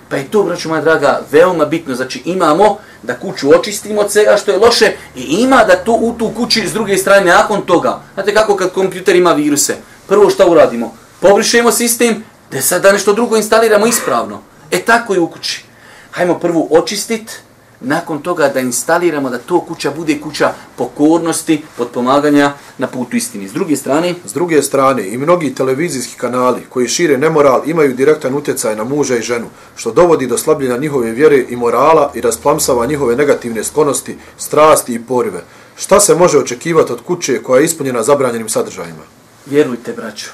Pa 0.10 0.16
je 0.16 0.32
to, 0.32 0.44
braću 0.44 0.70
moja 0.70 0.82
draga, 0.82 1.22
veoma 1.32 1.66
bitno. 1.66 1.96
Znači 1.96 2.22
imamo 2.26 2.78
da 3.04 3.20
kuću 3.20 3.50
očistimo 3.60 4.02
od 4.02 4.12
svega 4.12 4.38
što 4.38 4.52
je 4.52 4.58
loše 4.58 4.92
i 5.16 5.22
ima 5.22 5.64
da 5.64 5.76
to 5.76 5.94
u 5.94 6.16
tu 6.20 6.32
kući 6.38 6.68
s 6.68 6.74
druge 6.74 6.98
strane 6.98 7.26
nakon 7.26 7.62
toga. 7.62 8.00
Znate 8.14 8.34
kako 8.34 8.56
kad 8.56 8.74
kompjuter 8.74 9.16
ima 9.16 9.34
viruse? 9.34 9.76
Prvo 10.10 10.30
šta 10.30 10.48
uradimo? 10.48 10.94
Pobrišemo 11.20 11.72
sistem, 11.72 12.24
da 12.52 12.62
sad 12.62 12.82
da 12.82 12.92
nešto 12.92 13.14
drugo 13.14 13.38
instaliramo 13.38 13.88
ispravno. 13.88 14.42
E 14.72 14.80
tako 14.80 15.14
je 15.14 15.20
u 15.20 15.28
kući. 15.28 15.64
Hajmo 16.12 16.40
prvo 16.40 16.68
očistit, 16.72 17.42
nakon 17.82 18.22
toga 18.22 18.48
da 18.48 18.60
instaliramo 18.60 19.30
da 19.30 19.38
to 19.38 19.62
kuća 19.62 19.92
bude 19.92 20.20
kuća 20.22 20.54
pokornosti, 20.76 21.62
podpomaganja 21.78 22.54
na 22.78 22.88
putu 22.88 23.18
istini. 23.18 23.48
S 23.48 23.54
druge 23.54 23.76
strane... 23.76 24.16
S 24.26 24.34
druge 24.34 24.62
strane, 24.62 25.08
i 25.08 25.18
mnogi 25.18 25.56
televizijski 25.56 26.18
kanali 26.18 26.62
koji 26.70 26.88
šire 26.88 27.18
nemoral 27.18 27.62
imaju 27.66 27.94
direktan 27.94 28.36
utjecaj 28.36 28.76
na 28.76 28.84
muža 28.84 29.18
i 29.18 29.22
ženu, 29.22 29.48
što 29.76 29.92
dovodi 29.92 30.28
do 30.28 30.38
slabljenja 30.38 30.78
njihove 30.78 31.12
vjere 31.12 31.46
i 31.50 31.56
morala 31.56 32.12
i 32.16 32.22
rasplamsava 32.22 32.86
njihove 32.86 33.16
negativne 33.16 33.64
sklonosti, 33.64 34.18
strasti 34.38 34.94
i 34.94 35.04
porive. 35.04 35.44
Šta 35.76 36.00
se 36.00 36.16
može 36.16 36.38
očekivati 36.38 36.94
od 36.94 37.02
kuće 37.02 37.44
koja 37.44 37.60
je 37.60 37.66
ispunjena 37.66 38.04
zabranjenim 38.04 38.50
sadržajima? 38.50 39.19
Vjerujte, 39.50 39.94
braćo, 39.94 40.30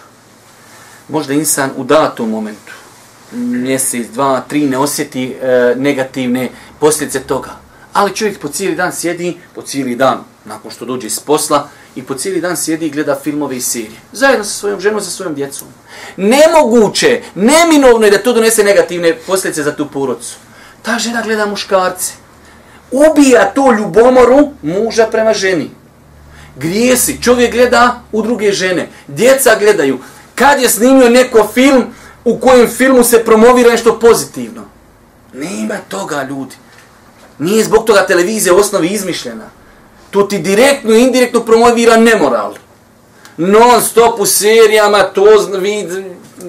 možda 1.09 1.33
insan 1.33 1.69
u 1.77 1.83
datom 1.83 2.29
momentu, 2.29 2.73
mjesec, 3.31 4.07
dva, 4.07 4.41
tri, 4.47 4.67
ne 4.67 4.77
osjeti 4.77 5.35
e, 5.41 5.73
negativne 5.77 6.49
posljedice 6.79 7.19
toga. 7.19 7.49
Ali 7.93 8.15
čovjek 8.15 8.39
po 8.39 8.47
cijeli 8.47 8.75
dan 8.75 8.93
sjedi, 8.93 9.37
po 9.55 9.61
cijeli 9.61 9.95
dan, 9.95 10.23
nakon 10.45 10.71
što 10.71 10.85
dođe 10.85 11.07
iz 11.07 11.19
posla, 11.19 11.69
i 11.95 12.03
po 12.03 12.13
cijeli 12.13 12.41
dan 12.41 12.57
sjedi 12.57 12.85
i 12.85 12.89
gleda 12.89 13.19
filmove 13.23 13.57
i 13.57 13.61
serije. 13.61 13.99
Zajedno 14.11 14.43
sa 14.43 14.51
svojom 14.51 14.79
ženom, 14.79 15.01
sa 15.01 15.09
svojom 15.09 15.35
djecom. 15.35 15.67
Nemoguće, 16.17 17.21
neminovno 17.35 18.05
je 18.05 18.11
da 18.11 18.23
to 18.23 18.33
donese 18.33 18.63
negativne 18.63 19.17
posljedice 19.27 19.63
za 19.63 19.75
tu 19.75 19.87
porodcu. 19.89 20.35
Ta 20.81 20.99
žena 20.99 21.21
gleda 21.21 21.45
muškarce. 21.45 22.13
Ubija 22.91 23.51
to 23.55 23.71
ljubomoru 23.71 24.51
muža 24.61 25.07
prema 25.11 25.33
ženi 25.33 25.71
grijesi. 26.55 27.21
Čovjek 27.21 27.53
gleda 27.53 28.01
u 28.11 28.21
druge 28.21 28.51
žene. 28.51 28.89
Djeca 29.07 29.55
gledaju. 29.59 29.99
Kad 30.35 30.61
je 30.61 30.69
snimio 30.69 31.09
neko 31.09 31.47
film 31.53 31.83
u 32.25 32.39
kojem 32.39 32.67
filmu 32.67 33.03
se 33.03 33.23
promovira 33.25 33.69
nešto 33.69 33.99
pozitivno? 33.99 34.61
Nema 35.33 35.77
toga, 35.87 36.23
ljudi. 36.29 36.55
Nije 37.39 37.63
zbog 37.63 37.85
toga 37.85 38.05
televizija 38.07 38.53
u 38.53 38.57
osnovi 38.57 38.87
izmišljena. 38.87 39.49
To 40.11 40.23
ti 40.23 40.39
direktno 40.39 40.93
i 40.93 41.01
indirektno 41.01 41.39
promovira 41.39 41.97
nemoral. 41.97 42.53
Non 43.37 43.81
stop 43.81 44.19
u 44.19 44.25
serijama, 44.25 45.03
to 45.03 45.25
vi 45.59 45.87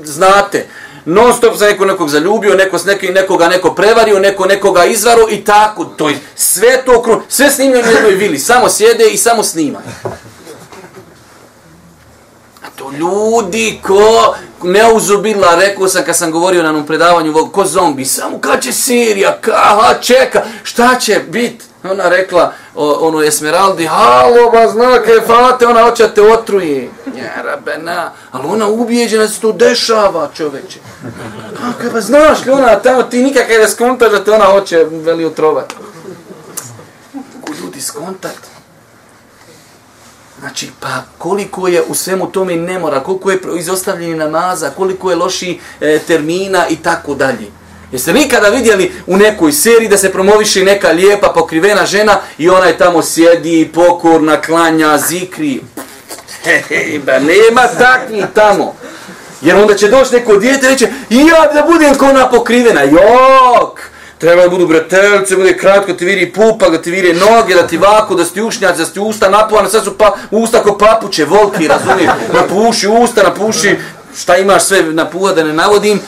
znate 0.04 0.66
non 1.06 1.32
stop 1.32 1.56
se 1.58 1.64
neko 1.64 1.84
nekog 1.84 2.08
zaljubio, 2.08 2.54
neko 2.54 2.78
s 2.78 2.84
nekim 2.84 3.14
nekoga 3.14 3.48
neko 3.48 3.74
prevario, 3.74 4.18
neko 4.18 4.46
nekoga 4.46 4.84
izvaro 4.84 5.26
i 5.30 5.44
tako, 5.44 5.84
to 5.84 6.08
je 6.08 6.18
sve 6.34 6.82
to 6.84 7.02
kru, 7.02 7.22
sve 7.28 7.50
snimljeno 7.50 7.88
u 7.88 7.92
jednoj 7.92 8.14
vili, 8.14 8.38
samo 8.38 8.68
sjede 8.68 9.08
i 9.08 9.16
samo 9.16 9.42
snima. 9.42 9.78
A 12.62 12.70
to 12.76 12.90
ljudi 12.90 13.80
ko 13.82 14.34
neuzubila, 14.62 15.54
rekao 15.54 15.88
sam 15.88 16.04
kad 16.04 16.16
sam 16.16 16.30
govorio 16.30 16.62
na 16.62 16.68
onom 16.68 16.86
predavanju, 16.86 17.48
ko 17.52 17.64
zombi, 17.64 18.04
samo 18.04 18.38
kad 18.38 18.62
će 18.62 18.72
Sirija, 18.72 19.38
ka, 19.40 19.94
čeka, 20.00 20.42
šta 20.62 20.98
će 21.00 21.20
bit? 21.28 21.62
Ona 21.84 22.08
rekla, 22.08 22.52
o, 22.76 23.08
ono 23.08 23.22
Esmeraldi, 23.22 23.86
halo, 23.86 24.50
ba 24.52 24.68
zna 24.68 25.02
kaj 25.02 25.20
fate, 25.26 25.66
ona 25.66 25.82
hoće 25.82 26.08
te 26.14 26.22
otruje. 26.22 26.90
Ja, 27.16 27.42
rabena, 27.42 28.12
ali 28.30 28.44
ona 28.48 28.68
ubijeđena 28.68 29.22
da 29.22 29.28
se 29.28 29.40
to 29.40 29.52
dešava, 29.52 30.30
čoveče. 30.34 30.78
Kako 31.56 31.82
ba 31.84 31.90
pa 31.92 32.00
znaš 32.00 32.44
li 32.44 32.52
ona 32.52 32.78
tamo, 32.78 33.02
ti 33.02 33.22
nikakaj 33.22 33.58
ne 33.58 33.68
skontaš 33.68 34.12
da 34.12 34.24
te 34.24 34.32
ona 34.32 34.44
hoće 34.44 34.86
veli 34.90 35.24
otrovat. 35.24 35.74
Kako 37.12 37.52
ljudi 37.62 37.80
skontat? 37.80 38.36
Znači, 40.40 40.70
pa 40.80 41.02
koliko 41.18 41.68
je 41.68 41.82
u 41.82 41.94
svemu 41.94 42.26
tome 42.32 42.56
nemora, 42.56 43.00
koliko 43.00 43.30
je 43.30 43.40
izostavljeni 43.58 44.14
namaza, 44.14 44.70
koliko 44.70 45.10
je 45.10 45.16
loši 45.16 45.60
e, 45.80 45.98
termina 45.98 46.68
i 46.68 46.76
tako 46.76 47.14
dalje. 47.14 47.46
Jeste 47.92 48.12
li 48.12 48.22
ikada 48.22 48.48
vidjeli 48.48 48.92
u 49.06 49.16
nekoj 49.16 49.52
seriji 49.52 49.88
da 49.88 49.98
se 49.98 50.12
promoviše 50.12 50.64
neka 50.64 50.88
lijepa 50.88 51.28
pokrivena 51.28 51.86
žena 51.86 52.20
i 52.38 52.48
ona 52.48 52.66
je 52.66 52.78
tamo 52.78 53.02
sjedi, 53.02 53.70
pokorna, 53.74 54.40
klanja, 54.40 54.98
zikri. 54.98 55.60
Hehe, 56.44 56.98
ba 56.98 57.18
nema 57.18 57.62
takvi 57.78 58.24
tamo. 58.34 58.74
Jer 59.40 59.56
onda 59.56 59.74
će 59.74 59.88
doći 59.88 60.14
neko 60.14 60.36
dijete 60.36 60.66
i 60.66 60.70
reće, 60.70 60.88
ja 61.10 61.52
da 61.54 61.66
budem 61.72 61.94
ko 61.94 62.06
ona 62.06 62.28
pokrivena. 62.30 62.82
Jok! 62.82 63.80
Treba 64.18 64.42
da 64.42 64.48
budu 64.48 64.66
bretelce, 64.66 65.36
bude 65.36 65.56
kratko, 65.56 65.92
ti 65.92 66.04
viri 66.04 66.32
pupa, 66.32 66.68
da 66.68 66.82
ti 66.82 66.90
vire 66.90 67.14
noge, 67.14 67.54
da 67.54 67.66
ti 67.66 67.76
vako, 67.78 68.14
da 68.14 68.24
ti 68.24 68.42
ušnjac, 68.42 68.76
da 68.76 68.84
ti 68.84 69.00
usta 69.00 69.30
napuvane, 69.30 69.68
sad 69.68 69.84
su 69.84 69.98
pa, 69.98 70.16
usta 70.30 70.62
ko 70.62 70.78
papuće, 70.78 71.24
volki, 71.24 71.68
razumiješ? 71.68 72.10
Napuši 72.32 72.88
usta, 72.88 73.22
napuši 73.22 73.76
šta 74.16 74.36
imaš 74.36 74.64
sve 74.64 74.82
na 74.82 75.10
puva 75.10 75.32
da 75.32 75.44
ne 75.44 75.52
navodim, 75.52 76.00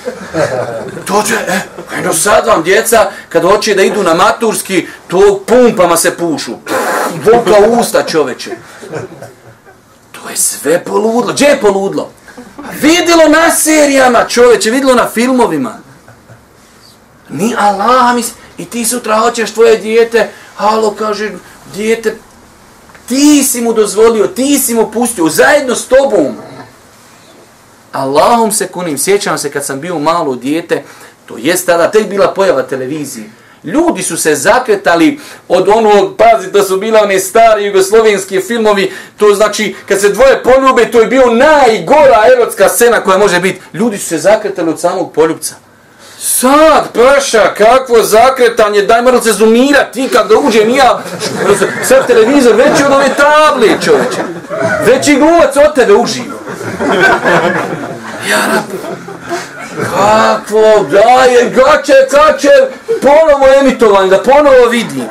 dođe, 1.07 1.35
e, 1.35 1.61
eno 1.99 2.15
sad 2.15 2.47
vam 2.47 2.63
djeca, 2.63 3.11
kad 3.29 3.43
hoće 3.43 3.75
da 3.75 3.83
idu 3.83 4.03
na 4.03 4.15
maturski, 4.15 4.87
to 5.09 5.43
pumpama 5.47 5.97
se 5.97 6.17
pušu. 6.17 6.53
Voka 7.25 7.81
usta 7.81 8.03
čoveče. 8.03 8.51
To 10.13 10.29
je 10.31 10.37
sve 10.37 10.85
poludlo. 10.85 11.33
Gdje 11.33 11.47
je 11.47 11.61
poludlo? 11.61 12.11
Vidjelo 12.81 13.29
na 13.29 13.51
serijama 13.51 14.25
čoveče, 14.25 14.71
vidjelo 14.71 14.95
na 14.95 15.09
filmovima. 15.09 15.79
Ni 17.29 17.55
Allah, 17.59 18.15
mis, 18.15 18.33
i 18.59 18.65
ti 18.65 18.85
sutra 18.85 19.19
hoćeš 19.19 19.51
tvoje 19.51 19.77
dijete, 19.77 20.31
halo, 20.57 20.95
kaže, 20.99 21.31
dijete, 21.75 22.17
ti 23.09 23.45
si 23.45 23.61
mu 23.61 23.73
dozvolio, 23.73 24.27
ti 24.27 24.59
si 24.59 24.75
mu 24.75 24.91
pustio, 24.91 25.29
zajedno 25.29 25.75
s 25.75 25.85
tobom. 25.85 26.37
Allahom 27.93 28.53
se 28.53 28.69
kunim, 28.69 28.99
sjećam 28.99 29.39
se 29.39 29.51
kad 29.51 29.65
sam 29.65 29.81
bio 29.81 29.99
malo 29.99 30.35
dijete, 30.35 30.83
to 31.27 31.35
jest 31.39 31.67
tada 31.67 31.91
tek 31.91 32.09
bila 32.09 32.35
pojava 32.35 32.63
televizije. 32.63 33.31
Ljudi 33.65 34.03
su 34.03 34.17
se 34.17 34.35
zakretali 34.35 35.21
od 35.49 35.69
onog, 35.69 36.17
pazi 36.17 36.51
da 36.51 36.63
su 36.63 36.77
bila 36.77 37.01
one 37.03 37.21
stari 37.21 37.65
jugoslovenski 37.65 38.41
filmovi, 38.41 38.93
to 39.17 39.35
znači 39.35 39.75
kad 39.89 40.01
se 40.01 40.09
dvoje 40.09 40.43
poljube, 40.43 40.91
to 40.91 41.01
je 41.01 41.07
bio 41.07 41.27
najgora 41.27 42.25
erotska 42.37 42.69
scena 42.69 43.01
koja 43.01 43.19
može 43.19 43.41
biti. 43.41 43.61
Ljudi 43.73 43.99
su 43.99 44.07
se 44.07 44.19
zakretali 44.19 44.71
od 44.71 44.81
samog 44.81 45.13
poljubca. 45.13 45.68
Sad, 46.31 46.89
paša, 46.95 47.55
kakvo 47.55 48.03
zakretanje, 48.03 48.83
daj 48.83 49.03
moram 49.03 49.23
se 49.23 49.33
zoomirati, 49.33 49.93
ti 49.93 50.09
kad 50.13 50.29
da 50.29 50.39
uđem 50.39 50.71
ja, 50.71 51.03
sad 51.85 52.07
televizor 52.07 52.57
veći 52.57 52.85
od 52.85 52.93
ove 52.93 53.09
table, 53.17 53.69
čovječe. 53.85 54.23
Veći 54.87 55.17
glumac 55.17 55.57
od 55.57 55.75
tebe 55.75 55.95
uživo. 55.95 56.39
Ja 58.31 58.63
kakvo, 59.91 60.87
daj, 60.91 61.51
gače, 61.51 61.93
kače, 62.11 62.49
ponovo 63.03 63.47
emitovanje, 63.61 64.11
da 64.11 64.23
ponovo 64.23 64.69
vidim. 64.71 65.09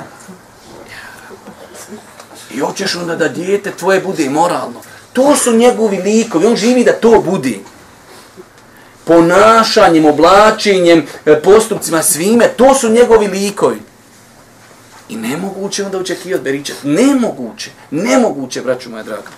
I 2.51 2.59
hoćeš 2.59 2.95
onda 2.95 3.15
da 3.15 3.28
dijete 3.28 3.72
tvoje 3.72 4.01
bude 4.01 4.30
moralno. 4.30 4.82
To 5.13 5.36
su 5.36 5.53
njegovi 5.53 5.97
likovi, 5.97 6.47
on 6.47 6.55
živi 6.55 6.84
da 6.84 6.93
to 6.93 7.22
bude. 7.22 7.53
Ponašanjem, 9.08 10.05
oblačenjem, 10.05 11.05
e, 11.26 11.41
postupcima, 11.41 12.03
svime, 12.03 12.47
to 12.47 12.74
su 12.74 12.89
njegovi 12.89 13.28
likovi. 13.28 13.82
I 15.10 15.16
nemoguće 15.16 15.86
onda 15.86 15.97
očekivati 15.97 16.43
beričat. 16.43 16.78
Nemoguće, 16.84 17.72
nemoguće, 17.91 18.62
braću 18.62 18.89
moja 18.89 19.03
draga. 19.03 19.30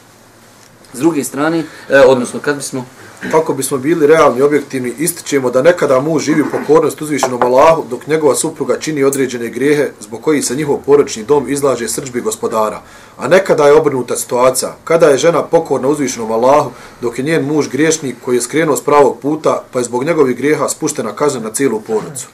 S 0.94 1.00
druge 1.00 1.24
strane, 1.24 1.64
e, 1.90 2.00
odnosno 2.00 2.40
kad 2.40 2.56
bismo... 2.56 2.86
Kako 3.32 3.54
bismo 3.54 3.78
bili 3.78 4.08
realni 4.08 4.40
i 4.40 4.42
objektivni, 4.42 4.94
ističemo 4.98 5.50
da 5.50 5.62
nekada 5.62 6.00
muž 6.00 6.24
živi 6.24 6.44
pokornost 6.52 7.02
uzvišenom 7.02 7.44
Allahu, 7.44 7.84
dok 7.90 8.08
njegova 8.08 8.36
supruga 8.36 8.80
čini 8.80 9.04
određene 9.04 9.50
grijehe 9.50 9.92
zbog 10.00 10.22
koji 10.22 10.42
se 10.42 10.56
njihov 10.56 10.78
poročni 10.86 11.24
dom 11.24 11.50
izlaže 11.50 11.88
srđbi 11.88 12.22
gospodara. 12.22 12.82
A 13.18 13.28
nekada 13.28 13.68
je 13.68 13.74
obrnuta 13.74 14.16
situacija, 14.16 14.76
kada 14.84 15.08
je 15.08 15.18
žena 15.18 15.44
pokorna 15.44 15.88
uzvišenom 15.88 16.32
Allahu, 16.32 16.72
dok 17.02 17.20
je 17.20 17.26
njen 17.26 17.46
muž 17.46 17.68
griješnik 17.68 18.16
koji 18.26 18.36
je 18.36 18.42
skrenuo 18.42 18.78
s 18.78 18.84
pravog 18.84 19.20
puta, 19.22 19.64
pa 19.72 19.80
je 19.80 19.86
zbog 19.86 20.04
njegovih 20.04 20.38
grijeha 20.38 20.70
spuštena 20.70 21.12
kazna 21.16 21.42
na 21.42 21.54
cijelu 21.54 21.82
porodicu. 21.82 22.28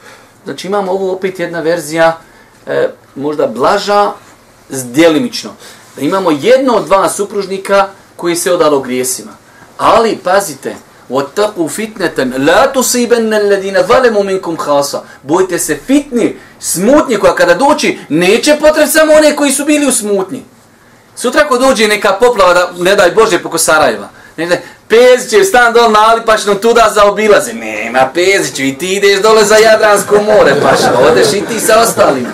Znači 0.44 0.68
imamo 0.68 0.92
ovo 0.92 1.14
opet 1.14 1.40
jedna 1.40 1.62
verzija, 1.62 2.18
e, 2.68 2.90
možda 3.16 3.48
blaža, 3.48 4.12
djelimično. 4.70 5.52
Da 5.96 6.02
imamo 6.02 6.32
jedno 6.32 6.74
od 6.74 6.86
dva 6.86 7.10
supružnika 7.10 7.88
koji 8.16 8.36
se 8.36 8.54
odalo 8.54 8.80
grijesima. 8.80 9.45
Ali, 9.79 10.17
pazite, 10.25 10.75
وَتَّقُوا 11.11 11.69
فِتْنَةً 11.69 12.19
لَا 12.39 12.67
تُصِيبَنَّ 12.67 13.35
الَّذِينَ 13.35 13.83
ظَلَمُوا 13.83 14.23
مِنْكُمْ 14.23 14.57
خَاسَ 14.57 14.97
Bojte 15.23 15.59
se 15.59 15.79
fitni, 15.87 16.37
smutnje 16.61 17.17
koja 17.17 17.35
kada 17.35 17.55
doći, 17.55 17.99
neće 18.09 18.57
potrebi 18.61 18.91
samo 18.91 19.13
one 19.13 19.37
koji 19.37 19.53
su 19.53 19.65
bili 19.65 19.87
u 19.87 19.93
smutnji. 19.93 20.43
Sutra 21.17 21.43
ako 21.45 21.59
dođe 21.59 21.89
neka 21.89 22.13
poplava, 22.13 22.55
da, 22.55 22.73
ne 22.79 22.97
daj 22.97 23.11
Bože, 23.11 23.39
poko 23.39 23.59
Sarajeva, 23.59 24.09
ne 24.37 24.47
daj, 24.47 24.61
Pezić 24.89 25.33
je 25.33 25.45
stan 25.45 25.73
dol 25.73 25.91
na 25.91 26.11
Alipašnom 26.11 26.57
tuda 26.59 26.91
za 26.95 27.05
obilaze. 27.05 27.53
Nema 27.53 28.09
Peziću 28.15 28.63
i 28.63 28.79
ti 28.79 28.95
ideš 28.95 29.21
dole 29.21 29.45
za 29.45 29.57
Jadransko 29.57 30.23
more, 30.23 30.55
paša, 30.63 30.99
odeš 30.99 31.33
i 31.33 31.41
ti 31.41 31.61
sa 31.61 31.81
ostalima. 31.81 32.29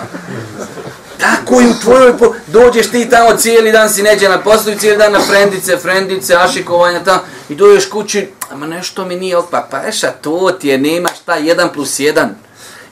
Tako 1.21 1.61
i 1.61 1.67
u 1.67 1.73
tvojoj, 1.81 2.17
po... 2.17 2.33
dođeš 2.47 2.91
ti 2.91 3.09
tamo 3.09 3.37
cijeli 3.37 3.71
dan 3.71 3.89
si 3.89 4.03
neđe 4.03 4.29
na 4.29 4.41
poslu 4.41 4.73
cijeli 4.79 4.97
dan 4.97 5.11
na 5.11 5.19
frendice, 5.21 5.77
frendice, 5.77 6.35
ašikovanja 6.35 7.03
tamo 7.03 7.19
i 7.49 7.55
dođeš 7.55 7.85
kući, 7.85 8.29
ama 8.49 8.67
nešto 8.67 9.05
mi 9.05 9.15
nije 9.15 9.37
opa, 9.37 9.67
pa 9.71 9.87
eša, 9.87 10.11
to 10.11 10.51
ti 10.61 10.67
je, 10.67 10.77
nema 10.77 11.09
šta, 11.21 11.35
jedan 11.35 11.69
plus 11.73 11.99
jedan. 11.99 12.35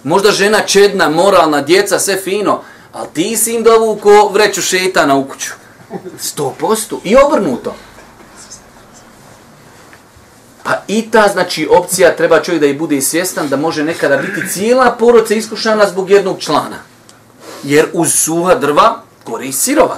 Možda 0.03 0.31
žena 0.31 0.59
čedna, 0.59 1.09
moralna, 1.09 1.61
djeca, 1.61 1.99
sve 1.99 2.17
fino, 2.17 2.61
ali 2.93 3.07
ti 3.13 3.37
si 3.37 3.53
im 3.53 3.63
dovuko 3.63 4.29
vreću 4.33 4.61
šetana 4.61 5.15
u 5.15 5.27
kuću. 5.27 5.51
Sto 6.19 6.55
posto. 6.59 7.01
I 7.03 7.15
obrnuto. 7.15 7.75
Pa 10.63 10.81
i 10.87 11.11
ta, 11.11 11.27
znači, 11.33 11.67
opcija 11.71 12.15
treba 12.15 12.41
čovjek 12.41 12.61
da 12.61 12.67
i 12.67 12.77
bude 12.77 12.97
i 12.97 13.01
svjestan 13.01 13.49
da 13.49 13.57
može 13.57 13.83
nekada 13.83 14.17
biti 14.17 14.49
cijela 14.53 14.95
poroca 14.99 15.33
iskušana 15.33 15.87
zbog 15.87 16.09
jednog 16.09 16.39
člana 16.39 16.88
jer 17.63 17.85
uz 17.93 18.13
suha 18.13 18.55
drva 18.55 19.01
gore 19.25 19.45
i 19.45 19.51
sirova. 19.51 19.97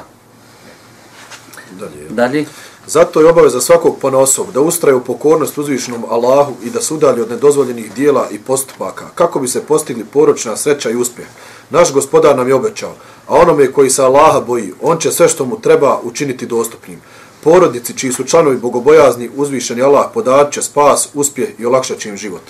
Dalje. 1.72 2.10
Dalje. 2.10 2.46
Zato 2.88 3.22
je 3.22 3.30
obaveza 3.30 3.62
svakog 3.62 3.98
ponosov 4.02 4.52
da 4.54 4.62
ustraje 4.62 4.96
u 4.96 5.04
pokornost 5.04 5.58
uzvišenom 5.58 6.06
Allahu 6.10 6.54
i 6.64 6.70
da 6.70 6.82
se 6.82 6.94
udalji 6.94 7.22
od 7.22 7.30
nedozvoljenih 7.30 7.94
dijela 7.94 8.28
i 8.32 8.40
postupaka, 8.40 9.06
kako 9.16 9.40
bi 9.40 9.48
se 9.48 9.62
postigli 9.62 10.06
poročna 10.06 10.58
sreća 10.58 10.90
i 10.90 10.96
uspjeh. 10.96 11.28
Naš 11.70 11.94
gospodar 11.94 12.38
nam 12.38 12.48
je 12.48 12.56
obećao, 12.56 12.94
a 13.28 13.36
onome 13.36 13.72
koji 13.72 13.90
se 13.90 14.04
Allaha 14.04 14.40
boji, 14.40 14.74
on 14.82 14.98
će 14.98 15.12
sve 15.12 15.30
što 15.30 15.46
mu 15.46 15.62
treba 15.62 16.00
učiniti 16.04 16.46
dostupnim. 16.46 17.02
Porodici 17.44 17.98
čiji 17.98 18.12
su 18.12 18.24
članovi 18.24 18.58
bogobojazni, 18.58 19.30
uzvišeni 19.36 19.82
Allah 19.82 20.06
podat 20.14 20.54
će 20.54 20.62
spas, 20.62 21.10
uspjeh 21.14 21.50
i 21.60 21.66
olakšat 21.66 22.00
će 22.00 22.10
im 22.10 22.18
život. 22.18 22.44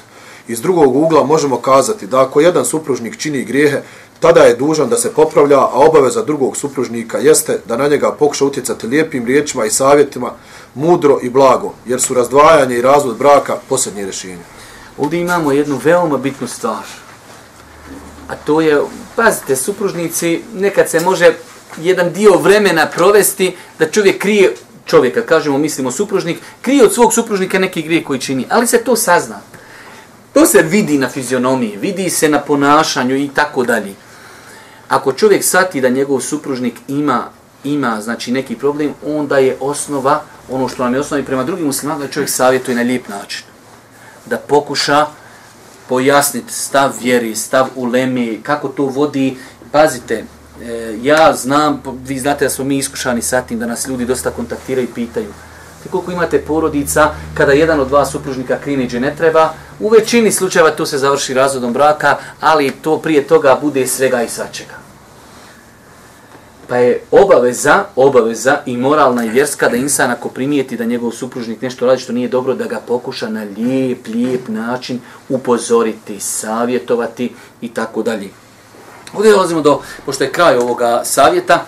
Iz 0.48 0.62
drugog 0.62 0.96
ugla 0.96 1.24
možemo 1.24 1.58
kazati 1.58 2.08
da 2.08 2.22
ako 2.22 2.42
jedan 2.42 2.66
supružnik 2.66 3.18
čini 3.18 3.44
grijehe, 3.44 3.82
tada 4.22 4.42
je 4.42 4.56
dužan 4.56 4.90
da 4.90 4.98
se 4.98 5.14
popravlja, 5.14 5.60
a 5.60 5.72
obaveza 5.74 6.22
drugog 6.24 6.58
supružnika 6.58 7.18
jeste 7.18 7.60
da 7.68 7.78
na 7.78 7.88
njega 7.88 8.12
pokuša 8.12 8.46
utjecati 8.46 8.88
lijepim 8.88 9.26
riječima 9.26 9.66
i 9.66 9.70
savjetima, 9.70 10.32
mudro 10.76 11.20
i 11.22 11.30
blago, 11.30 11.74
jer 11.86 12.02
su 12.02 12.14
razdvajanje 12.14 12.78
i 12.78 12.82
razvod 12.82 13.18
braka 13.18 13.58
posljednje 13.70 14.04
rješenje. 14.04 14.44
Ovdje 14.98 15.20
imamo 15.20 15.52
jednu 15.52 15.80
veoma 15.84 16.18
bitnu 16.18 16.48
stvar. 16.48 16.86
A 18.28 18.36
to 18.36 18.62
je, 18.62 18.82
pazite, 19.16 19.56
supružnici, 19.56 20.42
nekad 20.54 20.90
se 20.90 21.00
može 21.00 21.34
jedan 21.78 22.14
dio 22.14 22.38
vremena 22.38 22.86
provesti 22.86 23.56
da 23.80 23.90
čovjek 23.90 24.22
krije 24.22 24.56
čovjeka, 24.86 25.22
kažemo, 25.22 25.58
mislimo 25.58 25.92
supružnik, 25.92 26.38
krije 26.62 26.84
od 26.84 26.94
svog 26.94 27.14
supružnika 27.14 27.60
neki 27.60 27.82
grije 27.82 28.04
koji 28.04 28.20
čini, 28.20 28.46
ali 28.50 28.68
se 28.68 28.78
to 28.78 28.96
sazna. 28.96 29.42
To 30.34 30.46
se 30.46 30.62
vidi 30.62 30.98
na 30.98 31.10
fizionomiji, 31.10 31.78
vidi 31.78 32.10
se 32.10 32.30
na 32.30 32.40
ponašanju 32.40 33.16
i 33.16 33.30
tako 33.36 33.64
dalje 33.64 33.96
ako 34.92 35.14
čovjek 35.14 35.44
sati 35.44 35.82
da 35.82 35.90
njegov 35.90 36.20
supružnik 36.20 36.74
ima 36.88 37.24
ima 37.64 38.02
znači 38.02 38.32
neki 38.32 38.56
problem, 38.56 38.94
onda 39.06 39.38
je 39.38 39.58
osnova, 39.60 40.22
ono 40.50 40.68
što 40.68 40.84
nam 40.84 40.94
je 40.94 41.00
osnova 41.00 41.22
i 41.22 41.26
prema 41.26 41.44
drugim 41.44 41.66
muslimanima, 41.66 42.06
da 42.06 42.12
čovjek 42.12 42.30
savjetuje 42.30 42.76
na 42.76 42.82
lijep 42.82 43.08
način. 43.08 43.44
Da 44.26 44.38
pokuša 44.38 45.06
pojasniti 45.90 46.54
stav 46.54 46.92
vjeri, 47.02 47.36
stav 47.36 47.68
ulemi, 47.76 48.40
kako 48.44 48.68
to 48.68 48.86
vodi. 48.86 49.38
Pazite, 49.72 50.24
e, 50.64 50.98
ja 51.02 51.34
znam, 51.34 51.84
vi 52.06 52.20
znate 52.20 52.46
da 52.46 52.50
smo 52.50 52.66
mi 52.66 52.78
iskušani 52.78 53.22
sa 53.22 53.42
tim, 53.42 53.60
da 53.60 53.66
nas 53.66 53.88
ljudi 53.88 54.06
dosta 54.06 54.32
kontaktiraju 54.32 54.88
i 54.88 54.94
pitaju. 54.94 55.34
Te 55.84 55.90
koliko 55.90 56.12
imate 56.12 56.42
porodica, 56.42 57.10
kada 57.34 57.52
jedan 57.52 57.80
od 57.80 57.88
dva 57.88 58.06
supružnika 58.06 58.58
kriniđe 58.64 59.00
ne 59.00 59.16
treba, 59.16 59.54
u 59.80 59.90
većini 59.90 60.32
slučajeva 60.32 60.72
to 60.72 60.86
se 60.86 60.98
završi 60.98 61.34
razvodom 61.34 61.74
braka, 61.74 62.18
ali 62.40 62.72
to 62.72 62.98
prije 62.98 63.28
toga 63.28 63.58
bude 63.62 63.88
svega 63.88 64.24
i 64.24 64.30
svačega. 64.30 64.81
Pa 66.72 66.78
je 66.78 67.02
obaveza, 67.12 67.84
obaveza 67.96 68.60
i 68.66 68.78
moralna 68.78 69.26
i 69.26 69.30
vjerska 69.30 69.70
da 69.70 69.76
insan 69.76 70.12
ako 70.12 70.30
primijeti 70.30 70.78
da 70.78 70.86
njegov 70.86 71.12
supružnik 71.12 71.62
nešto 71.62 71.86
radi 71.86 72.02
što 72.02 72.14
nije 72.14 72.28
dobro, 72.28 72.54
da 72.54 72.66
ga 72.66 72.80
pokuša 72.88 73.30
na 73.30 73.44
lijep, 73.58 74.08
lijep 74.08 74.48
način 74.48 75.00
upozoriti, 75.30 76.20
savjetovati 76.20 77.34
i 77.62 77.74
tako 77.74 78.04
dalje. 78.04 78.30
Ovdje 79.14 79.32
dolazimo 79.32 79.62
do, 79.62 79.82
pošto 80.06 80.24
je 80.24 80.32
kraj 80.32 80.58
ovoga 80.58 81.02
savjeta, 81.06 81.66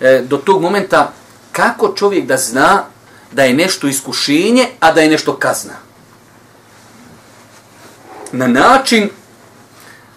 e, 0.00 0.22
do 0.28 0.36
tog 0.36 0.62
momenta 0.62 1.12
kako 1.52 1.92
čovjek 1.96 2.26
da 2.26 2.36
zna 2.36 2.84
da 3.32 3.44
je 3.44 3.54
nešto 3.54 3.86
iskušenje, 3.86 4.66
a 4.80 4.92
da 4.92 5.00
je 5.00 5.10
nešto 5.10 5.36
kazna. 5.36 5.74
Na 8.32 8.46
način, 8.46 9.10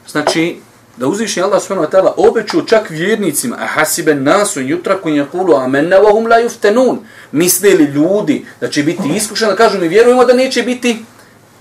znači, 0.07 0.62
da 0.97 1.07
uzviši 1.07 1.41
Allah 1.41 1.61
subhanahu 1.61 1.87
wa 1.87 1.91
ta'ala 1.91 2.13
obeću 2.17 2.61
čak 2.61 2.89
vjernicima, 2.89 3.57
a 3.59 3.65
hasiben 3.65 4.23
nasu 4.23 4.61
jutra 4.61 5.01
kun 5.01 5.11
yakulu 5.11 5.63
amanna 5.63 5.97
wa 5.97 6.11
hum 6.11 6.27
la 6.27 6.35
yuftanun. 6.35 6.97
Misle 7.31 7.69
li 7.69 7.83
ljudi 7.83 8.45
da 8.61 8.69
će 8.69 8.83
biti 8.83 9.09
iskušani, 9.15 9.51
da 9.51 9.57
kažu 9.57 9.79
mi 9.79 9.87
vjerujemo 9.87 10.25
da 10.25 10.33
neće 10.33 10.63
biti 10.63 11.05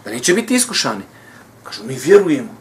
da 0.05 0.11
neće 0.11 0.35
biti 0.35 0.55
iskušani. 0.55 1.03
Kažu 1.63 1.81
mi 1.85 1.95
vjerujemo. 2.05 2.55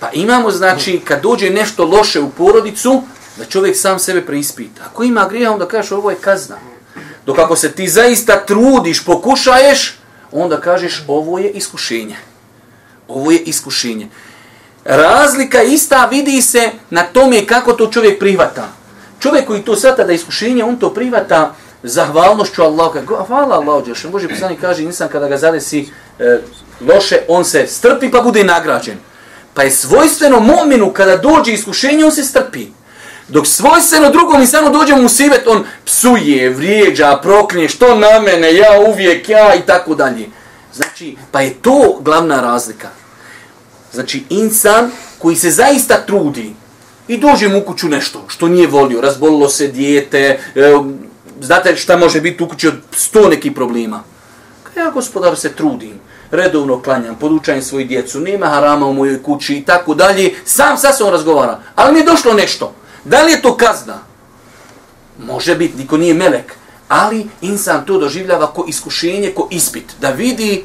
Pa 0.00 0.10
imamo 0.12 0.50
znači 0.50 1.00
kad 1.04 1.22
dođe 1.22 1.50
nešto 1.50 1.84
loše 1.84 2.20
u 2.20 2.30
porodicu, 2.30 3.02
da 3.38 3.44
čovjek 3.44 3.76
sam 3.76 3.98
sebe 3.98 4.26
preispita. 4.26 4.82
Ako 4.90 5.02
ima 5.02 5.28
grija 5.28 5.52
onda 5.52 5.68
kažeš 5.68 5.92
ovo 5.92 6.10
je 6.10 6.16
kazna. 6.16 6.56
Dok 7.26 7.38
ako 7.38 7.56
se 7.56 7.72
ti 7.72 7.88
zaista 7.88 8.46
trudiš, 8.46 9.04
pokušaješ, 9.04 9.98
onda 10.32 10.60
kažeš 10.60 11.04
ovo 11.08 11.38
je 11.38 11.50
iskušenje. 11.50 12.16
Ovo 13.08 13.30
je 13.30 13.38
iskušenje. 13.38 14.08
Razlika 14.88 15.62
ista 15.62 16.06
vidi 16.10 16.42
se 16.42 16.70
na 16.90 17.02
tome 17.02 17.46
kako 17.46 17.72
to 17.72 17.86
čovjek 17.86 18.18
prihvata. 18.18 18.68
Čovjek 19.20 19.46
koji 19.46 19.62
to 19.62 19.76
svata 19.76 20.04
da 20.04 20.12
iskušenje, 20.12 20.64
on 20.64 20.76
to 20.76 20.94
prihvata 20.94 21.54
zahvalnošću 21.82 22.62
Allah. 22.62 22.92
Hvala 23.26 23.56
Allah, 23.56 23.84
Đelšan. 23.84 24.10
Bože 24.10 24.28
poslani 24.28 24.56
kaže, 24.60 24.82
insan 24.82 25.08
kada 25.08 25.28
ga 25.28 25.36
zadesi 25.36 25.88
e, 26.18 26.38
loše, 26.80 27.18
on 27.28 27.44
se 27.44 27.66
strpi 27.66 28.10
pa 28.10 28.20
bude 28.20 28.44
nagrađen. 28.44 28.98
Pa 29.54 29.62
je 29.62 29.70
svojstveno 29.70 30.40
mominu 30.40 30.92
kada 30.92 31.16
dođe 31.16 31.52
iskušenje, 31.52 32.04
on 32.04 32.12
se 32.12 32.24
strpi. 32.24 32.66
Dok 33.28 33.46
svojstveno 33.46 34.10
drugom 34.10 34.40
insanu 34.40 34.70
dođe 34.70 34.94
mu 34.94 35.08
sivet, 35.08 35.46
on 35.46 35.64
psuje, 35.84 36.50
vrijeđa, 36.50 37.18
proklinje, 37.22 37.68
što 37.68 37.94
na 37.94 38.20
mene, 38.20 38.54
ja 38.54 38.80
uvijek, 38.88 39.28
ja 39.28 39.54
i 39.54 39.60
tako 39.66 39.94
dalje. 39.94 40.28
Znači, 40.72 41.16
pa 41.32 41.40
je 41.40 41.54
to 41.54 41.98
glavna 42.00 42.40
razlika. 42.40 42.88
Znači, 43.92 44.24
insan 44.30 44.90
koji 45.18 45.36
se 45.36 45.50
zaista 45.50 46.06
trudi 46.06 46.54
i 47.08 47.18
dođe 47.18 47.48
mu 47.48 47.58
u 47.58 47.64
kuću 47.64 47.88
nešto 47.88 48.24
što 48.28 48.48
nije 48.48 48.66
volio, 48.66 49.00
razbolilo 49.00 49.48
se 49.48 49.68
dijete, 49.68 50.38
e, 50.54 50.72
znate 51.40 51.76
šta 51.76 51.96
može 51.96 52.20
biti 52.20 52.42
u 52.42 52.48
kući 52.48 52.68
od 52.68 52.74
sto 52.92 53.28
nekih 53.28 53.52
problema. 53.52 54.02
Kaj 54.62 54.84
ja, 54.84 54.90
gospodar, 54.90 55.36
se 55.36 55.52
trudim, 55.52 56.00
redovno 56.30 56.82
klanjam, 56.82 57.16
podučajem 57.20 57.62
svoju 57.62 57.86
djecu, 57.86 58.20
nema 58.20 58.46
harama 58.46 58.86
u 58.86 58.94
mojoj 58.94 59.22
kući 59.22 59.54
i 59.54 59.64
tako 59.64 59.94
dalje, 59.94 60.34
sam 60.44 60.78
sa 60.78 60.92
sobom 60.92 61.12
razgovara, 61.12 61.58
ali 61.74 61.92
mi 61.92 61.98
je 61.98 62.04
došlo 62.04 62.34
nešto. 62.34 62.74
Da 63.04 63.22
li 63.22 63.32
je 63.32 63.42
to 63.42 63.56
kazna? 63.56 63.98
Može 65.26 65.54
biti, 65.54 65.78
niko 65.78 65.96
nije 65.96 66.14
melek, 66.14 66.52
ali 66.88 67.26
insan 67.40 67.84
to 67.84 67.98
doživljava 67.98 68.46
ko 68.46 68.64
iskušenje, 68.68 69.32
ko 69.34 69.48
ispit, 69.50 69.84
da 70.00 70.10
vidi 70.10 70.64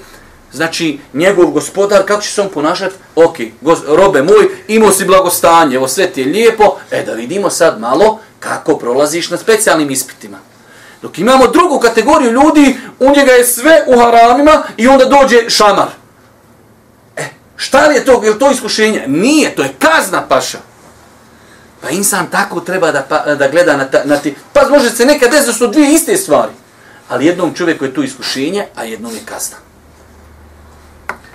znači 0.53 0.99
njegov 1.13 1.45
gospodar, 1.45 2.05
kako 2.05 2.21
će 2.21 2.29
se 2.29 2.41
on 2.41 2.49
ponašati? 2.49 2.95
Ok, 3.15 3.37
gos, 3.61 3.79
robe 3.87 4.21
moj, 4.21 4.49
imao 4.67 4.91
si 4.91 5.05
blagostanje, 5.05 5.75
evo 5.75 5.87
sve 5.87 6.07
ti 6.07 6.21
je 6.21 6.27
lijepo, 6.27 6.77
e 6.91 7.03
da 7.03 7.13
vidimo 7.13 7.49
sad 7.49 7.79
malo 7.79 8.19
kako 8.39 8.77
prolaziš 8.77 9.29
na 9.29 9.37
specijalnim 9.37 9.91
ispitima. 9.91 10.37
Dok 11.01 11.19
imamo 11.19 11.47
drugu 11.47 11.79
kategoriju 11.79 12.31
ljudi, 12.31 12.77
u 12.99 13.09
njega 13.09 13.31
je 13.31 13.45
sve 13.45 13.83
u 13.87 13.99
haramima 13.99 14.63
i 14.77 14.87
onda 14.87 15.05
dođe 15.05 15.49
šamar. 15.49 15.87
E, 17.17 17.23
šta 17.55 17.87
li 17.87 17.95
je 17.95 18.05
to? 18.05 18.23
Je 18.23 18.39
to 18.39 18.51
iskušenje? 18.51 19.03
Nije, 19.07 19.55
to 19.55 19.63
je 19.63 19.73
kazna 19.79 20.27
paša. 20.27 20.59
Pa 21.81 21.89
insan 21.89 22.27
tako 22.31 22.59
treba 22.59 22.91
da, 22.91 23.01
pa, 23.09 23.35
da 23.35 23.47
gleda 23.47 23.77
na, 23.77 23.85
ta, 23.85 24.01
na 24.05 24.17
ti. 24.17 24.35
Pa 24.53 24.69
može 24.69 24.89
se 24.89 25.05
nekad 25.05 25.31
desiti 25.31 25.47
da 25.47 25.53
su 25.53 25.67
dvije 25.67 25.93
iste 25.93 26.17
stvari. 26.17 26.51
Ali 27.09 27.25
jednom 27.25 27.53
čovjeku 27.53 27.85
je 27.85 27.93
to 27.93 28.03
iskušenje, 28.03 28.65
a 28.75 28.83
jednom 28.83 29.13
je 29.13 29.21
kazna 29.25 29.70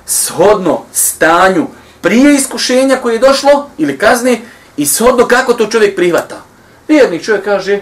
shodno 0.06 0.82
stanju 0.92 1.66
prije 2.00 2.34
iskušenja 2.34 2.96
koje 2.96 3.14
je 3.14 3.18
došlo 3.18 3.70
ili 3.78 3.98
kazne 3.98 4.40
i 4.76 4.86
shodno 4.86 5.28
kako 5.28 5.52
to 5.52 5.66
čovjek 5.66 5.96
prihvata. 5.96 6.42
Vjernik 6.88 7.24
čovjek 7.24 7.44
kaže 7.44 7.80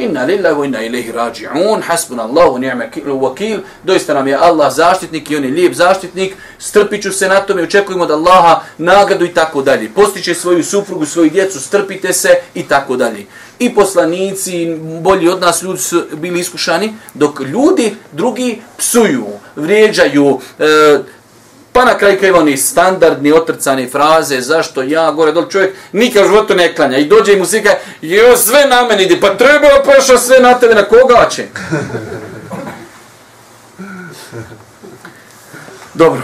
Inna 0.00 0.24
lillahi 0.24 0.54
wa 0.54 0.64
inna 0.64 0.82
ilaihi 0.82 1.12
raji'un, 1.12 1.82
hasbunallahu 1.82 2.58
ni'mal 2.58 2.88
ni'ma 2.96 3.62
doista 3.84 4.14
nam 4.14 4.28
je 4.28 4.34
Allah 4.34 4.72
zaštitnik 4.72 5.30
i 5.30 5.36
on 5.36 5.44
je 5.44 5.50
lijep 5.50 5.74
zaštitnik, 5.74 6.36
strpiću 6.58 7.12
se 7.12 7.28
na 7.28 7.40
tome, 7.40 7.62
očekujemo 7.62 8.04
od 8.04 8.10
Allaha 8.10 8.60
nagradu 8.78 9.24
i 9.24 9.34
tako 9.34 9.62
dalje. 9.62 9.90
Postiće 9.94 10.34
svoju 10.34 10.64
suprugu, 10.64 11.06
svoju 11.06 11.30
djecu, 11.30 11.60
strpite 11.60 12.12
se 12.12 12.28
i 12.54 12.62
tako 12.62 12.96
dalje. 12.96 13.26
I 13.58 13.74
poslanici, 13.74 14.76
bolji 15.00 15.28
od 15.28 15.40
nas 15.40 15.62
ljudi 15.62 15.80
su 15.80 16.02
bili 16.12 16.40
iskušani, 16.40 16.94
dok 17.14 17.40
ljudi 17.40 17.94
drugi 18.12 18.62
psuju, 18.78 19.26
vrijeđaju, 19.56 20.40
e, 20.58 20.98
Pa 21.72 21.84
na 21.84 21.98
kraju 21.98 22.18
kraju 22.18 22.36
oni 22.36 22.56
standardni 22.56 23.32
otrcani 23.32 23.88
fraze, 23.88 24.40
zašto 24.40 24.82
ja, 24.82 25.12
gore 25.12 25.32
dol 25.32 25.48
čovjek, 25.48 25.74
nikad 25.92 26.26
životu 26.26 26.54
ne 26.54 26.74
klanja. 26.74 26.98
I 26.98 27.08
dođe 27.08 27.32
i 27.32 27.38
muzika, 27.38 27.70
jo, 28.02 28.36
sve 28.36 28.66
na 28.66 28.84
meni 28.84 29.02
ide, 29.02 29.20
pa 29.20 29.34
trebalo 29.36 29.82
pošao 29.84 30.18
sve 30.18 30.40
na 30.40 30.54
tebe, 30.58 30.74
na 30.74 30.84
koga 30.84 31.28
će? 31.30 31.46
Dobro. 35.94 36.22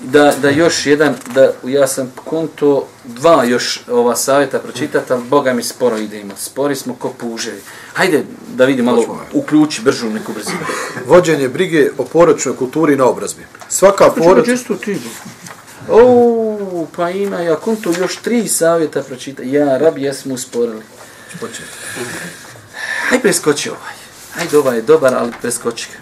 Da, 0.00 0.32
da 0.42 0.50
još 0.50 0.86
jedan, 0.86 1.14
da 1.34 1.52
ja 1.64 1.86
sam 1.86 2.12
konto 2.24 2.88
dva 3.04 3.44
još 3.44 3.80
ova 3.88 4.16
savjeta 4.16 4.58
pročitati, 4.58 5.12
ali 5.12 5.22
Boga 5.24 5.52
mi 5.52 5.62
sporo 5.62 5.96
idemo. 5.96 6.32
Spori 6.36 6.76
smo 6.76 6.94
ko 6.94 7.08
puževi. 7.08 7.60
Hajde 7.94 8.24
da 8.48 8.64
vidimo 8.64 8.92
malo, 8.92 9.18
uključi 9.32 9.82
bržu 9.82 10.10
neku 10.10 10.32
brzinu. 10.32 10.58
Vođenje 11.06 11.48
brige 11.48 11.90
o 11.98 12.04
poročnoj 12.04 12.56
kulturi 12.56 12.96
na 12.96 13.06
obrazbi. 13.06 13.42
Svaka 13.70 14.10
poroč... 14.10 14.46
Često 14.46 14.74
ti. 14.74 15.00
O, 15.88 16.86
pa 16.96 17.10
ima, 17.10 17.40
ja 17.40 17.56
konto 17.56 17.92
još 17.98 18.16
tri 18.16 18.48
savjeta 18.48 19.02
pročita. 19.02 19.42
Ja, 19.42 19.78
rabi, 19.78 20.02
ja 20.02 20.14
smo 20.14 20.34
usporili. 20.34 20.82
Početi. 21.40 21.68
Hajde 23.08 23.22
preskoči 23.22 23.70
ovaj. 23.70 23.94
Hajde, 24.32 24.58
ovaj 24.58 24.76
je 24.76 24.82
dobar, 24.82 25.14
ali 25.14 25.32
preskoči 25.40 25.88
ga. 25.92 25.98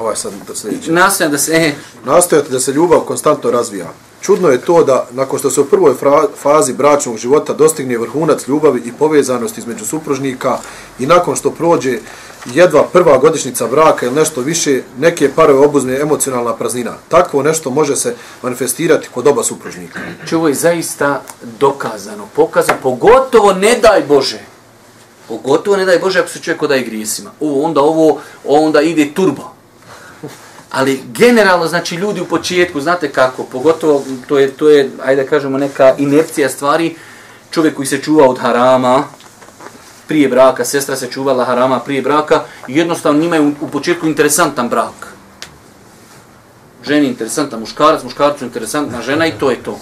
Ovaj 0.00 0.16
sad 0.16 0.32
do 0.46 0.54
sljedeće. 0.54 0.92
Nastojam 0.92 1.32
da 1.32 1.38
se... 1.38 1.52
E, 1.52 1.72
Nastojati 2.04 2.50
da 2.50 2.60
se 2.60 2.72
ljubav 2.72 3.00
konstantno 3.00 3.50
razvija. 3.50 3.92
Čudno 4.20 4.48
je 4.48 4.60
to 4.60 4.84
da, 4.84 5.06
nakon 5.10 5.38
što 5.38 5.50
se 5.50 5.60
u 5.60 5.64
prvoj 5.64 5.94
fra- 5.94 6.28
fazi 6.42 6.72
bračnog 6.72 7.18
života 7.18 7.52
dostigne 7.54 7.98
vrhunac 7.98 8.48
ljubavi 8.48 8.82
i 8.84 8.92
povezanosti 8.92 9.60
između 9.60 9.86
supružnika 9.86 10.58
i 10.98 11.06
nakon 11.06 11.36
što 11.36 11.50
prođe 11.50 11.98
jedva 12.46 12.84
prva 12.92 13.18
godišnica 13.18 13.66
braka 13.66 14.06
ili 14.06 14.14
nešto 14.14 14.40
više, 14.40 14.82
neke 14.98 15.30
parove 15.36 15.66
obuzne 15.66 16.00
emocionalna 16.00 16.56
praznina. 16.56 16.92
Takvo 17.08 17.42
nešto 17.42 17.70
može 17.70 17.96
se 17.96 18.14
manifestirati 18.42 19.08
kod 19.14 19.26
oba 19.26 19.44
supružnika. 19.44 20.00
Znači 20.16 20.34
ovo 20.34 20.48
je 20.48 20.54
zaista 20.54 21.22
dokazano, 21.60 22.28
pokazano, 22.36 22.78
pogotovo 22.82 23.52
ne 23.52 23.78
daj 23.82 24.02
Bože. 24.08 24.40
Pogotovo 25.28 25.76
ne 25.76 25.84
daj 25.84 25.98
Bože 25.98 26.18
ako 26.18 26.28
se 26.28 26.40
čovjek 26.40 26.62
odaje 26.62 26.82
grijesima. 26.82 27.30
Ovo, 27.40 27.62
onda 27.64 27.80
ovo, 27.80 28.20
onda 28.44 28.80
ide 28.80 29.14
turbo. 29.14 29.42
Ali 30.70 31.02
generalno, 31.06 31.66
znači 31.66 31.94
ljudi 31.94 32.20
u 32.20 32.26
početku, 32.26 32.80
znate 32.80 33.12
kako, 33.12 33.44
pogotovo 33.44 34.04
to 34.28 34.38
je, 34.38 34.50
to 34.50 34.68
je 34.68 34.90
ajde 35.04 35.22
da 35.22 35.28
kažemo, 35.28 35.58
neka 35.58 35.94
inercija 35.98 36.48
stvari, 36.48 36.96
čovjek 37.50 37.76
koji 37.76 37.86
se 37.86 38.02
čuva 38.02 38.28
od 38.28 38.38
harama, 38.38 39.04
prije 40.10 40.28
braka, 40.28 40.64
sestra 40.64 40.96
se 40.96 41.06
čuvala 41.06 41.44
harama 41.44 41.78
prije 41.80 42.02
braka, 42.02 42.40
i 42.68 42.78
jednostavno 42.78 43.20
njima 43.20 43.36
je 43.36 43.42
u, 43.42 43.52
u 43.60 43.68
početku 43.68 44.06
interesantan 44.06 44.68
brak. 44.68 45.14
Ženi 46.86 47.06
interesantan 47.06 47.60
muškarac, 47.60 48.02
muškarcu 48.02 48.44
interesantna 48.44 49.02
žena 49.02 49.26
i 49.26 49.32
to 49.38 49.50
je 49.50 49.62
to. 49.62 49.78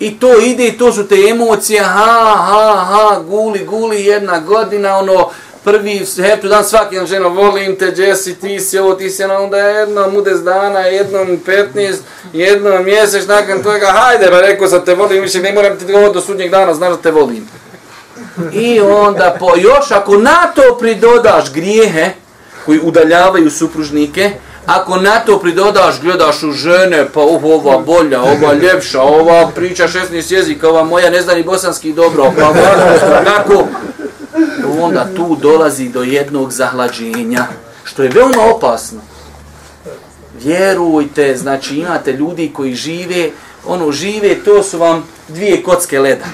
I 0.00 0.18
to 0.18 0.40
ide 0.40 0.66
i 0.66 0.78
to 0.78 0.92
su 0.92 1.06
te 1.08 1.14
emocije, 1.30 1.82
ha, 1.82 2.34
ha, 2.48 2.84
ha, 2.90 3.20
guli, 3.28 3.64
guli, 3.64 4.04
jedna 4.04 4.40
godina, 4.40 4.96
ono, 4.96 5.30
prvi 5.64 5.98
happy 5.98 6.48
dan 6.48 6.64
svaki 6.64 6.96
dan 6.96 7.06
ženo, 7.06 7.28
volim 7.28 7.76
te, 7.76 7.94
Jesse, 7.96 8.34
ti 8.34 8.60
si 8.60 8.78
ovo, 8.78 8.94
ti 8.94 9.10
si 9.10 9.24
ono, 9.24 9.44
onda 9.44 9.58
jednom 9.58 10.16
udes 10.16 10.40
dana, 10.40 10.80
jednom 10.80 11.38
15, 11.46 11.96
jednom 12.32 12.84
mjesec, 12.84 13.26
nakon 13.26 13.62
toga, 13.62 13.86
hajde, 13.86 14.30
ba 14.30 14.40
rekao 14.40 14.68
sam 14.68 14.84
te 14.84 14.94
volim, 14.94 15.22
više 15.22 15.40
ne 15.40 15.52
moram 15.52 15.78
ti 15.78 15.84
govoriti 15.84 16.14
do 16.14 16.20
sudnjeg 16.20 16.50
dana, 16.50 16.74
znaš 16.74 16.90
da 16.90 17.02
te 17.02 17.10
volim. 17.10 17.48
I 18.52 18.80
onda, 18.80 19.36
po, 19.40 19.52
još 19.56 19.90
ako 19.90 20.16
na 20.16 20.52
to 20.54 20.76
pridodaš 20.78 21.52
grijehe 21.52 22.10
koji 22.66 22.80
udaljavaju 22.82 23.50
supružnike, 23.50 24.32
Ako 24.66 24.96
na 24.96 25.20
to 25.20 25.38
pridodaš, 25.38 26.00
gledaš 26.00 26.42
u 26.42 26.52
žene, 26.52 27.08
pa 27.14 27.20
uh, 27.20 27.44
ova 27.44 27.78
bolja, 27.78 28.22
ova 28.22 28.52
ljepša, 28.52 29.02
ova 29.02 29.50
priča 29.54 29.88
16 29.88 30.32
jezika, 30.34 30.68
ova 30.68 30.84
moja 30.84 31.10
ne 31.10 31.22
zna 31.22 31.34
ni 31.34 31.42
bosanski 31.42 31.92
dobro, 31.92 32.32
pa 32.38 32.52
kako? 33.24 33.66
Onda 34.84 35.08
tu 35.16 35.36
dolazi 35.36 35.88
do 35.88 36.02
jednog 36.02 36.52
zahlađenja, 36.52 37.46
što 37.84 38.02
je 38.02 38.08
veoma 38.08 38.44
opasno. 38.56 39.00
Vjerujte, 40.42 41.36
znači 41.36 41.76
imate 41.76 42.12
ljudi 42.12 42.52
koji 42.54 42.74
žive, 42.74 43.30
ono 43.66 43.92
žive, 43.92 44.34
to 44.44 44.62
su 44.62 44.78
vam 44.78 45.08
dvije 45.28 45.62
kocke 45.62 46.00
leda 46.00 46.26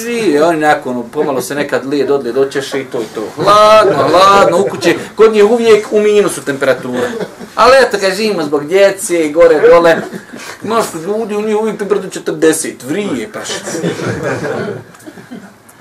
žive, 0.00 0.42
oni 0.42 0.60
nakon, 0.60 1.10
pomalo 1.10 1.40
se 1.40 1.54
nekad 1.54 1.86
led 1.86 2.10
od 2.10 2.24
led 2.24 2.38
očeše 2.38 2.80
i 2.80 2.84
to 2.84 3.02
i 3.02 3.06
to. 3.14 3.28
Hladno, 3.36 4.08
hladno, 4.08 4.60
u 4.60 4.64
kuće, 4.64 4.94
kod 5.14 5.32
njih 5.32 5.44
uvijek 5.44 5.86
u 5.90 6.00
minusu 6.00 6.42
temperature. 6.42 7.08
Ali 7.54 7.76
eto, 7.86 7.98
kad 8.00 8.14
živimo 8.14 8.42
zbog 8.44 8.66
djece, 8.66 9.28
gore, 9.28 9.60
dole, 9.60 9.96
imaš 10.62 10.84
ljudi, 11.06 11.36
u 11.36 11.42
njih 11.42 11.56
uvijek 11.56 11.78
temperatura 11.78 12.24
40, 12.24 12.72
vrije, 12.84 13.32
paš. 13.32 13.48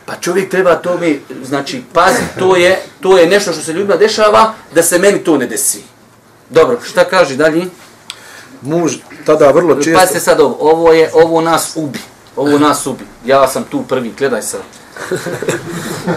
Pa 0.05 0.15
čovjek 0.15 0.49
treba 0.49 0.75
to 0.75 0.97
mi, 0.97 1.19
znači, 1.43 1.83
pazi, 1.93 2.21
to 2.39 2.55
je, 2.55 2.79
to 3.01 3.17
je 3.17 3.27
nešto 3.27 3.53
što 3.53 3.61
se 3.61 3.73
ljudima 3.73 3.95
dešava, 3.95 4.53
da 4.75 4.83
se 4.83 4.99
meni 4.99 5.23
to 5.23 5.37
ne 5.37 5.47
desi. 5.47 5.83
Dobro, 6.49 6.79
šta 6.83 7.03
kaže 7.03 7.35
dalje? 7.35 7.65
Muž 8.61 8.93
tada 9.25 9.51
vrlo 9.51 9.75
često... 9.75 9.99
Pazite 9.99 10.19
sad 10.19 10.39
ovo, 10.39 10.57
ovo 10.59 10.93
je, 10.93 11.09
ovo 11.13 11.41
nas 11.41 11.71
ubi. 11.75 11.99
Ovo 12.35 12.59
nas 12.59 12.87
ubi. 12.87 13.03
Ja 13.25 13.47
sam 13.47 13.63
tu 13.71 13.83
prvi, 13.87 14.13
gledaj 14.17 14.41
sad. 14.41 14.61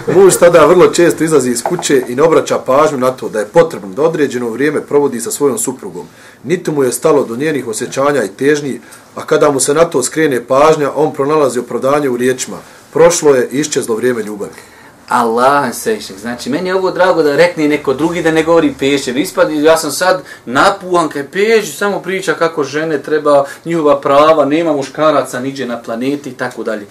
Muž 0.15 0.35
tada 0.41 0.67
vrlo 0.67 0.87
često 0.87 1.25
izlazi 1.25 1.51
iz 1.51 1.63
kuće 1.63 2.05
i 2.09 2.15
ne 2.15 2.23
obraća 2.23 2.59
pažnju 2.59 2.99
na 2.99 3.11
to 3.11 3.29
da 3.29 3.39
je 3.39 3.47
potrebno 3.47 3.89
da 3.95 4.03
određeno 4.03 4.51
vrijeme 4.51 4.81
provodi 4.81 5.21
sa 5.21 5.31
svojom 5.31 5.59
suprugom. 5.59 6.07
Niti 6.45 6.71
mu 6.71 6.83
je 6.83 6.93
stalo 6.93 7.25
do 7.25 7.37
njenih 7.37 7.69
osjećanja 7.69 8.25
i 8.25 8.29
težnji, 8.29 8.81
a 9.15 9.27
kada 9.27 9.51
mu 9.51 9.61
se 9.61 9.75
na 9.75 9.85
to 9.85 10.03
skrene 10.03 10.45
pažnja, 10.45 10.91
on 10.95 11.13
pronalazi 11.13 11.59
opravdanje 11.59 12.09
u 12.09 12.17
riječima. 12.17 12.57
Prošlo 12.93 13.35
je 13.35 13.49
i 13.53 13.59
iščezlo 13.59 13.97
vrijeme 13.97 14.23
ljubavi. 14.23 14.78
Allah 15.09 15.75
sejšnik. 15.75 16.19
Znači, 16.19 16.51
meni 16.51 16.69
je 16.69 16.75
ovo 16.75 16.91
drago 16.91 17.23
da 17.23 17.37
rekne 17.37 17.69
neko 17.69 17.95
drugi 17.95 18.23
da 18.23 18.31
ne 18.31 18.43
govori 18.43 18.75
pešćer. 18.79 19.17
Ispad, 19.17 19.51
ja 19.53 19.77
sam 19.77 19.91
sad 19.91 20.23
napuhan 20.45 21.09
kaj 21.09 21.29
Pešć, 21.29 21.77
samo 21.77 22.01
priča 22.01 22.35
kako 22.35 22.65
žene 22.65 23.03
treba, 23.03 23.45
njihova 23.65 24.01
prava, 24.01 24.45
nema 24.45 24.73
muškaraca 24.73 25.41
niđe 25.41 25.67
na 25.67 25.83
planeti 25.83 26.31
i 26.31 26.35
tako 26.35 26.63
dalje. 26.63 26.87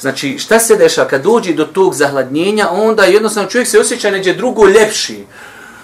Znači, 0.00 0.38
šta 0.38 0.58
se 0.58 0.76
deša 0.76 1.04
kad 1.04 1.22
dođe 1.22 1.52
do 1.52 1.64
tog 1.64 1.94
zahladnjenja, 1.94 2.68
onda 2.70 3.04
jednostavno 3.04 3.50
čovjek 3.50 3.68
se 3.68 3.80
osjeća 3.80 4.10
neđe 4.10 4.34
drugo 4.34 4.66
ljepši. 4.66 5.24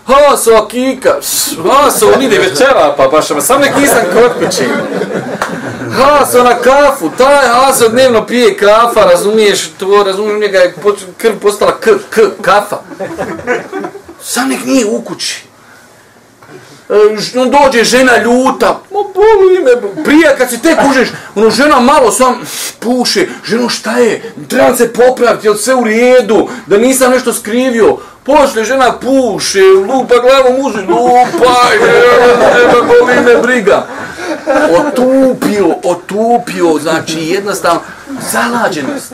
Ha, 0.07 0.37
so 0.37 0.69
kika, 0.69 1.15
ha, 1.63 1.91
so 1.91 2.13
on 2.15 2.23
ide 2.23 2.39
večera, 2.39 2.95
pa 2.97 3.09
baš, 3.09 3.27
sam 3.41 3.61
nek 3.61 3.77
nisam 3.77 4.03
kod 4.13 4.33
kuće. 4.33 4.65
Haso 5.97 6.43
na 6.43 6.55
kafu, 6.55 7.11
taj 7.19 7.47
Haso 7.47 7.89
dnevno 7.89 8.27
pije 8.27 8.57
kafa, 8.57 9.05
razumiješ, 9.05 9.69
to 9.79 10.03
razumiješ, 10.07 10.41
njega 10.41 10.59
je 10.59 10.75
krv 11.17 11.35
postala 11.43 11.81
k, 11.81 11.91
k, 12.11 12.21
kafa. 12.43 12.79
Sam 14.23 14.49
nek 14.49 14.65
nije 14.65 14.87
u 14.87 15.03
kući. 15.03 15.45
E, 16.91 16.95
on 17.41 17.51
dođe 17.51 17.85
žena 17.85 18.17
ljuta, 18.17 18.81
ma 18.91 18.99
boli 19.15 19.63
me, 19.65 20.03
prija 20.05 20.37
kad 20.37 20.51
se 20.51 20.59
tek 20.59 20.79
kužeš, 20.87 21.09
ono 21.35 21.51
žena 21.51 21.81
malo 21.81 22.11
sam 22.11 22.41
puše, 22.79 23.27
ženo 23.45 23.69
šta 23.69 23.99
je, 23.99 24.33
trebam 24.49 24.77
se 24.77 24.93
popraviti, 24.93 25.47
jel 25.47 25.55
sve 25.55 25.75
u 25.75 25.85
redu, 25.85 26.49
da 26.67 26.79
nisam 26.79 27.11
nešto 27.11 27.33
skrivio, 27.33 27.99
Pošle 28.25 28.65
žena 28.65 28.93
puše, 28.93 29.63
lupa 29.89 30.15
glavom 30.19 30.63
muži, 30.63 30.79
lupa, 30.79 31.55
nema 32.57 32.83
boli 32.87 33.21
me 33.25 33.43
briga. 33.43 33.87
Otupio, 34.79 35.67
otupio, 35.85 36.79
znači 36.83 37.19
jednostavno 37.19 37.81
zalađenost. 38.33 39.13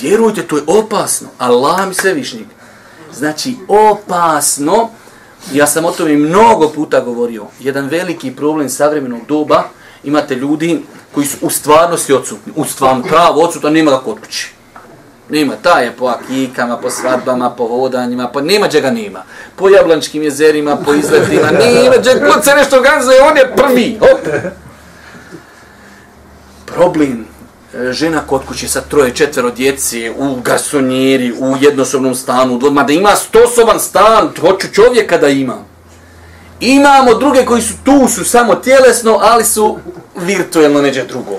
Vjerujte, 0.00 0.42
to 0.42 0.56
je 0.56 0.62
opasno. 0.66 1.28
Allah 1.38 1.88
mi 1.88 1.94
se 1.94 2.12
višnjik. 2.12 2.46
Znači, 3.14 3.56
opasno. 3.68 4.90
Ja 5.52 5.66
sam 5.66 5.84
o 5.84 5.90
tome 5.90 6.16
mnogo 6.16 6.68
puta 6.68 7.00
govorio. 7.00 7.46
Jedan 7.60 7.88
veliki 7.88 8.36
problem 8.36 8.68
savremenog 8.68 9.20
doba, 9.28 9.62
imate 10.04 10.34
ljudi 10.34 10.82
koji 11.14 11.26
su 11.26 11.36
u 11.40 11.50
stvarnosti 11.50 12.12
odsutni. 12.12 12.52
U 12.56 12.64
stvarno 12.64 13.02
pravo 13.02 13.42
odsutni, 13.42 13.70
nema 13.70 13.90
ga 13.90 13.98
kod 13.98 14.20
kući. 14.20 14.55
Nema, 15.28 15.54
ta 15.62 15.80
je 15.80 15.92
po 15.92 16.06
akikama, 16.06 16.76
po 16.76 16.90
svadbama, 16.90 17.50
po 17.50 17.66
vodanjima, 17.66 18.28
po 18.28 18.40
nema 18.40 18.68
čega 18.68 18.90
nema. 18.90 19.22
Po 19.56 19.68
jablančkim 19.68 20.22
jezerima, 20.22 20.76
po 20.76 20.94
izletima, 20.94 21.50
nema 21.64 22.02
čega, 22.02 22.32
kod 22.32 22.44
se 22.44 22.54
nešto 22.54 22.76
organizuje, 22.76 23.22
on 23.22 23.36
je 23.36 23.52
prvi, 23.56 23.98
hop. 24.00 24.20
Problem, 26.64 27.26
e, 27.74 27.92
žena 27.92 28.20
kod 28.26 28.44
kuće 28.44 28.68
sa 28.68 28.80
troje, 28.80 29.14
četvero 29.14 29.50
djece, 29.50 30.12
u 30.18 30.40
garsonjeri, 30.40 31.32
u 31.32 31.56
jednosobnom 31.60 32.14
stanu, 32.14 32.58
doma, 32.58 32.82
da 32.82 32.92
ima 32.92 33.16
stosoban 33.16 33.80
stan, 33.80 34.30
hoću 34.40 34.68
čovjeka 34.72 35.18
da 35.18 35.28
ima. 35.28 35.56
Imamo 36.60 37.14
druge 37.14 37.44
koji 37.44 37.62
su 37.62 37.74
tu, 37.84 38.08
su 38.08 38.24
samo 38.24 38.54
tjelesno, 38.54 39.18
ali 39.22 39.44
su 39.44 39.78
virtuelno 40.16 40.82
neđe 40.82 41.04
drugo. 41.04 41.36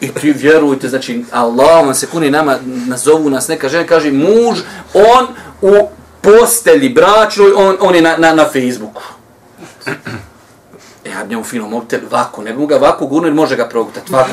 I 0.00 0.08
ti 0.08 0.32
vjerujte, 0.32 0.88
znači, 0.88 1.24
Allah 1.32 1.86
vam 1.86 1.94
se 1.94 2.06
kuni 2.06 2.30
nama, 2.30 2.58
nazovu 2.86 3.30
nas 3.30 3.48
neka 3.48 3.68
žena, 3.68 3.86
kaže, 3.86 4.10
muž, 4.10 4.58
on 4.94 5.26
u 5.62 5.88
postelji 6.20 6.88
bračnoj, 6.88 7.52
on, 7.56 7.76
on 7.80 7.94
je 7.94 8.02
na, 8.02 8.16
na, 8.16 8.34
na 8.34 8.44
Facebooku. 8.44 9.02
E, 9.86 9.90
ja 11.10 11.24
njemu 11.24 11.44
fino 11.44 11.68
mobitel, 11.68 12.00
vako, 12.10 12.42
ne 12.42 12.52
bi 12.52 12.58
mu 12.58 12.66
ga 12.66 12.76
vako 12.76 13.06
gurno, 13.06 13.34
može 13.34 13.56
ga 13.56 13.68
progutati, 13.68 14.12
vako. 14.12 14.30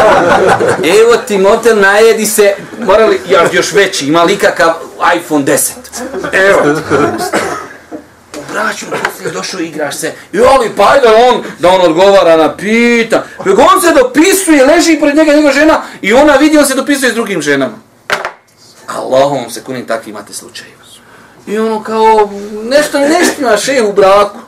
Evo 1.00 1.16
ti 1.28 1.38
mobitel, 1.38 1.80
najedi 1.80 2.26
se, 2.26 2.54
morali, 2.86 3.20
ja, 3.30 3.48
još 3.52 3.72
veći, 3.72 4.06
ima 4.06 4.22
li 4.22 4.36
kakav 4.36 4.72
iPhone 5.16 5.44
10. 5.44 5.70
Evo 6.32 6.80
braću, 8.52 8.86
poslije 9.04 9.32
došao 9.32 9.60
igraš 9.60 9.96
se. 9.96 10.12
I 10.32 10.38
ali 10.40 10.70
pa 10.76 10.92
ajde 10.92 11.08
on, 11.08 11.42
da 11.58 11.68
on 11.68 11.80
odgovara 11.80 12.36
na 12.36 12.56
pita. 12.56 13.24
Nego 13.44 13.62
on 13.62 13.80
se 13.80 13.92
dopisuje, 13.92 14.66
leži 14.66 14.98
pred 15.00 15.16
njega 15.16 15.32
njega 15.32 15.52
žena 15.52 15.82
i 16.02 16.12
ona 16.12 16.32
vidi, 16.32 16.58
on 16.58 16.66
se 16.66 16.74
dopisuje 16.74 17.10
s 17.10 17.14
drugim 17.14 17.42
ženama. 17.42 17.78
Allahom 18.86 19.50
se 19.50 19.62
kunim 19.64 19.86
takvi 19.86 20.10
imate 20.10 20.32
slučaje. 20.32 20.78
I 21.46 21.58
ono 21.58 21.82
kao, 21.82 22.30
nešto 22.62 22.98
nešto 22.98 23.42
na 23.42 23.56
še 23.56 23.82
u 23.82 23.92
braku. 23.92 24.38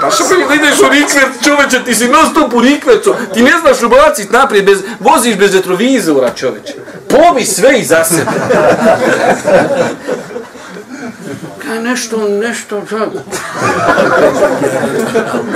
Pa 0.00 0.10
što 0.10 0.24
bi 0.24 0.54
ideš 0.54 0.78
u 0.80 0.88
rikvec, 0.88 1.44
čoveče, 1.44 1.84
ti 1.84 1.94
si 1.94 2.08
non 2.08 2.30
stop 2.30 2.54
u 2.54 2.60
rikvecu, 2.60 3.14
ti 3.34 3.42
ne 3.42 3.52
znaš 3.60 3.82
ubacit 3.82 4.32
naprijed, 4.32 4.64
bez, 4.64 4.78
voziš 5.00 5.36
bez 5.36 5.54
retrovizora, 5.54 6.30
čoveče. 6.34 6.74
Pobi 7.08 7.44
sve 7.44 7.78
iza 7.78 8.04
sebe 8.04 8.30
kaj 11.66 11.80
nešto, 11.82 12.28
nešto, 12.28 12.82
tako. 12.90 13.18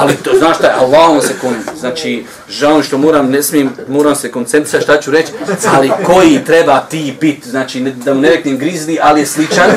Ali 0.00 0.16
to, 0.16 0.30
znaš 0.38 0.56
šta 0.56 0.66
je, 0.66 0.72
Allahom 0.72 1.22
se. 1.22 1.34
Znači, 1.78 2.24
žao 2.48 2.82
što 2.82 2.98
moram, 2.98 3.30
ne 3.30 3.42
smijem, 3.42 3.70
moram 3.88 4.14
se 4.14 4.30
koncentrisati 4.30 4.84
šta 4.84 5.00
ću 5.00 5.10
reći, 5.10 5.32
ali 5.74 5.90
koji 6.06 6.44
treba 6.44 6.80
ti 6.80 7.16
bit, 7.20 7.46
znači, 7.46 7.80
ne, 7.80 7.90
da 7.90 8.14
mu 8.14 8.20
ne 8.20 8.30
reknem 8.30 8.58
grizli, 8.58 8.98
ali 9.02 9.20
je 9.20 9.26
sličan. 9.26 9.70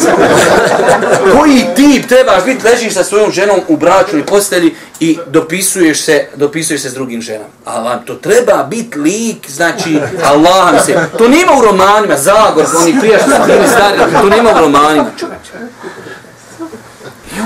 koji 1.37 1.65
ti 1.75 2.03
trebaš 2.09 2.45
bit, 2.45 2.63
ležiš 2.63 2.93
sa 2.93 3.03
svojom 3.03 3.31
ženom 3.31 3.59
u 3.67 3.77
bračnoj 3.77 4.25
postelji 4.25 4.75
i 4.99 5.17
dopisuješ 5.27 6.01
se, 6.01 6.25
dopisuješ 6.35 6.81
se 6.81 6.89
s 6.89 6.93
drugim 6.93 7.21
ženama. 7.21 7.49
Allah, 7.65 7.99
to 8.05 8.13
treba 8.13 8.63
bit 8.63 8.95
lik, 8.95 9.49
znači, 9.49 9.99
Allah 10.23 10.85
se, 10.85 10.95
to 11.17 11.27
nema 11.27 11.51
u 11.57 11.61
romanima, 11.61 12.17
Zagor, 12.17 12.65
oni 12.81 12.99
prijašnji 12.99 13.33
stari, 13.67 13.97
to 14.21 14.29
nema 14.29 14.51
u 14.57 14.59
romanima, 14.59 15.05
čovječe. 15.19 15.72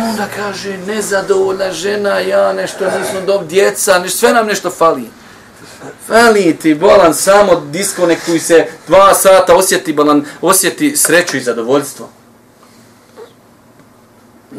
Onda 0.03 0.27
kaže, 0.35 0.77
nezadovoljna 0.77 1.71
žena, 1.71 2.19
ja 2.19 2.53
nešto 2.53 2.85
nisam 2.85 3.25
dob, 3.25 3.47
djeca, 3.47 3.99
neš, 3.99 4.13
sve 4.13 4.33
nam 4.33 4.47
nešto 4.47 4.69
fali. 4.69 5.09
Fali 6.07 6.57
ti, 6.61 6.75
bolan, 6.75 7.13
samo 7.13 7.55
diskonektuj 7.55 8.39
se 8.39 8.67
dva 8.87 9.13
sata 9.13 9.55
osjeti, 9.55 9.93
bolan, 9.93 10.25
osjeti 10.41 10.97
sreću 10.97 11.37
i 11.37 11.41
zadovoljstvo. 11.41 12.09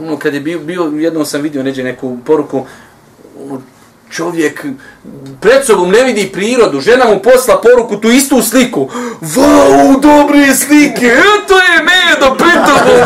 Ono, 0.01 0.19
kad 0.19 0.35
je 0.35 0.41
bio, 0.41 0.59
bio, 0.59 0.83
jednom 0.83 1.27
sam 1.27 1.43
vidio 1.43 1.63
neđe 1.63 1.83
neku 1.83 2.19
poruku, 2.27 2.67
ono, 3.41 3.63
čovjek 4.11 4.65
pred 5.41 5.67
sobom 5.67 5.91
ne 5.91 6.03
vidi 6.05 6.31
prirodu, 6.33 6.81
žena 6.81 7.05
mu 7.05 7.19
posla 7.23 7.61
poruku, 7.61 7.97
tu 7.97 8.11
istu 8.11 8.43
sliku. 8.43 8.91
Vau, 9.21 10.01
dobre 10.01 10.55
slike, 10.55 11.07
eto 11.07 11.55
je 11.55 11.83
medo, 11.83 12.35
pred 12.35 12.59
tobom, 12.67 13.01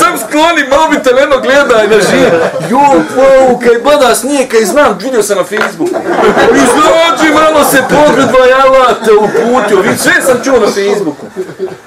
sam 0.00 0.18
skloni 0.18 0.64
mobitel, 0.70 1.18
eno 1.18 1.40
gledaj 1.40 1.88
na 1.88 1.96
živ. 1.96 2.30
Jo, 2.70 3.02
vau, 3.16 3.58
kaj 3.58 3.78
bada 3.84 4.14
snije, 4.14 4.48
kaj 4.48 4.64
znam, 4.64 4.98
vidio 5.02 5.22
sam 5.22 5.36
na 5.38 5.44
Facebooku. 5.44 5.94
Izlađi, 6.54 7.34
malo 7.34 7.64
se 7.64 7.82
pogledva, 7.88 8.46
jala 8.46 8.94
te 9.04 9.12
uputio, 9.12 9.80
vi 9.80 9.96
sve 9.98 10.12
sam 10.26 10.40
čuo 10.44 10.60
na 10.60 10.66
Facebooku. 10.66 11.26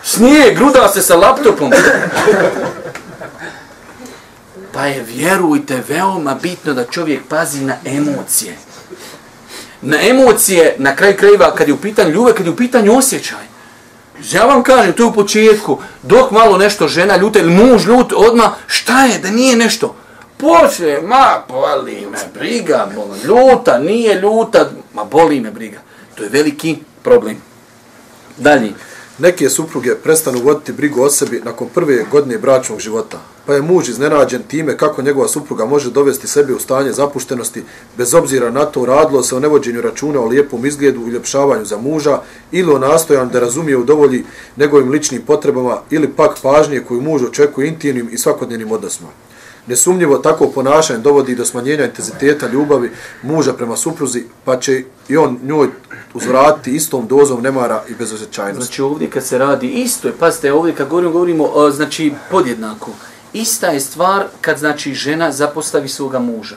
Snije, 0.04 0.54
gruda 0.54 0.88
se 0.88 1.02
sa 1.02 1.16
laptopom. 1.16 1.72
Pa 4.80 4.86
je, 4.86 5.04
vjerujte, 5.04 5.84
veoma 5.88 6.36
bitno 6.42 6.74
da 6.74 6.86
čovjek 6.86 7.22
pazi 7.30 7.62
na 7.62 7.76
emocije. 7.86 8.56
Na 9.82 9.98
emocije, 10.02 10.76
na 10.78 10.96
kraj 10.96 11.18
krajeva, 11.18 11.56
kad 11.56 11.68
je 11.68 11.74
u 11.74 11.78
pitanju 11.78 12.10
ljubav, 12.10 12.34
kad 12.34 12.46
je 12.46 12.52
u 12.52 12.56
pitanju 12.56 12.98
osjećaj. 12.98 13.46
Ja 14.32 14.46
vam 14.46 14.64
kažem, 14.64 14.94
to 14.94 15.04
je 15.04 15.08
u 15.08 15.14
početku, 15.14 15.78
dok 16.04 16.32
malo 16.32 16.58
nešto 16.58 16.88
žena 16.88 17.18
ljuta 17.18 17.40
ili 17.40 17.52
muž 17.52 17.88
ljut, 17.88 18.14
odma 18.16 18.56
šta 18.68 19.06
je, 19.06 19.20
da 19.20 19.30
nije 19.30 19.56
nešto? 19.56 19.96
Poslije, 20.38 21.02
ma, 21.02 21.44
boli 21.50 22.08
me 22.12 22.18
briga, 22.34 22.88
boli, 22.96 23.20
ljuta, 23.24 23.80
nije 23.80 24.22
ljuta, 24.22 24.70
ma 24.94 25.04
boli 25.04 25.40
me 25.40 25.52
briga. 25.52 25.80
To 26.16 26.24
je 26.24 26.30
veliki 26.30 26.78
problem. 27.04 27.38
Dalje. 28.38 28.72
Neke 29.18 29.50
supruge 29.50 29.96
prestanu 29.96 30.40
voditi 30.40 30.74
brigu 30.74 31.02
o 31.02 31.10
sebi 31.10 31.42
nakon 31.46 31.68
prve 31.70 32.06
godine 32.12 32.38
bračnog 32.38 32.80
života, 32.80 33.18
pa 33.50 33.56
je 33.56 33.62
muž 33.62 33.90
iznenađen 33.90 34.44
time 34.48 34.78
kako 34.78 35.02
njegova 35.02 35.28
supruga 35.28 35.66
može 35.66 35.92
dovesti 35.92 36.28
sebe 36.28 36.54
u 36.54 36.60
stanje 36.60 36.92
zapuštenosti, 36.92 37.64
bez 37.98 38.14
obzira 38.14 38.52
na 38.52 38.66
to 38.66 38.86
radilo 38.86 39.24
se 39.24 39.36
o 39.36 39.40
nevođenju 39.40 39.82
računa 39.82 40.20
o 40.20 40.26
lijepom 40.26 40.66
izgledu 40.66 41.08
i 41.08 41.12
ljepšavanju 41.12 41.66
za 41.66 41.78
muža, 41.78 42.20
ili 42.52 42.74
o 42.74 42.80
nastojanju 42.80 43.30
da 43.32 43.40
razumije 43.40 43.78
u 43.78 43.84
dovolji 43.84 44.24
njegovim 44.58 44.92
ličnim 44.92 45.22
potrebama, 45.22 45.82
ili 45.90 46.08
pak 46.08 46.38
pažnje 46.42 46.80
koju 46.88 47.02
muž 47.02 47.24
očekuje 47.24 47.68
intimnim 47.68 48.10
i 48.12 48.18
svakodnevnim 48.18 48.72
odnosima. 48.72 49.10
Nesumnjivo 49.68 50.18
tako 50.18 50.48
ponašanje 50.48 51.00
dovodi 51.00 51.36
do 51.36 51.46
smanjenja 51.46 51.86
intenziteta 51.86 52.48
ljubavi 52.48 52.92
muža 53.24 53.54
prema 53.54 53.78
supruzi, 53.78 54.24
pa 54.46 54.60
će 54.60 54.84
i 55.08 55.18
on 55.18 55.40
njoj 55.44 55.68
uzvratiti 56.14 56.76
istom 56.76 57.08
dozom 57.08 57.42
nemara 57.42 57.84
i 57.90 57.94
bezosećajnosti. 57.94 58.66
Znači 58.66 58.82
ovdje 58.82 59.10
kad 59.10 59.26
se 59.26 59.38
radi 59.38 59.68
isto 59.68 60.10
pazite, 60.20 60.54
ovdje 60.54 60.76
kad 60.76 60.90
govorimo, 60.90 61.12
govorimo 61.12 61.72
znači 61.72 62.14
podjednako. 62.32 62.92
Ista 63.34 63.68
je 63.68 63.80
stvar 63.80 64.26
kad 64.42 64.58
znači 64.58 64.94
žena 64.94 65.32
zapostavi 65.32 65.88
svoga 65.88 66.20
muža. 66.20 66.56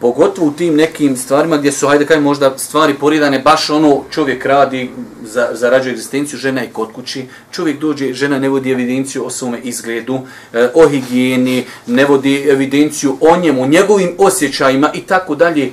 Pogotovo 0.00 0.46
u 0.46 0.52
tim 0.52 0.76
nekim 0.76 1.16
stvarima 1.16 1.56
gdje 1.56 1.72
su, 1.72 1.88
hajde 1.88 2.06
kaj 2.06 2.20
možda 2.20 2.58
stvari 2.58 2.94
poridane, 2.94 3.38
baš 3.38 3.70
ono 3.70 4.04
čovjek 4.10 4.46
radi, 4.46 4.90
za, 5.22 5.48
zarađuje 5.52 5.92
egzistenciju, 5.92 6.38
žena 6.38 6.60
je 6.60 6.70
kod 6.72 6.92
kući, 6.92 7.26
čovjek 7.52 7.80
dođe, 7.80 8.12
žena 8.12 8.38
ne 8.38 8.48
vodi 8.48 8.70
evidenciju 8.70 9.26
o 9.26 9.30
svome 9.30 9.58
izgledu, 9.58 10.20
e, 10.52 10.68
o 10.74 10.88
higijeni, 10.88 11.64
ne 11.86 12.04
vodi 12.04 12.46
evidenciju 12.50 13.16
o 13.20 13.36
njemu, 13.36 13.66
njegovim 13.66 14.14
osjećajima 14.18 14.90
i 14.94 15.00
tako 15.00 15.34
dalje. 15.34 15.72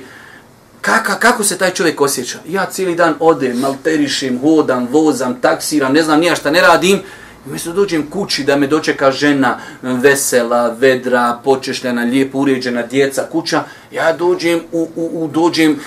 Kaka, 0.80 1.14
kako 1.18 1.44
se 1.44 1.58
taj 1.58 1.70
čovjek 1.70 2.00
osjeća? 2.00 2.38
Ja 2.48 2.66
cijeli 2.66 2.94
dan 2.94 3.14
odem, 3.20 3.58
malterišem, 3.58 4.40
hodam, 4.40 4.88
vozam, 4.90 5.40
taksiram, 5.40 5.92
ne 5.92 6.02
znam 6.02 6.20
nija 6.20 6.34
šta 6.34 6.50
ne 6.50 6.60
radim, 6.60 7.00
umjesto 7.46 7.72
dođem 7.72 8.10
kući 8.10 8.44
da 8.44 8.56
me 8.56 8.66
dočeka 8.66 9.10
žena 9.10 9.58
vesela, 9.82 10.68
vedra, 10.68 11.40
počešljena, 11.44 12.02
lijepo 12.02 12.38
uređena 12.38 12.82
djeca, 12.82 13.26
kuća, 13.32 13.64
ja 13.90 14.12
dođem 14.12 14.60
u, 14.72 14.88
u, 14.96 15.24
u, 15.24 15.28
dođem 15.28 15.78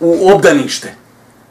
u 0.00 0.30
obdanište. 0.34 0.94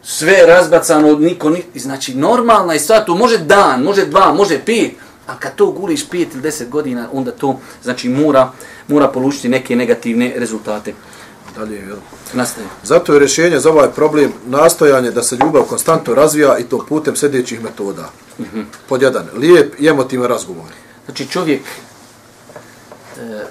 Sve 0.04 0.46
razbacano, 0.48 1.08
od 1.08 1.22
niko, 1.22 1.50
ni, 1.50 1.64
znači 1.76 2.16
normalna 2.16 2.74
je 2.74 2.80
stvar, 2.80 3.06
to 3.06 3.16
može 3.16 3.38
dan, 3.38 3.84
može 3.84 4.06
dva, 4.06 4.34
može 4.34 4.60
pet, 4.66 4.92
a 5.28 5.38
kad 5.40 5.56
to 5.56 5.72
guliš 5.72 6.10
pet 6.10 6.28
ili 6.34 6.42
deset 6.42 6.70
godina, 6.70 7.08
onda 7.12 7.32
to 7.32 7.60
znači 7.84 8.10
mora, 8.10 8.52
mora 8.88 9.08
polučiti 9.08 9.50
neke 9.50 9.76
negativne 9.76 10.34
rezultate. 10.36 10.94
Dalje, 11.56 11.76
jel? 11.76 11.98
Nastaje. 12.34 12.68
Zato 12.84 13.14
je 13.14 13.20
rješenje 13.20 13.60
za 13.60 13.70
ovaj 13.70 13.90
problem 13.92 14.34
nastojanje 14.46 15.12
da 15.12 15.24
se 15.24 15.36
ljubav 15.36 15.64
konstantno 15.64 16.16
razvija 16.16 16.58
i 16.58 16.64
to 16.64 16.86
putem 16.90 17.16
sljedećih 17.16 17.64
metoda. 17.64 18.10
Mm 18.40 18.44
-hmm. 18.44 18.64
Pod 18.90 19.02
jedan, 19.02 19.28
lijep 19.36 19.80
i 19.80 19.88
emotivan 19.88 20.28
razgovor. 20.28 20.70
Znači 21.06 21.28
čovjek 21.28 21.62
e, 21.62 23.46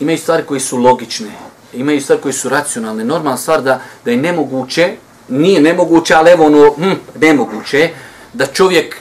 imaju 0.00 0.18
stvari 0.18 0.42
koji 0.42 0.60
su 0.60 0.76
logične, 0.76 1.30
imaju 1.72 2.00
stvari 2.00 2.22
koji 2.22 2.32
su 2.32 2.48
racionalne. 2.48 3.04
Normalna 3.04 3.38
stvar 3.38 3.62
da, 3.62 3.80
da 4.04 4.10
je 4.10 4.16
nemoguće, 4.16 4.96
nije 5.28 5.60
nemoguće, 5.60 6.14
ali 6.14 6.30
evo 6.30 6.46
ono, 6.46 6.74
hm, 6.74 6.92
nemoguće, 7.20 7.90
da 8.32 8.46
čovjek 8.46 8.96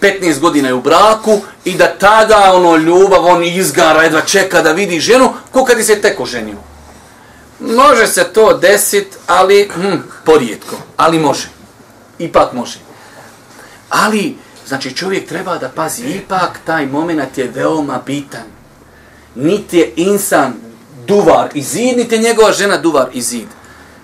15 0.00 0.40
godina 0.40 0.68
je 0.68 0.74
u 0.74 0.80
braku 0.80 1.40
i 1.64 1.74
da 1.74 1.94
tada 1.98 2.52
ono 2.54 2.76
ljubav, 2.76 3.26
on 3.26 3.44
izgara, 3.44 4.02
jedva 4.02 4.20
čeka 4.20 4.62
da 4.62 4.72
vidi 4.72 5.00
ženu, 5.00 5.32
ko 5.50 5.64
kad 5.64 5.78
je 5.78 5.84
se 5.84 6.00
teko 6.00 6.26
ženio. 6.26 6.69
Može 7.60 8.06
se 8.06 8.24
to 8.24 8.58
desit, 8.58 9.06
ali 9.26 9.70
hm, 9.74 9.96
porijetko, 10.24 10.76
ali 10.96 11.18
može. 11.18 11.48
Ipak 12.18 12.52
može. 12.52 12.78
Ali, 13.90 14.36
znači 14.66 14.96
čovjek 14.96 15.28
treba 15.28 15.58
da 15.58 15.68
pazi, 15.68 16.02
ipak 16.02 16.58
taj 16.64 16.86
moment 16.86 17.38
je 17.38 17.50
veoma 17.54 18.00
bitan. 18.06 18.44
Niti 19.34 19.78
je 19.78 19.92
insan 19.96 20.54
duvar 21.06 21.48
i 21.54 21.62
zid, 21.62 21.96
niti 21.96 22.14
je 22.14 22.20
njegova 22.20 22.52
žena 22.52 22.78
duvar 22.78 23.08
i 23.12 23.22
zid. 23.22 23.48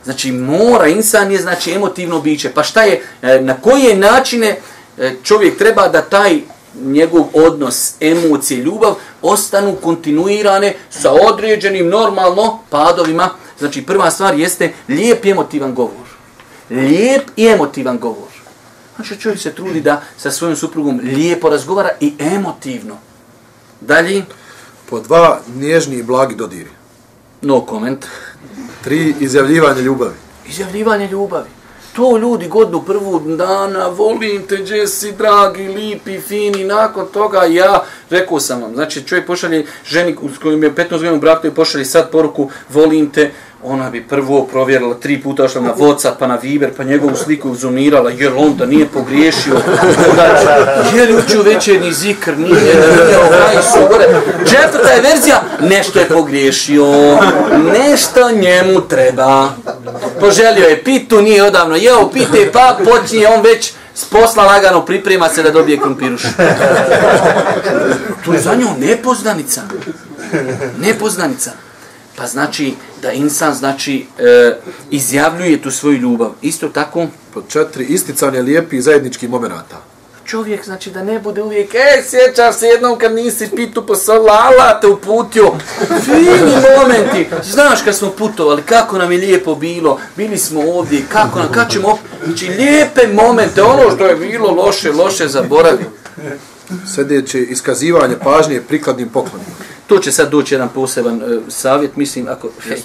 Znači 0.05 0.33
mora, 0.33 0.87
insan 0.87 1.33
je 1.33 1.39
znači 1.39 1.73
emotivno 1.73 2.21
biće. 2.21 2.53
Pa 2.55 2.63
šta 2.63 2.83
je, 2.83 3.03
e, 3.23 3.41
na 3.41 3.55
koje 3.61 3.97
načine 3.97 4.57
e, 4.99 5.15
čovjek 5.23 5.59
treba 5.59 5.89
da 5.89 6.03
taj 6.03 6.41
njegov 6.85 7.25
odnos, 7.35 7.95
emocije, 8.01 8.61
ljubav 8.61 8.95
ostanu 9.23 9.77
kontinuirane 9.83 10.75
sa 10.91 11.13
određenim 11.13 11.89
normalno 11.89 12.59
padovima 12.71 13.31
Znači, 13.59 13.83
prva 13.83 14.11
stvar 14.11 14.39
jeste 14.39 14.73
lijep 14.89 15.25
i 15.25 15.31
emotivan 15.31 15.75
govor. 15.75 16.07
Lijep 16.71 17.23
i 17.37 17.47
emotivan 17.47 17.99
govor. 17.99 18.29
Znači, 18.97 19.21
čovjek 19.21 19.41
se 19.41 19.55
trudi 19.55 19.81
da 19.81 20.03
sa 20.17 20.31
svojim 20.31 20.57
suprugom 20.57 21.01
lijepo 21.03 21.49
razgovara 21.49 21.91
i 22.01 22.15
emotivno. 22.19 22.97
Dalje. 23.81 24.25
Po 24.91 25.01
dva, 25.01 25.41
nježni 25.55 25.97
i 25.97 26.03
blagi 26.03 26.35
dodiri. 26.35 26.71
No 27.43 27.67
comment. 27.69 28.07
Tri, 28.85 29.15
izjavljivanje 29.21 29.83
ljubavi. 29.83 30.15
Izjavljivanje 30.49 31.09
ljubavi. 31.09 31.49
To 31.97 32.17
ljudi 32.17 32.49
godinu 32.49 32.83
prvu 32.83 33.21
dana, 33.37 33.89
volim 33.89 34.43
te, 34.49 34.55
Jesse, 34.55 35.13
dragi, 35.13 35.69
lipi, 35.69 36.21
fini, 36.21 36.65
nakon 36.65 37.07
toga 37.13 37.45
ja, 37.45 37.85
rekao 38.11 38.41
sam 38.41 38.63
vam, 38.63 38.75
znači 38.75 39.03
čovjek 39.03 39.27
pošalje 39.27 39.67
ženi 39.85 40.17
s 40.35 40.39
kojim 40.39 40.63
je 40.63 40.75
15 40.75 40.89
godina 40.91 41.13
u 41.13 41.21
braku 41.21 41.47
i 41.47 41.55
pošalje 41.55 41.85
sad 41.85 42.11
poruku, 42.11 42.51
volim 42.69 43.11
te, 43.11 43.31
ona 43.63 43.91
bi 43.91 44.03
prvo 44.09 44.45
provjerila 44.45 44.95
tri 44.95 45.23
puta 45.23 45.45
ošla 45.45 45.61
na 45.61 45.75
Whatsapp, 45.75 46.13
pa 46.19 46.27
na 46.27 46.37
Viber, 46.43 46.71
pa 46.77 46.85
njegovu 46.85 47.17
sliku 47.17 47.55
zoomirala, 47.55 48.11
jer 48.11 48.33
on 48.37 48.57
da 48.57 48.67
nije 48.67 48.87
pogriješio. 48.87 49.61
Jer 50.95 51.17
učio 51.17 51.43
večernji 51.43 51.93
zikr, 51.93 52.39
nije, 52.39 52.55
nije 52.55 53.19
ovaj 53.19 53.63
su 53.73 53.79
gore. 53.91 54.07
Četvrta 54.51 54.89
je 54.89 55.01
verzija, 55.01 55.43
nešto 55.61 55.99
je 55.99 56.09
pogriješio, 56.09 56.87
nešto 57.79 58.31
njemu 58.31 58.81
treba. 58.81 59.51
Poželio 60.21 60.67
je 60.67 60.85
pitu, 60.85 61.23
nije 61.23 61.45
odavno 61.45 61.77
jeo, 61.77 62.11
pite, 62.11 62.51
pa 62.53 62.79
počinje 62.85 63.29
on 63.29 63.43
već 63.43 63.73
s 63.95 64.05
posla 64.05 64.45
lagano 64.45 64.85
priprema 64.85 65.29
se 65.29 65.43
da 65.43 65.51
dobije 65.51 65.79
krumpiruš. 65.79 66.23
To 68.25 68.33
je 68.33 68.41
za 68.41 68.55
njom 68.55 68.75
nepoznanica. 68.81 69.63
Nepoznanica. 70.79 71.51
Pa 72.17 72.27
znači 72.27 72.75
da 73.07 73.13
insan 73.13 73.55
znači 73.55 74.07
e, 74.19 74.53
izjavljuje 74.91 75.63
tu 75.63 75.71
svoju 75.71 75.97
ljubav. 75.97 76.31
Isto 76.43 76.69
tako 76.69 77.07
pod 77.35 77.45
četiri 77.49 77.85
isticanje 77.85 78.43
lijepih 78.43 78.83
zajedničkih 78.83 79.31
momenata. 79.31 79.83
Čovjek 80.25 80.65
znači 80.65 80.91
da 80.91 81.03
ne 81.03 81.19
bude 81.19 81.43
uvijek 81.43 81.75
e 81.75 82.03
sjećaš 82.05 82.57
se 82.57 82.67
jednom 82.67 82.99
kad 82.99 83.15
nisi 83.15 83.49
pitu 83.57 83.87
poslala, 83.87 84.33
ala 84.33 84.81
te 84.81 84.87
uputio. 84.87 85.53
Fini 86.05 86.55
momenti. 86.79 87.27
Znaš 87.43 87.83
kad 87.83 87.97
smo 87.97 88.11
putovali, 88.11 88.63
kako 88.63 88.99
nam 88.99 89.13
je 89.13 89.19
lijepo 89.19 89.55
bilo, 89.55 90.01
bili 90.17 90.39
smo 90.39 90.61
ovdje, 90.61 91.03
kako 91.13 91.39
nam, 91.39 91.53
kad 91.53 91.71
ćemo, 91.71 91.99
znači 92.25 92.49
lijepe 92.49 93.07
momente, 93.07 93.63
ono 93.63 93.91
što 93.95 94.07
je 94.07 94.17
bilo 94.17 94.51
loše, 94.51 94.93
loše 94.93 95.29
zaboravi. 95.29 95.85
Sljedeće 96.95 97.41
iskazivanje 97.41 98.17
pažnje 98.25 98.61
prikladnim 98.69 99.09
poklonima. 99.09 99.57
To 99.87 99.99
će 99.99 100.13
sad 100.13 100.31
doći 100.31 100.55
jedan 100.55 100.69
poseban 100.75 101.23
uh, 101.23 101.43
savjet, 101.49 101.97
mislim, 101.97 102.29
ako 102.29 102.51
hej, 102.61 102.83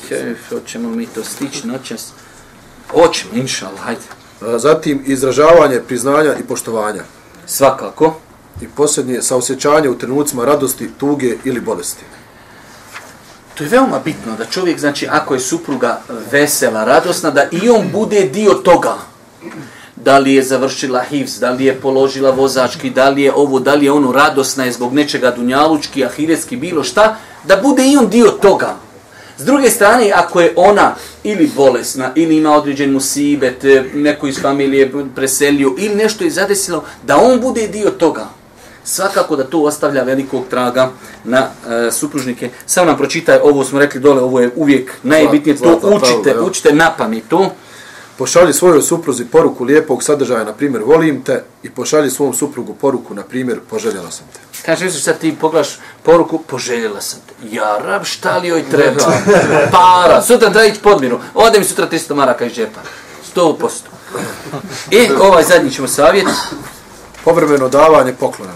hoćemo 0.49 0.89
mi 0.89 1.05
to 1.05 1.23
stići 1.23 1.67
noćas. 1.67 2.11
Hoćemo, 2.91 3.33
inšal, 3.33 3.75
hajde. 3.77 4.01
Zatim, 4.57 5.03
izražavanje 5.05 5.79
priznanja 5.87 6.35
i 6.39 6.43
poštovanja. 6.43 7.03
Svakako. 7.45 8.15
I 8.61 8.67
posljednje, 8.67 9.21
saosjećanje 9.21 9.89
u 9.89 9.97
trenucima 9.97 10.45
radosti, 10.45 10.89
tuge 10.97 11.35
ili 11.43 11.61
bolesti. 11.61 12.03
To 13.55 13.63
je 13.63 13.69
veoma 13.69 13.99
bitno 13.99 14.35
da 14.37 14.45
čovjek, 14.45 14.79
znači, 14.79 15.07
ako 15.11 15.33
je 15.33 15.39
supruga 15.39 16.01
vesela, 16.31 16.83
radosna, 16.83 17.29
da 17.31 17.47
i 17.51 17.69
on 17.69 17.89
bude 17.91 18.21
dio 18.21 18.53
toga. 18.53 18.97
Da 19.95 20.17
li 20.17 20.33
je 20.33 20.43
završila 20.43 21.03
hivs, 21.09 21.39
da 21.39 21.49
li 21.51 21.65
je 21.65 21.75
položila 21.81 22.31
vozački, 22.31 22.89
da 22.89 23.09
li 23.09 23.21
je 23.21 23.33
ovo, 23.33 23.59
da 23.59 23.73
li 23.73 23.85
je 23.85 23.91
ono 23.91 24.11
radosna 24.11 24.65
je 24.65 24.71
zbog 24.71 24.93
nečega 24.93 25.31
dunjalučki, 25.31 26.05
ahiretski, 26.05 26.57
bilo 26.57 26.83
šta, 26.83 27.17
da 27.43 27.55
bude 27.57 27.85
i 27.85 27.97
on 27.97 28.09
dio 28.09 28.31
toga. 28.31 28.75
S 29.37 29.45
druge 29.45 29.69
strane, 29.69 30.11
ako 30.15 30.41
je 30.41 30.53
ona 30.55 30.95
ili 31.23 31.51
bolesna, 31.55 32.11
ili 32.15 32.37
ima 32.37 32.55
određen 32.55 32.91
musibet, 32.91 33.63
neko 33.93 34.27
iz 34.27 34.41
familije 34.41 34.91
preselio, 35.15 35.75
ili 35.77 35.95
nešto 35.95 36.23
je 36.23 36.29
zadesilo, 36.29 36.83
da 37.03 37.17
on 37.17 37.41
bude 37.41 37.67
dio 37.67 37.89
toga. 37.89 38.27
Svakako 38.83 39.35
da 39.35 39.43
to 39.43 39.61
ostavlja 39.61 40.03
velikog 40.03 40.43
traga 40.49 40.89
na 41.23 41.37
e, 41.39 41.91
supružnike. 41.91 42.49
Samo 42.65 42.87
nam 42.87 42.97
pročitaj, 42.97 43.39
ovo 43.43 43.63
smo 43.63 43.79
rekli 43.79 44.01
dole, 44.01 44.21
ovo 44.21 44.39
je 44.39 44.51
uvijek 44.55 44.93
najbitnije, 45.03 45.57
to 45.57 45.79
učite, 45.83 46.39
učite 46.39 46.73
na 46.73 46.91
pamet 46.97 47.23
to. 47.29 47.51
Pošalji 48.21 48.53
svojoj 48.53 48.81
supruzi 48.81 49.25
poruku 49.25 49.63
lijepog 49.63 50.03
sadržaja, 50.03 50.43
na 50.43 50.53
primjer, 50.53 50.83
volim 50.83 51.23
te, 51.23 51.43
i 51.63 51.69
pošalji 51.69 52.09
svom 52.09 52.33
suprugu 52.33 52.73
poruku, 52.73 53.13
na 53.13 53.23
primjer, 53.23 53.59
poželjela 53.69 54.11
sam 54.11 54.25
te. 54.33 54.39
Kaže, 54.65 54.85
misliš 54.85 55.03
sad 55.03 55.19
ti 55.19 55.35
pogledaš 55.41 55.79
poruku, 56.03 56.39
poželjela 56.39 57.01
sam 57.01 57.19
te. 57.19 57.55
Ja, 57.55 57.77
rab, 57.85 58.03
šta 58.03 58.37
li 58.37 58.47
joj 58.47 58.63
treba? 58.71 59.13
Para, 59.71 60.21
sutra 60.21 60.49
da 60.49 60.65
ići 60.65 60.79
podmiru. 60.81 61.19
Ode 61.33 61.59
mi 61.59 61.65
sutra 61.65 61.87
300 61.91 62.13
maraka 62.13 62.45
iz 62.45 62.53
džepa. 62.53 62.79
100%. 63.35 63.69
I 64.91 65.09
ovaj 65.19 65.43
zadnji 65.43 65.71
ćemo 65.71 65.87
savjet. 65.87 66.27
Povremeno 67.23 67.69
davanje 67.69 68.13
poklona. 68.13 68.53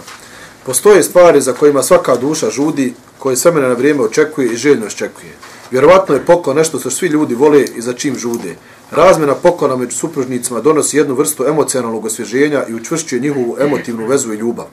Postoje 0.65 1.03
stvari 1.03 1.41
za 1.41 1.53
kojima 1.53 1.83
svaka 1.83 2.15
duša 2.15 2.49
žudi, 2.49 2.93
koje 3.19 3.37
sve 3.37 3.51
na 3.51 3.73
vrijeme 3.73 4.03
očekuje 4.03 4.47
i 4.47 4.57
željno 4.57 4.85
očekuje. 4.85 5.33
Vjerovatno 5.71 6.15
je 6.15 6.25
poklon 6.25 6.55
nešto 6.55 6.79
što 6.79 6.89
svi 6.89 7.07
ljudi 7.07 7.35
vole 7.35 7.63
i 7.75 7.81
za 7.81 7.93
čim 7.93 8.17
žude. 8.17 8.55
Razmjena 8.91 9.35
poklona 9.35 9.75
među 9.75 9.97
supružnicima 9.97 10.61
donosi 10.61 10.97
jednu 10.97 11.15
vrstu 11.15 11.45
emocionalnog 11.47 12.05
osvježenja 12.05 12.63
i 12.69 12.73
učvršćuje 12.73 13.21
njihovu 13.21 13.57
emotivnu 13.59 14.07
vezu 14.07 14.33
i 14.33 14.37
ljubav. 14.37 14.65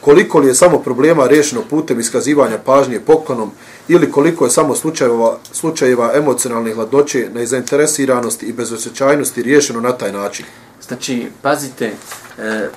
Koliko 0.00 0.38
li 0.38 0.48
je 0.48 0.54
samo 0.54 0.78
problema 0.78 1.26
rešeno 1.26 1.62
putem 1.70 2.00
iskazivanja 2.00 2.58
pažnje 2.58 3.00
poklonom 3.00 3.50
ili 3.88 4.12
koliko 4.12 4.44
je 4.44 4.50
samo 4.50 4.74
slučajeva, 4.74 5.38
slučajeva 5.52 6.12
emocionalnih 6.14 6.74
hladnoće, 6.74 7.28
nezainteresiranosti 7.34 8.46
i 8.46 8.52
bezosjećajnosti 8.52 9.42
rješeno 9.42 9.80
na 9.80 9.92
taj 9.92 10.12
način. 10.12 10.46
Znači, 10.88 11.26
pazite, 11.42 11.92
e, 12.38 12.68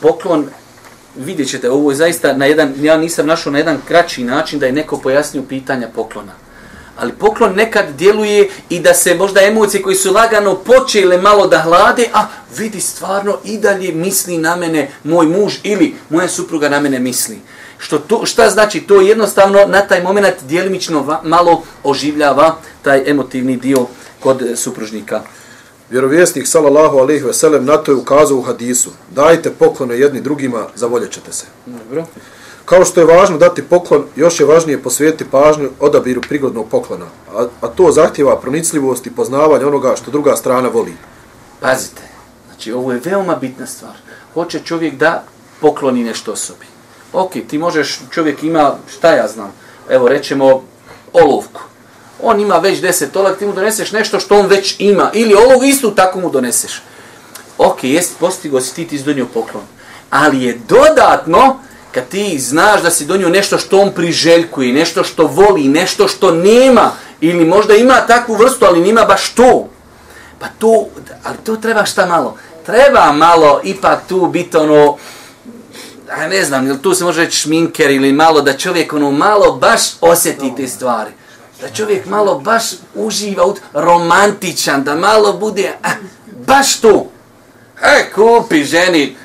poklon, 0.00 0.46
vidjet 1.16 1.48
ćete, 1.48 1.70
ovo 1.70 1.90
je 1.90 1.96
zaista 1.96 2.32
na 2.36 2.46
jedan, 2.46 2.74
ja 2.80 2.96
nisam 2.96 3.26
našao 3.26 3.52
na 3.52 3.58
jedan 3.58 3.78
kraći 3.88 4.24
način 4.24 4.58
da 4.58 4.66
je 4.66 4.72
neko 4.72 4.96
pojasnio 4.96 5.42
pitanja 5.48 5.88
poklona. 5.94 6.32
Ali 6.96 7.12
poklon 7.12 7.54
nekad 7.54 7.84
djeluje 7.98 8.50
i 8.68 8.80
da 8.80 8.94
se 8.94 9.14
možda 9.14 9.42
emocije 9.42 9.82
koji 9.82 9.96
su 9.96 10.12
lagano 10.12 10.54
počele 10.54 11.18
malo 11.18 11.46
da 11.46 11.58
hlade, 11.58 12.08
a 12.12 12.26
vidi 12.56 12.80
stvarno 12.80 13.38
i 13.44 13.58
dalje 13.58 13.92
misli 13.92 14.38
na 14.38 14.56
mene 14.56 14.90
moj 15.04 15.26
muž 15.26 15.54
ili 15.62 15.94
moja 16.08 16.28
supruga 16.28 16.68
na 16.68 16.80
mene 16.80 16.98
misli. 16.98 17.38
Što 17.78 17.98
to, 17.98 18.26
šta 18.26 18.50
znači? 18.50 18.80
To 18.80 19.00
jednostavno 19.00 19.66
na 19.66 19.80
taj 19.80 20.02
moment 20.02 20.34
djelimično 20.48 21.02
va, 21.02 21.20
malo 21.24 21.62
oživljava 21.84 22.56
taj 22.82 23.10
emotivni 23.10 23.56
dio 23.56 23.86
kod 24.20 24.42
supružnika. 24.56 25.22
Vjerovjesnik 25.90 26.46
sallallahu 26.46 26.98
alejhi 26.98 27.24
ve 27.24 27.32
sellem 27.32 27.64
na 27.64 27.76
to 27.76 27.92
je 27.92 27.96
ukazao 27.96 28.38
u 28.38 28.42
hadisu: 28.42 28.90
Dajte 29.10 29.50
poklone 29.50 29.98
jedni 29.98 30.20
drugima, 30.20 30.66
zavoljećete 30.74 31.32
se. 31.32 31.44
Dobro. 31.66 32.06
Kao 32.64 32.84
što 32.84 33.00
je 33.00 33.06
važno 33.06 33.38
dati 33.38 33.62
poklon, 33.62 34.04
još 34.16 34.40
je 34.40 34.46
važnije 34.46 34.82
posvetiti 34.82 35.30
pažnju 35.30 35.70
odabiru 35.80 36.20
prigodnog 36.20 36.68
poklona, 36.68 37.06
a, 37.34 37.46
a 37.60 37.68
to 37.68 37.92
zahtjeva 37.92 38.40
pronicljivost 38.40 39.06
i 39.06 39.10
poznavanje 39.10 39.66
onoga 39.66 39.96
što 39.96 40.10
druga 40.10 40.36
strana 40.36 40.68
voli. 40.68 40.94
Pazite, 41.60 42.02
znači 42.46 42.72
ovo 42.72 42.92
je 42.92 43.00
veoma 43.04 43.36
bitna 43.36 43.66
stvar. 43.66 43.96
Hoće 44.34 44.60
čovjek 44.64 44.94
da 44.94 45.24
pokloni 45.60 46.04
nešto 46.04 46.32
osobi. 46.32 46.66
Ok, 47.12 47.32
ti 47.48 47.58
možeš, 47.58 48.00
čovjek 48.10 48.42
ima, 48.42 48.76
šta 48.96 49.12
ja 49.12 49.28
znam, 49.28 49.52
evo 49.90 50.08
rećemo 50.08 50.62
olovku. 51.12 51.60
On 52.22 52.40
ima 52.40 52.56
već 52.58 52.80
deset 52.80 53.16
olovka, 53.16 53.38
ti 53.38 53.46
mu 53.46 53.52
doneseš 53.52 53.92
nešto 53.92 54.20
što 54.20 54.38
on 54.38 54.46
već 54.46 54.76
ima. 54.78 55.10
Ili 55.14 55.34
olovku 55.34 55.64
istu 55.64 55.90
tako 55.90 56.20
mu 56.20 56.30
doneseš. 56.30 56.82
Ok, 57.58 57.84
jest, 57.84 58.18
postigo 58.18 58.60
si 58.60 58.74
ti, 58.74 58.86
ti 58.86 59.02
donio 59.02 59.26
poklon. 59.26 59.64
Ali 60.10 60.42
je 60.42 60.60
dodatno, 60.68 61.58
kad 61.92 62.08
ti 62.08 62.38
znaš 62.38 62.82
da 62.82 62.90
si 62.90 63.04
donio 63.04 63.28
nešto 63.28 63.58
što 63.58 63.80
on 63.80 63.90
priželjkuje, 63.90 64.72
nešto 64.72 65.04
što 65.04 65.26
voli, 65.26 65.68
nešto 65.68 66.08
što 66.08 66.30
nema, 66.30 66.90
ili 67.20 67.44
možda 67.44 67.74
ima 67.74 68.06
takvu 68.06 68.34
vrstu, 68.34 68.64
ali 68.64 68.80
nima 68.80 69.04
baš 69.04 69.30
to. 69.34 69.68
Pa 70.38 70.46
to, 70.58 70.86
ali 71.24 71.36
to 71.44 71.56
treba 71.56 71.84
šta 71.84 72.06
malo? 72.06 72.36
Treba 72.66 73.12
malo 73.12 73.60
ipak 73.64 74.00
tu 74.08 74.26
biti 74.26 74.56
ono, 74.56 74.96
a 76.10 76.26
ne 76.28 76.44
znam, 76.44 76.66
ili 76.66 76.82
tu 76.82 76.94
se 76.94 77.04
može 77.04 77.24
reći 77.24 77.36
šminker 77.36 77.90
ili 77.90 78.12
malo, 78.12 78.40
da 78.40 78.58
čovjek 78.58 78.92
ono 78.92 79.10
malo 79.10 79.52
baš 79.52 79.80
osjeti 80.00 80.52
te 80.56 80.68
stvari. 80.68 81.10
Da 81.60 81.68
čovjek 81.68 82.06
malo 82.06 82.38
baš 82.38 82.62
uživa, 82.94 83.44
ut, 83.44 83.60
romantičan, 83.72 84.84
da 84.84 84.94
malo 84.94 85.32
bude, 85.32 85.72
a, 85.82 85.88
baš 86.46 86.80
to. 86.80 87.10
E, 87.82 88.10
kupi 88.14 88.64
ženi, 88.64 89.16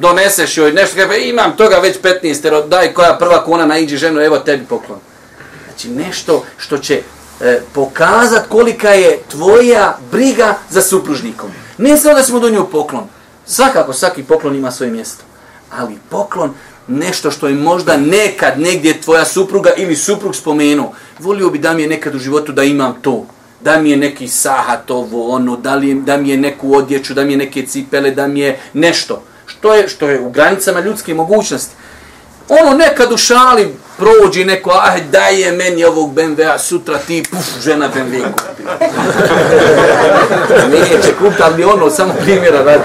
doneseš 0.00 0.56
joj 0.56 0.72
nešto, 0.72 0.96
kaže, 0.96 1.08
pa 1.08 1.14
imam 1.14 1.56
toga 1.56 1.76
već 1.76 1.96
15, 2.22 2.68
daj 2.68 2.94
koja 2.94 3.16
prva 3.18 3.44
kuna 3.44 3.66
naiđi 3.66 3.96
ženu, 3.96 4.20
evo 4.20 4.38
tebi 4.38 4.64
poklon. 4.64 4.98
Znači 5.64 5.88
nešto 5.88 6.44
što 6.56 6.78
će 6.78 7.02
e, 7.40 7.60
pokazat 7.72 8.48
kolika 8.48 8.90
je 8.90 9.18
tvoja 9.30 9.98
briga 10.12 10.54
za 10.70 10.82
supružnikom. 10.82 11.50
Ne 11.78 11.96
samo 11.96 12.14
da 12.14 12.22
smo 12.22 12.40
do 12.40 12.50
nju 12.50 12.66
poklon. 12.72 13.04
Svakako, 13.46 13.92
svaki 13.92 14.22
poklon 14.22 14.56
ima 14.56 14.70
svoje 14.70 14.92
mjesto. 14.92 15.24
Ali 15.70 15.98
poklon, 16.10 16.54
nešto 16.86 17.30
što 17.30 17.48
je 17.48 17.54
možda 17.54 17.96
nekad 17.96 18.60
negdje 18.60 19.00
tvoja 19.00 19.24
supruga 19.24 19.70
ili 19.76 19.96
suprug 19.96 20.36
spomenuo. 20.36 20.92
Volio 21.18 21.50
bi 21.50 21.58
da 21.58 21.74
mi 21.74 21.82
je 21.82 21.88
nekad 21.88 22.14
u 22.14 22.18
životu 22.18 22.52
da 22.52 22.62
imam 22.62 22.94
to. 23.02 23.26
Da 23.60 23.80
mi 23.80 23.90
je 23.90 23.96
neki 23.96 24.28
sahat 24.28 24.90
ovo, 24.90 25.30
ono, 25.30 25.56
da, 25.56 25.74
li, 25.74 25.94
da 25.94 26.16
mi 26.16 26.28
je 26.28 26.36
neku 26.36 26.74
odjeću, 26.74 27.14
da 27.14 27.24
mi 27.24 27.32
je 27.32 27.36
neke 27.36 27.66
cipele, 27.66 28.10
da 28.10 28.26
mi 28.26 28.40
je 28.40 28.60
nešto 28.72 29.22
što 29.48 29.74
je, 29.74 29.88
što 29.88 30.08
je 30.08 30.20
u 30.20 30.30
granicama 30.30 30.80
ljudske 30.80 31.14
mogućnosti. 31.14 31.74
Ono 32.48 32.76
nekad 32.76 33.12
u 33.12 33.16
šali 33.16 33.74
prođi 33.98 34.44
neko, 34.44 34.70
ah, 34.70 35.00
daj 35.12 35.40
je 35.40 35.52
meni 35.52 35.84
ovog 35.84 36.14
BMW-a, 36.14 36.58
sutra 36.58 36.98
ti, 36.98 37.24
puf, 37.30 37.62
žena 37.64 37.88
BMW 37.94 38.22
kupi. 38.22 38.62
Neće 40.72 41.14
kupiti, 41.18 41.42
ali 41.42 41.64
ono, 41.64 41.90
samo 41.90 42.14
primjera 42.22 42.62
radi. 42.62 42.82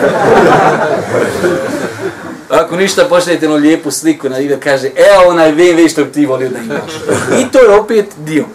Ako 2.50 2.76
ništa, 2.76 3.06
pošaljete 3.06 3.48
ono 3.48 3.56
lijepu 3.56 3.92
sliku 3.92 4.30
na 4.30 4.40
ide, 4.40 4.60
kaže, 4.60 4.88
evo 4.88 5.30
onaj 5.32 5.54
BMW 5.54 5.92
što 5.92 6.04
bi 6.04 6.12
ti 6.12 6.26
volio 6.26 6.50
da 6.50 6.60
imaš. 6.60 6.94
I 7.40 7.52
to 7.52 7.60
je 7.60 7.80
opet 7.80 8.06
dio. 8.18 8.46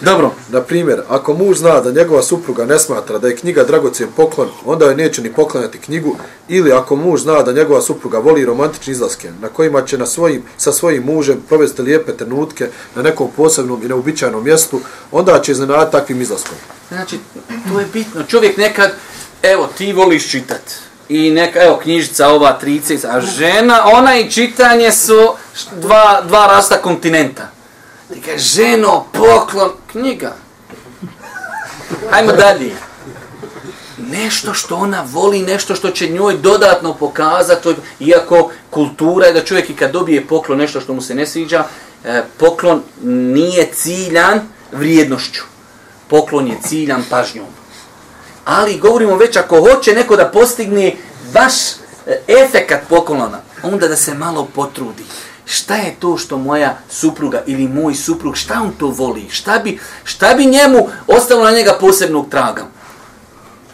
Dobro. 0.00 0.30
Na 0.48 0.60
primjer, 0.60 1.02
ako 1.08 1.34
muž 1.34 1.56
zna 1.56 1.80
da 1.80 1.90
njegova 1.90 2.22
supruga 2.22 2.64
ne 2.64 2.78
smatra 2.78 3.18
da 3.18 3.28
je 3.28 3.36
knjiga 3.36 3.64
dragocijen 3.64 4.10
poklon, 4.16 4.48
onda 4.64 4.84
joj 4.84 4.94
neće 4.94 5.22
ni 5.22 5.32
poklanjati 5.32 5.78
knjigu, 5.78 6.16
ili 6.48 6.72
ako 6.72 6.96
muž 6.96 7.20
zna 7.20 7.42
da 7.42 7.52
njegova 7.52 7.82
supruga 7.82 8.18
voli 8.18 8.44
romantične 8.44 8.90
izlaske, 8.90 9.30
na 9.40 9.48
kojima 9.48 9.82
će 9.82 9.98
na 9.98 10.06
svojim, 10.06 10.42
sa 10.56 10.72
svojim 10.72 11.02
mužem 11.02 11.42
provesti 11.48 11.82
lijepe 11.82 12.16
trenutke 12.16 12.68
na 12.94 13.02
nekom 13.02 13.28
posebnom 13.36 13.82
i 13.82 13.88
neobičajnom 13.88 14.44
mjestu, 14.44 14.80
onda 15.12 15.40
će 15.40 15.52
iznenaditi 15.52 15.92
takvim 15.92 16.20
izlaskom. 16.20 16.56
Znači, 16.88 17.18
to 17.72 17.80
je 17.80 17.86
bitno. 17.92 18.22
Čovjek 18.22 18.56
nekad, 18.56 18.92
evo, 19.42 19.68
ti 19.78 19.92
voliš 19.92 20.30
čitat. 20.30 20.62
I 21.08 21.30
neka, 21.30 21.62
evo, 21.62 21.78
knjižica 21.82 22.28
ova 22.28 22.58
30, 22.62 23.06
a 23.08 23.20
žena, 23.20 23.82
ona 23.92 24.18
i 24.18 24.30
čitanje 24.30 24.92
su 24.92 25.28
dva, 25.80 26.22
dva 26.28 26.46
rasta 26.46 26.76
kontinenta. 26.76 27.59
Ti 28.14 28.20
kaže, 28.20 28.38
ženo, 28.38 29.06
poklon, 29.12 29.70
knjiga. 29.92 30.32
Hajmo 32.10 32.32
dalje. 32.32 32.74
Nešto 33.98 34.54
što 34.54 34.76
ona 34.76 35.04
voli, 35.12 35.38
nešto 35.38 35.74
što 35.74 35.90
će 35.90 36.08
njoj 36.08 36.36
dodatno 36.36 36.94
pokazati, 36.94 37.74
iako 38.00 38.50
kultura 38.70 39.26
je 39.26 39.32
da 39.32 39.44
čovjek 39.44 39.70
i 39.70 39.76
kad 39.76 39.92
dobije 39.92 40.26
poklon, 40.26 40.58
nešto 40.58 40.80
što 40.80 40.94
mu 40.94 41.02
se 41.02 41.14
ne 41.14 41.26
sviđa, 41.26 41.64
e, 42.04 42.22
poklon 42.38 42.82
nije 43.02 43.68
ciljan 43.74 44.40
vrijednošću. 44.72 45.42
Poklon 46.08 46.46
je 46.46 46.58
ciljan 46.68 47.04
pažnjom. 47.10 47.46
Ali 48.44 48.78
govorimo 48.78 49.16
već 49.16 49.36
ako 49.36 49.60
hoće 49.60 49.92
neko 49.92 50.16
da 50.16 50.28
postigne 50.28 50.96
baš 51.32 51.52
e, 52.06 52.20
efekat 52.28 52.80
poklona, 52.88 53.40
onda 53.62 53.88
da 53.88 53.96
se 53.96 54.14
malo 54.14 54.48
potrudi 54.54 55.04
šta 55.50 55.74
je 55.74 55.96
to 55.98 56.16
što 56.16 56.38
moja 56.38 56.78
supruga 56.90 57.42
ili 57.46 57.68
moj 57.68 57.94
suprug, 57.94 58.36
šta 58.36 58.60
on 58.62 58.72
to 58.78 58.86
voli, 58.86 59.26
šta 59.30 59.58
bi, 59.58 59.78
šta 60.04 60.34
bi 60.34 60.46
njemu 60.46 60.88
ostalo 61.06 61.44
na 61.44 61.50
njega 61.50 61.76
posebnog 61.80 62.28
traga. 62.30 62.66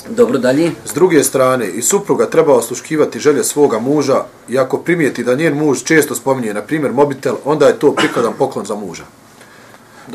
Dobro, 0.08 0.38
dalje. 0.38 0.72
S 0.84 0.94
druge 0.94 1.24
strane, 1.24 1.68
i 1.68 1.82
supruga 1.82 2.30
treba 2.30 2.54
osluškivati 2.54 3.20
želje 3.20 3.44
svoga 3.44 3.78
muža 3.78 4.24
i 4.48 4.58
ako 4.58 4.78
primijeti 4.78 5.24
da 5.24 5.34
njen 5.34 5.54
muž 5.54 5.82
često 5.82 6.14
spominje, 6.14 6.54
na 6.54 6.62
primjer, 6.62 6.92
mobitel, 6.92 7.36
onda 7.44 7.66
je 7.66 7.78
to 7.78 7.92
prikladan 7.94 8.32
poklon 8.38 8.66
za 8.66 8.74
muža. 8.74 9.04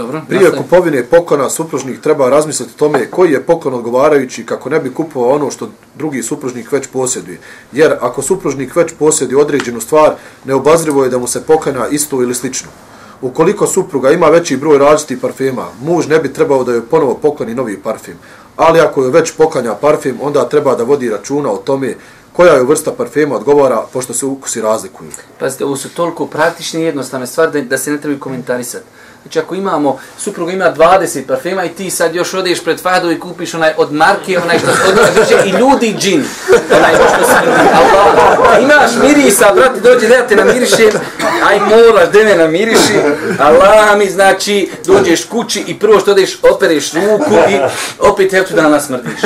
Dobro, 0.01 0.21
Prije 0.27 0.43
nastavi. 0.43 0.63
kupovine 0.63 1.03
poklona 1.03 1.49
supružnik 1.49 2.01
treba 2.01 2.29
razmisliti 2.29 2.77
tome 2.77 3.09
koji 3.11 3.31
je 3.31 3.43
poklon 3.43 3.73
odgovarajući 3.73 4.45
kako 4.45 4.69
ne 4.69 4.79
bi 4.79 4.93
kupovao 4.93 5.35
ono 5.35 5.51
što 5.51 5.69
drugi 5.95 6.23
supružnik 6.23 6.71
već 6.71 6.87
posjeduje. 6.87 7.39
Jer 7.71 7.93
ako 8.01 8.21
supružnik 8.21 8.75
već 8.75 8.93
posjeduje 8.99 9.41
određenu 9.41 9.81
stvar, 9.81 10.13
neobazrivo 10.45 11.03
je 11.03 11.09
da 11.09 11.17
mu 11.17 11.27
se 11.27 11.43
poklanja 11.43 11.87
isto 11.87 12.21
ili 12.21 12.35
slično. 12.35 12.69
Ukoliko 13.21 13.67
supruga 13.67 14.11
ima 14.11 14.27
veći 14.27 14.57
broj 14.57 14.77
različitih 14.77 15.17
parfema, 15.21 15.65
muž 15.81 16.07
ne 16.07 16.19
bi 16.19 16.33
trebao 16.33 16.63
da 16.63 16.71
joj 16.71 16.85
ponovo 16.85 17.13
pokloni 17.13 17.55
novi 17.55 17.77
parfem. 17.77 18.15
Ali 18.57 18.79
ako 18.79 19.03
joj 19.03 19.11
već 19.11 19.31
poklanja 19.31 19.73
parfem, 19.73 20.17
onda 20.21 20.49
treba 20.49 20.75
da 20.75 20.83
vodi 20.83 21.09
računa 21.09 21.51
o 21.51 21.57
tome 21.57 21.95
koja 22.33 22.55
joj 22.55 22.65
vrsta 22.65 22.91
parfema 22.91 23.35
odgovara, 23.35 23.83
pošto 23.93 24.13
se 24.13 24.25
ukusi 24.25 24.61
razlikuju. 24.61 25.09
Pazite, 25.39 25.65
ovo 25.65 25.75
su 25.75 25.89
toliko 25.89 26.25
praktične 26.25 26.81
i 26.81 26.83
jednostavne 26.83 27.27
stvari 27.27 27.51
da, 27.51 27.61
da 27.61 27.77
se 27.77 27.91
ne 27.91 27.97
trebaju 27.97 28.19
komentarisati. 28.19 28.85
Znači 29.21 29.39
ako 29.39 29.55
imamo, 29.55 29.99
supruga 30.17 30.51
ima 30.51 30.73
20 30.77 31.27
parfema 31.27 31.65
i 31.65 31.69
ti 31.69 31.89
sad 31.89 32.15
još 32.15 32.33
odeš 32.33 32.63
pred 32.63 32.81
fadu 32.81 33.11
i 33.11 33.19
kupiš 33.19 33.53
onaj 33.53 33.73
od 33.77 33.93
marke, 33.93 34.39
onaj 34.39 34.59
što 34.59 34.67
se 34.67 34.89
odnosi 34.89 35.11
drže 35.13 35.49
i 35.49 35.49
ljudi 35.49 35.95
džin. 35.99 36.25
Onaj 36.77 36.93
što 36.95 37.25
se 37.25 37.35
vidi. 37.45 37.69
Allah, 37.73 38.63
imaš 38.63 38.91
mirisa, 39.03 39.53
brate, 39.55 39.79
dođe 39.79 40.07
da 40.07 40.15
ja 40.15 40.27
te 40.27 40.35
namirišem, 40.35 40.89
aj 41.47 41.59
moraš 41.59 42.09
da 42.13 42.23
me 42.23 42.35
namiriši. 42.35 42.99
Allah 43.39 43.97
mi, 43.97 44.09
znači, 44.09 44.71
dođeš 44.85 45.25
kući 45.25 45.63
i 45.67 45.79
prvo 45.79 45.99
što 45.99 46.11
odeš, 46.11 46.39
opereš 46.41 46.93
ruku 46.93 47.33
i 47.49 47.59
opet 47.99 48.33
evo 48.33 48.45
da 48.55 48.69
nas 48.69 48.85
smrdiš. 48.85 49.19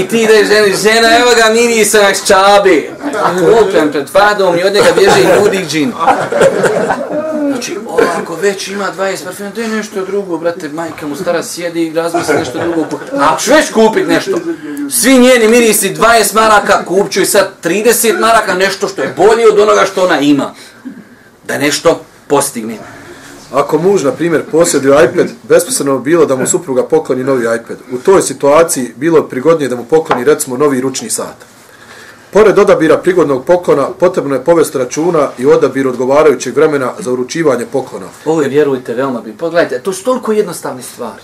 I 0.00 0.08
ti 0.08 0.22
ideš 0.22 0.48
ženi, 0.48 0.74
žena, 0.82 1.16
evo 1.18 1.30
ga 1.36 1.52
mirisa 1.52 1.98
na 1.98 2.12
čabe. 2.26 2.82
Kupem 3.38 3.92
pred 3.92 4.10
fadom 4.10 4.58
i 4.58 4.64
od 4.64 4.72
njega 4.72 4.88
bježe 4.98 5.20
i 5.20 5.42
ljudi 5.42 5.66
džin. 5.68 5.92
Znači, 7.48 7.78
ovako 7.86 8.34
već 8.34 8.70
ima 8.78 8.92
20 8.96 9.24
parfema, 9.24 9.50
to 9.50 9.60
je 9.60 9.68
nešto 9.68 10.04
drugo, 10.04 10.38
brate, 10.38 10.68
majka 10.68 11.06
mu 11.06 11.16
stara 11.16 11.42
sjedi 11.42 11.86
i 11.86 11.92
razmisli 11.92 12.34
nešto 12.34 12.58
drugo. 12.58 12.86
A 13.12 13.36
ću 13.38 13.50
već 13.50 13.70
kupit 13.72 14.08
nešto, 14.08 14.38
svi 14.90 15.18
njeni 15.18 15.48
mirisi 15.48 15.94
20 15.94 16.34
maraka, 16.34 16.84
kupću 16.84 17.20
i 17.20 17.26
sad 17.26 17.50
30 17.64 18.20
maraka, 18.20 18.54
nešto 18.54 18.88
što 18.88 19.02
je 19.02 19.14
bolje 19.16 19.48
od 19.52 19.58
onoga 19.58 19.84
što 19.92 20.04
ona 20.04 20.20
ima. 20.20 20.54
Da 21.48 21.58
nešto 21.58 22.04
postigne. 22.26 22.78
Ako 23.52 23.78
muž, 23.78 24.04
na 24.04 24.12
primjer, 24.12 24.42
posjeduje 24.50 25.04
iPad, 25.04 25.26
besposljedno 25.42 25.98
bi 25.98 26.10
bilo 26.10 26.26
da 26.26 26.36
mu 26.36 26.46
supruga 26.46 26.82
pokloni 26.82 27.24
novi 27.24 27.42
iPad. 27.42 27.76
U 27.92 27.98
toj 27.98 28.22
situaciji 28.22 28.92
bilo 28.96 29.18
je 29.18 29.28
prigodnije 29.28 29.68
da 29.68 29.76
mu 29.76 29.84
pokloni, 29.84 30.24
recimo, 30.24 30.56
novi 30.56 30.80
ručni 30.80 31.10
sat. 31.10 31.36
Pored 32.32 32.58
odabira 32.58 32.98
prigodnog 32.98 33.44
poklona, 33.44 33.88
potrebno 33.98 34.34
je 34.34 34.44
povesti 34.44 34.78
računa 34.78 35.30
i 35.38 35.46
odabir 35.46 35.88
odgovarajućeg 35.88 36.56
vremena 36.56 36.92
za 36.98 37.12
uručivanje 37.12 37.66
poklona. 37.72 38.06
Ovo 38.24 38.42
je, 38.42 38.48
vjerujte, 38.48 38.94
veoma 38.94 39.20
bi. 39.20 39.32
Pogledajte, 39.32 39.78
to 39.78 39.92
su 39.92 40.04
toliko 40.04 40.32
jednostavne 40.32 40.82
stvari. 40.82 41.22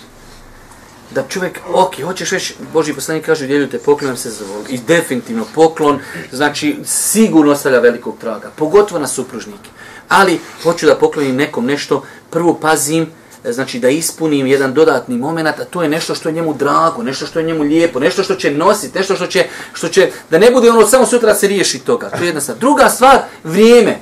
Da 1.11 1.23
čovjek, 1.29 1.59
ok, 1.73 2.01
hoćeš 2.03 2.31
već, 2.31 2.53
Boži 2.73 2.93
poslanik 2.93 3.25
kaže, 3.25 3.45
udjeljujte 3.45 3.79
poklon 3.79 4.17
se 4.17 4.29
za 4.29 4.45
I 4.69 4.77
definitivno 4.77 5.45
poklon, 5.55 5.99
znači, 6.31 6.77
sigurno 6.85 7.51
ostavlja 7.51 7.79
velikog 7.79 8.15
traga. 8.21 8.51
Pogotovo 8.55 8.99
na 8.99 9.07
supružnike. 9.07 9.69
Ali, 10.09 10.39
hoću 10.63 10.85
da 10.85 10.95
poklonim 10.95 11.35
nekom 11.35 11.65
nešto, 11.65 12.03
prvo 12.29 12.53
pazim, 12.53 13.07
znači 13.53 13.79
da 13.79 13.89
ispunim 13.89 14.47
jedan 14.47 14.73
dodatni 14.73 15.17
moment, 15.17 15.59
a 15.59 15.65
to 15.65 15.83
je 15.83 15.89
nešto 15.89 16.15
što 16.15 16.29
je 16.29 16.33
njemu 16.33 16.53
drago, 16.53 17.03
nešto 17.03 17.25
što 17.25 17.39
je 17.39 17.45
njemu 17.45 17.63
lijepo, 17.63 17.99
nešto 17.99 18.23
što 18.23 18.35
će 18.35 18.51
nositi, 18.51 18.97
nešto 18.97 19.15
što 19.15 19.27
će, 19.27 19.45
što 19.73 19.87
će, 19.87 20.11
da 20.29 20.39
ne 20.39 20.51
bude 20.51 20.69
ono 20.69 20.87
samo 20.87 21.05
sutra 21.05 21.35
se 21.35 21.47
riješi 21.47 21.79
toga. 21.79 22.09
To 22.09 22.23
je 22.23 22.25
jedna 22.25 22.41
stvar. 22.41 22.57
Druga 22.57 22.89
stvar, 22.89 23.19
vrijeme. 23.43 23.99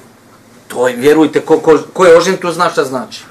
To 0.67 0.87
je, 0.87 0.95
vjerujte, 0.95 1.39
ko, 1.39 1.59
ko, 1.59 1.79
ko 1.93 2.05
je 2.05 2.17
ožen, 2.17 2.37
to 2.37 2.51
zna 2.51 2.69
šta 2.69 2.83
znači. 2.83 3.23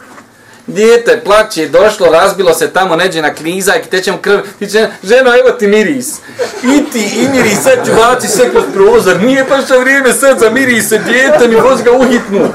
Dijete 0.66 1.20
plaće, 1.24 1.68
došlo, 1.68 2.06
razbilo 2.06 2.54
se 2.54 2.70
tamo 2.70 2.96
neđena 2.96 3.34
kriza 3.34 3.76
i 3.76 3.90
tećem 3.90 4.18
krv. 4.18 4.40
Ti 4.58 4.66
će, 4.66 4.88
ženo, 5.02 5.30
evo 5.40 5.50
ti 5.58 5.66
miris. 5.66 6.16
I 6.62 6.90
ti, 6.92 7.10
i 7.16 7.28
miris, 7.28 7.62
sad 7.62 7.86
ću 7.86 7.92
baci 7.96 8.28
sve 8.28 8.50
kroz 8.50 8.64
prozor. 8.74 9.20
Nije 9.20 9.46
pa 9.48 9.60
što 9.60 9.80
vrijeme 9.80 10.12
sad 10.12 10.38
za 10.38 10.50
mirise, 10.50 10.98
dijete 10.98 11.48
mi 11.48 11.54
voz 11.54 11.82
ga 11.82 11.92
uhitnu. 11.92 12.48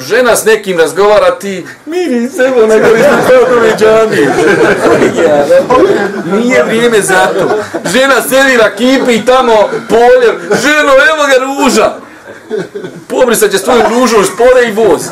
Žena 0.00 0.36
s 0.36 0.44
nekim 0.44 0.78
razgovara 0.78 1.38
ti, 1.38 1.66
miris, 1.86 2.38
evo 2.38 2.66
na 2.66 2.78
gori 2.78 3.02
Fadove 3.02 3.72
džami. 3.78 4.22
Ja, 5.22 5.46
Nije 6.36 6.64
vrijeme 6.64 7.00
za 7.00 7.26
to. 7.26 7.62
Žena 7.92 8.22
servira 8.22 8.70
kipi 8.70 9.12
i 9.14 9.24
tamo 9.24 9.68
poljer. 9.88 10.34
Ženo, 10.62 10.92
evo 10.92 11.26
ga 11.26 11.64
ruža. 11.64 11.94
Pobrisat 13.08 13.50
će 13.50 13.58
s 13.58 13.62
tvojom 13.62 13.82
ružom 13.88 14.24
špore 14.24 14.68
i 14.68 14.72
voz. 14.72 15.02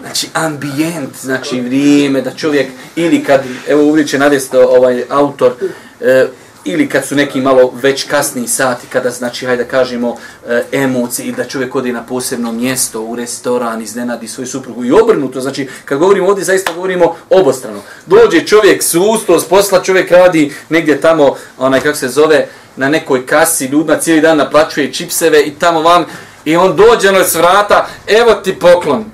Znači, 0.00 0.28
ambijent, 0.32 1.16
znači 1.20 1.60
vrijeme 1.60 2.22
da 2.22 2.30
čovjek, 2.30 2.68
ili 2.96 3.24
kad, 3.24 3.40
evo 3.68 4.02
će 4.02 4.18
nadjesto 4.18 4.60
ovaj 4.60 5.04
autor, 5.08 5.52
e, 6.00 6.26
ili 6.66 6.88
kad 6.88 7.06
su 7.06 7.14
neki 7.14 7.40
malo 7.40 7.72
već 7.82 8.04
kasni 8.04 8.48
sati, 8.48 8.86
kada 8.86 9.10
znači, 9.10 9.46
hajde 9.46 9.64
da 9.64 9.70
kažemo, 9.70 10.16
e, 10.48 10.62
emocije 10.72 11.28
i 11.28 11.32
da 11.32 11.44
čovjek 11.44 11.74
ode 11.74 11.92
na 11.92 12.02
posebno 12.02 12.52
mjesto, 12.52 13.02
u 13.02 13.16
restoran, 13.16 13.82
iznenadi 13.82 14.28
svoju 14.28 14.46
suprugu 14.46 14.84
i 14.84 14.92
obrnuto, 14.92 15.40
znači, 15.40 15.68
kad 15.84 15.98
govorimo 15.98 16.28
ovdje, 16.28 16.44
zaista 16.44 16.72
govorimo 16.72 17.16
obostrano. 17.30 17.80
Dođe 18.06 18.46
čovjek 18.46 18.82
s 18.82 18.94
ustos, 18.94 19.44
posla 19.44 19.82
čovjek 19.82 20.10
radi 20.10 20.54
negdje 20.68 21.00
tamo, 21.00 21.36
onaj, 21.58 21.80
kako 21.80 21.96
se 21.96 22.08
zove, 22.08 22.48
na 22.76 22.88
nekoj 22.88 23.26
kasi, 23.26 23.66
ljudima 23.66 23.98
cijeli 23.98 24.20
dan 24.20 24.36
naplaćuje 24.36 24.92
čipseve 24.92 25.42
i 25.42 25.54
tamo 25.54 25.82
vam, 25.82 26.04
i 26.44 26.56
on 26.56 26.76
dođe 26.76 27.08
ono 27.08 27.24
s 27.24 27.34
vrata, 27.34 27.86
evo 28.06 28.34
ti 28.34 28.58
poklon. 28.58 29.04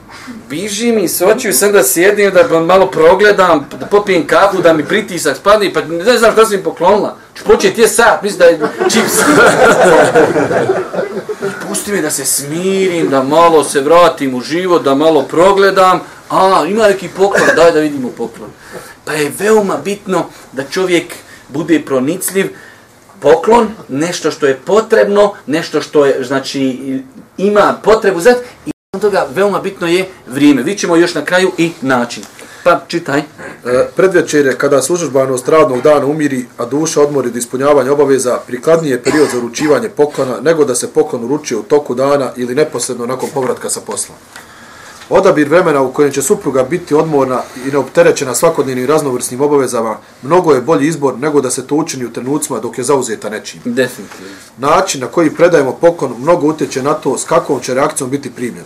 Biži 0.51 0.93
mi 0.93 1.09
s 1.09 1.21
očiju, 1.21 1.53
sam 1.53 1.73
da 1.73 1.83
sjedim, 1.83 2.31
da 2.31 2.61
malo 2.61 2.87
progledam, 2.87 3.69
da 3.81 3.87
popijem 3.87 4.27
kafu, 4.27 4.63
da 4.63 4.73
mi 4.73 4.85
pritisak 4.85 5.37
spadne, 5.37 5.73
pa 5.73 5.81
ne 5.81 6.19
znam 6.19 6.33
šta 6.33 6.45
sam 6.47 6.55
im 6.55 6.63
poklonila. 6.63 7.17
Poče 7.47 7.71
ti 7.71 7.81
je 7.81 7.89
sat, 7.89 8.23
mislim 8.23 8.39
da 8.39 8.45
je 8.45 8.61
čips. 8.91 9.13
Pusti 11.69 11.93
me 11.93 12.01
da 12.01 12.11
se 12.11 12.25
smirim, 12.25 13.09
da 13.09 13.23
malo 13.23 13.65
se 13.65 13.81
vratim 13.81 14.35
u 14.35 14.41
život, 14.41 14.83
da 14.83 14.95
malo 14.95 15.23
progledam. 15.23 16.01
A, 16.31 16.65
ima 16.69 16.87
neki 16.87 17.09
poklon, 17.09 17.49
daj 17.57 17.73
da 17.73 17.81
vidimo 17.81 18.09
poklon. 18.09 18.51
Pa 19.05 19.13
je 19.13 19.33
veoma 19.39 19.77
bitno 19.85 20.27
da 20.53 20.65
čovjek 20.65 21.15
bude 21.49 21.83
pronicljiv, 21.85 22.57
poklon, 23.21 23.69
nešto 23.89 24.31
što 24.31 24.47
je 24.47 24.57
potrebno, 24.57 25.35
nešto 25.47 25.83
što 25.83 26.05
je, 26.07 26.25
znači, 26.25 27.03
ima 27.39 27.79
potrebu 27.83 28.21
za 28.21 28.35
i 28.67 28.73
toga 29.01 29.27
veoma 29.35 29.61
bitno 29.61 29.87
je 29.87 30.09
vrijeme. 30.27 30.63
Vi 30.63 30.79
ćemo 30.79 30.97
još 30.97 31.15
na 31.15 31.25
kraju 31.25 31.53
i 31.59 31.71
način. 31.81 32.23
Pa 32.65 32.81
čitaj. 32.89 33.21
E, 33.21 33.25
predvečer 33.97 34.57
kada 34.59 34.83
se 34.83 34.93
užužbanost 34.93 35.49
radnog 35.49 35.83
dana 35.83 36.07
umiri, 36.07 36.47
a 36.59 36.65
duša 36.65 37.01
odmori 37.01 37.29
od 37.29 37.37
ispunjavanja 37.37 37.93
obaveza, 37.93 38.39
prikladniji 38.47 38.91
je 38.91 39.03
period 39.03 39.29
za 39.33 39.39
uručivanje 39.39 39.89
poklona 39.89 40.41
nego 40.41 40.65
da 40.65 40.75
se 40.75 40.93
poklon 40.93 41.25
uručuje 41.25 41.59
u 41.59 41.63
toku 41.63 41.95
dana 41.95 42.33
ili 42.37 42.55
neposredno 42.55 43.07
nakon 43.07 43.29
povratka 43.35 43.71
sa 43.71 43.81
posla. 43.81 44.15
Odabir 45.09 45.49
vremena 45.49 45.83
u 45.83 45.93
kojem 45.93 46.13
će 46.13 46.23
supruga 46.23 46.63
biti 46.63 46.95
odmorna 46.95 47.43
i 47.67 47.71
neopterećena 47.71 48.35
svakodnevnim 48.35 48.87
raznovrsnim 48.87 49.41
obavezama 49.41 49.97
mnogo 50.23 50.53
je 50.53 50.61
bolji 50.61 50.87
izbor 50.87 51.19
nego 51.19 51.41
da 51.41 51.51
se 51.51 51.67
to 51.67 51.75
učini 51.75 52.05
u 52.05 52.13
trenucima 52.13 52.61
dok 52.61 52.79
je 52.79 52.85
zauzeta 52.85 53.31
nečim. 53.31 53.61
Definitivno. 53.65 54.33
Način 54.59 55.01
na 55.01 55.07
koji 55.07 55.31
predajemo 55.31 55.73
poklon 55.73 56.15
mnogo 56.19 56.47
utječe 56.47 56.83
na 56.83 56.95
to 56.95 57.19
s 57.19 57.25
kakvom 57.25 57.61
će 57.61 57.75
reakcijom 57.75 58.11
biti 58.11 58.31
primljen. 58.31 58.65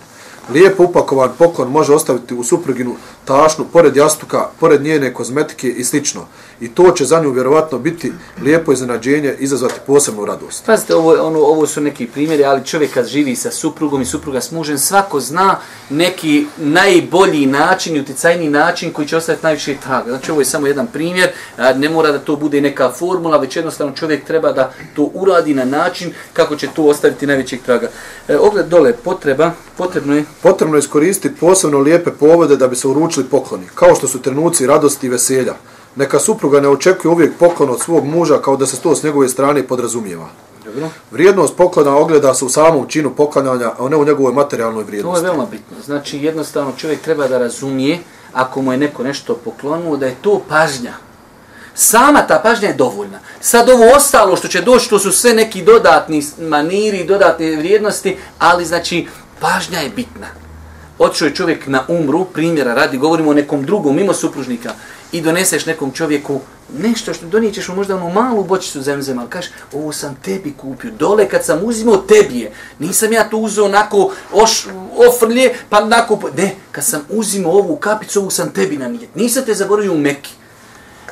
Lijepo 0.53 0.85
upakovan 0.85 1.31
poklon 1.39 1.71
može 1.71 1.95
ostaviti 1.95 2.35
u 2.35 2.45
supruginu 2.45 2.95
tašnu, 3.25 3.65
pored 3.73 3.97
jastuka, 3.97 4.49
pored 4.61 4.83
njene 4.83 5.15
kozmetike 5.15 5.69
i 5.69 5.85
slično. 5.85 6.27
I 6.61 6.69
to 6.69 6.91
će 6.91 7.05
za 7.05 7.21
nju 7.21 7.31
vjerovatno 7.31 7.79
biti 7.79 8.13
lijepo 8.43 8.73
iznenađenje, 8.73 9.35
izazvati 9.39 9.81
posebnu 9.87 10.25
radost. 10.25 10.67
Pazite, 10.67 10.95
ovo, 10.95 11.27
ono, 11.27 11.39
ovo 11.39 11.67
su 11.67 11.81
neki 11.81 12.07
primjeri, 12.07 12.45
ali 12.45 12.65
čovjek 12.65 12.95
kad 12.95 13.07
živi 13.07 13.37
sa 13.37 13.51
suprugom 13.51 14.03
i 14.03 14.07
supruga 14.07 14.41
s 14.41 14.51
mužem, 14.51 14.79
svako 14.79 15.21
zna 15.21 15.59
neki 15.91 16.47
najbolji 16.57 17.47
način 17.47 17.97
i 17.97 18.01
uticajni 18.01 18.51
način 18.51 18.93
koji 18.93 19.09
će 19.09 19.17
ostaviti 19.17 19.45
najviše 19.45 19.77
traga. 19.83 20.11
Znači, 20.11 20.31
ovo 20.31 20.41
je 20.41 20.45
samo 20.45 20.67
jedan 20.67 20.87
primjer, 20.87 21.31
ne 21.77 21.89
mora 21.89 22.13
da 22.13 22.19
to 22.19 22.37
bude 22.37 22.61
neka 22.61 22.93
formula, 22.93 23.39
već 23.39 23.57
jednostavno 23.57 23.95
čovjek 23.95 24.25
treba 24.25 24.53
da 24.53 24.73
to 24.95 25.11
uradi 25.15 25.55
na 25.55 25.65
način 25.65 26.13
kako 26.33 26.57
će 26.57 26.69
to 26.75 26.85
ostaviti 26.85 27.27
najvećeg 27.27 27.61
traga. 27.63 27.89
E, 28.29 28.37
ogled 28.37 28.67
dole, 28.67 28.93
potreba, 28.93 29.51
potrebno 29.77 30.17
je 30.17 30.25
Potrebno 30.43 30.77
je 30.77 30.79
iskoristiti 30.79 31.37
posebno 31.41 31.79
lijepe 31.79 32.11
povode 32.11 32.57
da 32.57 32.69
bi 32.69 32.77
se 32.77 32.89
uručili 32.89 33.27
pokloni, 33.27 33.67
kao 33.75 33.95
što 33.95 34.09
su 34.09 34.23
trenuci 34.23 34.67
radosti 34.67 35.07
i 35.07 35.11
veselja. 35.11 35.55
Neka 35.97 36.19
supruga 36.19 36.61
ne 36.61 36.69
očekuje 36.69 37.13
uvijek 37.13 37.33
poklon 37.39 37.71
od 37.71 37.81
svog 37.81 38.05
muža 38.05 38.39
kao 38.39 38.57
da 38.57 38.67
se 38.67 38.81
to 38.81 38.97
s 38.97 39.03
njegove 39.03 39.29
strane 39.29 39.63
podrazumijeva. 39.67 40.29
Dobro. 40.65 40.89
Vrijednost 41.11 41.57
poklona 41.57 41.97
ogleda 41.97 42.35
se 42.35 42.45
u 42.45 42.49
samom 42.49 42.89
činu 42.89 43.11
poklanjanja, 43.11 43.73
a 43.79 43.89
ne 43.89 43.97
u 43.97 44.05
njegovoj 44.05 44.33
materijalnoj 44.33 44.75
To 44.75 44.81
je 44.81 44.87
vrijednosti. 44.87 45.25
veoma 45.25 45.47
bitno. 45.51 45.77
Znači, 45.85 46.19
jednostavno 46.19 46.73
čovjek 46.77 47.01
treba 47.01 47.29
da 47.29 47.39
razumije, 47.39 47.99
ako 48.33 48.63
mu 48.63 48.73
je 48.73 48.79
neko 48.79 49.03
nešto 49.03 49.35
poklonuo, 49.35 49.97
da 49.97 50.07
je 50.07 50.17
to 50.23 50.41
pažnja. 50.49 50.93
Sama 51.75 52.27
ta 52.27 52.41
pažnja 52.43 52.69
je 52.69 52.75
dovoljna. 52.75 53.19
Sad 53.41 53.69
ovo 53.69 53.85
ostalo 53.97 54.37
što 54.37 54.49
će 54.49 54.61
doći, 54.61 54.91
to 54.91 54.99
su 54.99 55.13
sve 55.13 55.33
neki 55.35 55.63
dodatni 55.63 56.25
maniri, 56.41 57.05
dodatne 57.05 57.57
vrijednosti, 57.57 58.17
ali 58.39 58.65
znači, 58.65 59.07
pažnja 59.41 59.79
je 59.81 59.91
bitna. 59.91 60.27
otišao 60.99 61.27
je 61.27 61.35
čovjek 61.35 61.67
na 61.67 61.85
umru, 61.89 62.25
primjera 62.25 62.75
radi, 62.75 62.99
govorimo 62.99 63.31
o 63.31 63.35
nekom 63.35 63.65
drugom, 63.65 63.97
mimo 63.97 64.13
supružnika, 64.15 64.73
i 65.13 65.21
doneseš 65.21 65.67
nekom 65.67 65.93
čovjeku 65.93 66.41
nešto 66.79 67.15
što 67.15 67.27
donijećeš 67.27 67.69
mu 67.69 67.75
možda 67.75 67.97
onu 67.97 68.11
malu 68.11 68.45
bočicu 68.45 68.83
zemzema, 68.83 69.23
ali 69.23 69.31
kažeš, 69.31 69.51
ovo 69.73 69.93
sam 69.93 70.17
tebi 70.25 70.55
kupio, 70.61 70.91
dole 70.91 71.29
kad 71.29 71.45
sam 71.45 71.61
uzimao 71.63 71.97
tebi 71.97 72.39
je, 72.39 72.53
nisam 72.79 73.13
ja 73.13 73.29
to 73.29 73.37
uzeo 73.37 73.65
onako 73.65 74.13
oš, 74.33 74.67
ofrlje, 75.09 75.55
pa 75.69 75.79
onako, 75.79 76.21
ne, 76.37 76.55
kad 76.73 76.85
sam 76.85 77.01
uzimao 77.09 77.53
ovu 77.53 77.77
kapicu, 77.77 78.21
ovu 78.21 78.31
sam 78.31 78.53
tebi 78.53 78.77
nanijet, 78.77 79.15
nisam 79.15 79.45
te 79.45 79.55
zaboravio 79.55 79.93
u 79.93 79.99
Meki. 79.99 80.33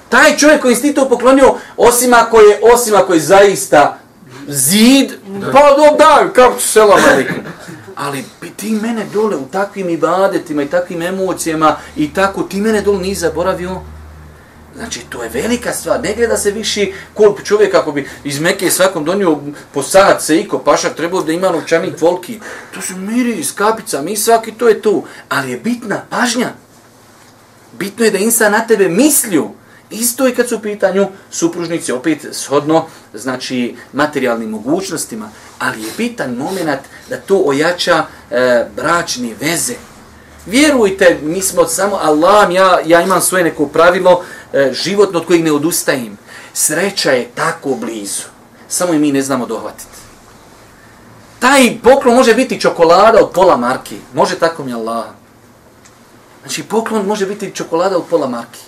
Taj 0.09 0.37
čovjek 0.37 0.62
koji 0.62 0.75
si 0.75 0.83
ti 0.83 0.95
to 0.95 1.09
poklonio, 1.09 1.55
osim 1.77 2.15
ako 2.15 2.41
je, 2.41 2.61
osim 2.75 2.95
ako 2.95 3.15
je 3.15 3.21
zaista 3.21 3.99
zid, 4.49 5.12
pa 5.53 5.77
do, 5.77 5.97
da, 5.99 6.29
kako 6.33 6.61
ću 6.61 6.69
selam 6.69 7.01
alikum. 7.12 7.37
Ali 7.97 8.25
ti 8.57 8.71
mene 8.71 9.07
dole 9.12 9.37
u 9.37 9.49
takvim 9.53 9.89
ibadetima 9.89 10.62
i 10.62 10.69
takvim 10.69 11.03
emocijama 11.03 11.77
i 11.97 12.15
tako, 12.15 12.43
ti 12.43 12.61
mene 12.61 12.83
dole 12.83 12.99
nisi 12.99 13.21
zaboravio. 13.21 13.81
Znači, 14.77 15.01
to 15.09 15.23
je 15.23 15.29
velika 15.29 15.73
stvar. 15.73 16.01
Ne 16.03 16.15
gleda 16.15 16.37
se 16.37 16.51
viši 16.51 16.93
koliko 17.15 17.43
čovjek 17.43 17.75
ako 17.75 17.93
bi 17.93 18.09
iz 18.25 18.41
Meke 18.41 18.71
svakom 18.71 19.05
donio 19.05 19.39
po 19.73 19.83
sat 19.83 20.23
se 20.23 20.39
iko 20.39 20.59
paša, 20.59 20.91
trebao 20.91 21.23
da 21.23 21.33
ima 21.33 21.51
novčanik 21.51 22.01
volki. 22.01 22.41
To 22.75 22.81
su 22.81 22.97
miri 22.97 23.45
s 23.45 23.53
kapicama 23.53 24.11
i 24.11 24.16
svaki 24.16 24.53
to 24.53 24.69
je 24.69 24.83
tu. 24.83 25.05
Ali 25.29 25.51
je 25.51 25.57
bitna 25.57 26.03
pažnja. 26.11 26.53
Bitno 27.79 28.05
je 28.05 28.11
da 28.11 28.19
insan 28.19 28.53
na 28.53 28.66
tebe 28.66 28.89
mislio. 28.89 29.51
Isto 29.95 30.27
je 30.27 30.35
kad 30.35 30.49
su 30.49 30.57
u 30.57 30.61
pitanju 30.61 31.09
supružnici, 31.31 31.93
opet 31.93 32.27
shodno, 32.33 32.87
znači, 33.15 33.77
materijalnim 33.93 34.51
mogućnostima, 34.51 35.31
ali 35.59 35.83
je 35.83 35.93
bitan 35.97 36.35
moment 36.35 36.81
da 37.09 37.16
to 37.16 37.43
ojača 37.47 38.07
e, 38.31 38.66
bračne 38.77 39.35
veze. 39.41 39.75
Vjerujte, 40.47 41.19
mi 41.23 41.43
smo 41.43 41.66
samo 41.66 41.97
Allah, 42.03 42.55
ja, 42.55 42.79
ja 42.87 43.03
imam 43.03 43.21
svoje 43.21 43.45
neko 43.45 43.66
pravilo, 43.66 44.25
e, 44.53 44.73
životno 44.73 45.19
od 45.19 45.27
kojeg 45.27 45.45
ne 45.45 45.53
odustajem. 45.53 46.19
Sreća 46.53 47.11
je 47.11 47.31
tako 47.35 47.75
blizu, 47.75 48.23
samo 48.69 48.93
i 48.93 48.99
mi 48.99 49.12
ne 49.12 49.23
znamo 49.23 49.47
dohvatiti. 49.47 49.95
Taj 51.39 51.79
poklon 51.83 52.15
može 52.15 52.35
biti 52.35 52.61
čokolada 52.61 53.21
od 53.21 53.31
pola 53.31 53.57
marki, 53.57 53.97
može 54.15 54.39
tako 54.39 54.65
mi 54.65 54.75
Allah. 54.75 55.05
Znači, 56.43 56.62
poklon 56.62 57.07
može 57.07 57.27
biti 57.27 57.53
čokolada 57.55 57.97
od 57.97 58.05
pola 58.11 58.29
marki 58.29 58.61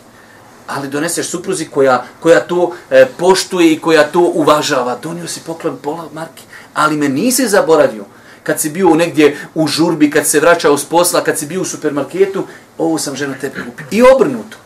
ali 0.66 0.88
doneseš 0.88 1.28
supruzi 1.30 1.64
koja, 1.64 2.04
koja 2.20 2.40
to 2.40 2.72
e, 2.90 3.06
poštuje 3.18 3.72
i 3.72 3.78
koja 3.78 4.04
to 4.04 4.20
uvažava. 4.20 4.98
Donio 5.02 5.28
si 5.28 5.40
poklon 5.40 5.78
pola 5.82 6.08
marki, 6.12 6.42
ali 6.74 6.96
me 6.96 7.08
nisi 7.08 7.48
zaboravio. 7.48 8.04
Kad 8.42 8.60
si 8.60 8.70
bio 8.70 8.94
negdje 8.94 9.38
u 9.54 9.66
žurbi, 9.66 10.10
kad 10.10 10.26
se 10.26 10.40
vraćao 10.40 10.78
s 10.78 10.84
posla, 10.84 11.24
kad 11.24 11.38
si 11.38 11.46
bio 11.46 11.62
u 11.62 11.64
supermarketu, 11.64 12.46
ovo 12.78 12.98
sam 12.98 13.16
žena 13.16 13.34
tebe 13.40 13.64
kupio. 13.64 13.86
I 13.90 14.02
obrnuto. 14.02 14.56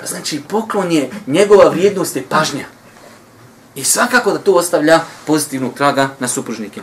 Pa 0.00 0.06
znači, 0.06 0.42
poklon 0.48 0.92
je, 0.92 1.10
njegova 1.26 1.68
vrijednost 1.68 2.16
je 2.16 2.24
pažnja. 2.28 2.64
I 3.74 3.84
svakako 3.84 4.32
da 4.32 4.38
to 4.38 4.52
ostavlja 4.52 5.00
pozitivnog 5.26 5.74
traga 5.74 6.08
na 6.18 6.28
supružnike. 6.28 6.80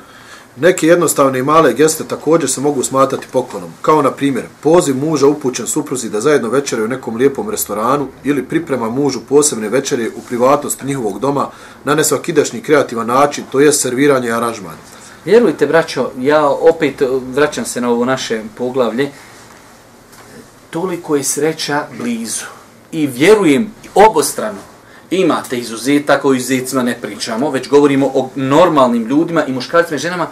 Neke 0.60 0.88
jednostavne 0.88 1.40
i 1.40 1.44
male 1.44 1.74
geste 1.74 2.04
također 2.04 2.50
se 2.50 2.62
mogu 2.62 2.84
smatrati 2.84 3.28
poklonom, 3.32 3.70
kao 3.82 4.02
na 4.02 4.12
primjer 4.12 4.46
poziv 4.62 4.96
muža 4.98 5.28
upućen 5.28 5.68
supruzi 5.68 6.10
da 6.10 6.22
zajedno 6.22 6.50
večere 6.50 6.84
u 6.84 6.88
nekom 6.88 7.16
lijepom 7.16 7.50
restoranu 7.50 8.08
ili 8.24 8.46
priprema 8.46 8.90
mužu 8.90 9.20
posebne 9.30 9.70
večere 9.70 10.10
u 10.16 10.22
privatnosti 10.22 10.86
njihovog 10.86 11.20
doma 11.20 11.50
na 11.84 11.96
nesvakidašnji 11.96 12.62
kreativan 12.62 13.08
način, 13.08 13.44
to 13.52 13.60
je 13.60 13.74
serviranje 13.74 14.28
i 14.28 14.32
aranžman. 14.32 14.76
Vjerujte, 15.26 15.68
braćo, 15.68 16.12
ja 16.20 16.48
opet 16.48 17.02
vraćam 17.36 17.66
se 17.66 17.82
na 17.82 17.90
ovo 17.90 18.06
naše 18.06 18.42
poglavlje, 18.58 19.12
toliko 20.70 21.16
je 21.16 21.24
sreća 21.24 21.86
blizu. 21.98 22.46
I 22.92 23.08
vjerujem 23.08 23.72
obostrano, 23.96 24.60
imate 25.12 25.58
izuzetak, 25.58 26.26
o 26.26 26.34
izuzetcima 26.34 26.84
ne 26.84 26.98
pričamo, 27.02 27.52
već 27.52 27.70
govorimo 27.70 28.12
o 28.14 28.30
normalnim 28.36 29.08
ljudima 29.08 29.46
i 29.46 29.52
muškarcima 29.52 29.96
i 29.96 30.00
ženama, 30.00 30.28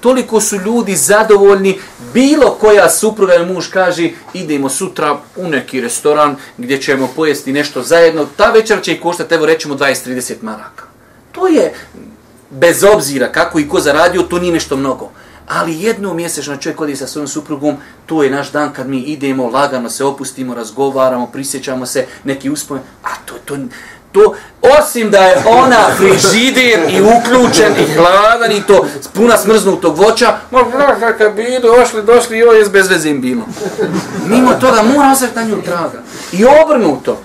toliko 0.00 0.40
su 0.40 0.56
ljudi 0.56 0.96
zadovoljni, 0.96 1.78
bilo 2.14 2.50
koja 2.60 2.90
supruga 2.90 3.34
ili 3.34 3.52
muž 3.52 3.68
kaže, 3.68 4.10
idemo 4.34 4.68
sutra 4.68 5.18
u 5.36 5.48
neki 5.48 5.80
restoran 5.80 6.36
gdje 6.58 6.82
ćemo 6.82 7.08
pojesti 7.16 7.52
nešto 7.52 7.82
zajedno, 7.82 8.26
ta 8.36 8.50
večer 8.50 8.82
će 8.82 8.92
i 8.92 9.00
koštati, 9.00 9.34
evo 9.34 9.46
rećemo 9.46 9.74
20-30 9.74 10.34
maraka. 10.42 10.84
To 11.32 11.48
je, 11.48 11.74
bez 12.50 12.84
obzira 12.84 13.32
kako 13.32 13.58
i 13.58 13.68
ko 13.68 13.80
zaradio, 13.80 14.22
to 14.22 14.38
nije 14.38 14.52
nešto 14.52 14.76
mnogo. 14.76 15.10
Ali 15.48 15.82
jedno 15.82 16.14
mjesečno 16.14 16.56
čovjek 16.56 16.80
odi 16.80 16.96
sa 16.96 17.06
svojom 17.06 17.28
suprugom, 17.28 17.76
to 18.06 18.22
je 18.22 18.30
naš 18.30 18.52
dan 18.52 18.72
kad 18.72 18.88
mi 18.88 18.98
idemo, 18.98 19.50
lagano 19.50 19.90
se 19.90 20.04
opustimo, 20.04 20.54
razgovaramo, 20.54 21.26
prisjećamo 21.26 21.86
se, 21.86 22.06
neki 22.24 22.50
uspomen, 22.50 22.82
a 23.02 23.08
to, 23.24 23.34
to, 23.44 23.56
to, 24.16 24.34
osim 24.80 25.10
da 25.10 25.18
je 25.18 25.42
ona 25.46 25.78
frižider 25.96 26.80
i 26.90 27.00
uključen 27.00 27.72
i 27.78 27.94
hladan 27.94 28.52
i 28.52 28.62
to 28.62 28.86
puna 29.14 29.36
smrznutog 29.36 29.98
voća, 29.98 30.36
ma 30.50 30.60
vlaka 30.60 31.12
kad 31.18 31.34
bi 31.34 31.46
ošli, 31.82 32.02
došli 32.02 32.38
i 32.38 32.42
ovo 32.42 32.52
je 32.52 32.68
bez 32.68 32.88
veze 32.88 33.10
im 33.10 33.20
bilo. 33.20 33.42
Mimo 34.26 34.54
toga 34.54 34.82
mora 34.82 35.10
osjeti 35.12 35.36
na 35.36 35.42
nju 35.42 35.62
traga. 35.62 36.02
I 36.32 36.44
obrnuto. 36.44 37.18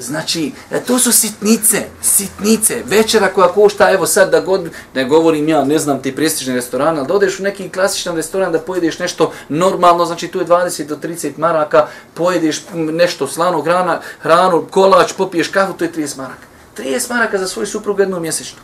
Znači, 0.00 0.52
e, 0.70 0.80
to 0.80 0.98
su 0.98 1.12
sitnice, 1.12 1.82
sitnice, 2.02 2.82
večera 2.86 3.28
koja 3.28 3.48
košta, 3.48 3.90
evo 3.90 4.06
sad 4.06 4.30
da 4.30 4.40
god, 4.40 4.70
ne 4.94 5.04
govorim 5.04 5.48
ja, 5.48 5.64
ne 5.64 5.78
znam 5.78 6.02
ti 6.02 6.16
prestižni 6.16 6.54
restoran, 6.54 6.98
ali 6.98 7.06
da 7.06 7.14
odeš 7.14 7.40
u 7.40 7.42
neki 7.42 7.68
klasičan 7.68 8.16
restoran 8.16 8.52
da 8.52 8.58
pojedeš 8.58 8.98
nešto 8.98 9.32
normalno, 9.48 10.04
znači 10.04 10.28
tu 10.28 10.38
je 10.38 10.46
20 10.46 10.86
do 10.86 10.96
30 10.96 11.38
maraka, 11.38 11.86
pojedeš 12.14 12.62
nešto 12.72 13.26
slano 13.26 13.62
grana, 13.62 14.00
hranu, 14.20 14.66
kolač, 14.70 15.12
popiješ 15.12 15.48
kafu, 15.48 15.72
to 15.72 15.84
je 15.84 15.92
30 15.92 16.16
maraka. 16.16 16.46
30 16.78 17.10
maraka 17.10 17.38
za 17.38 17.48
svoj 17.48 17.66
suprugu 17.66 18.00
jednom 18.00 18.22
mjesečno. 18.22 18.58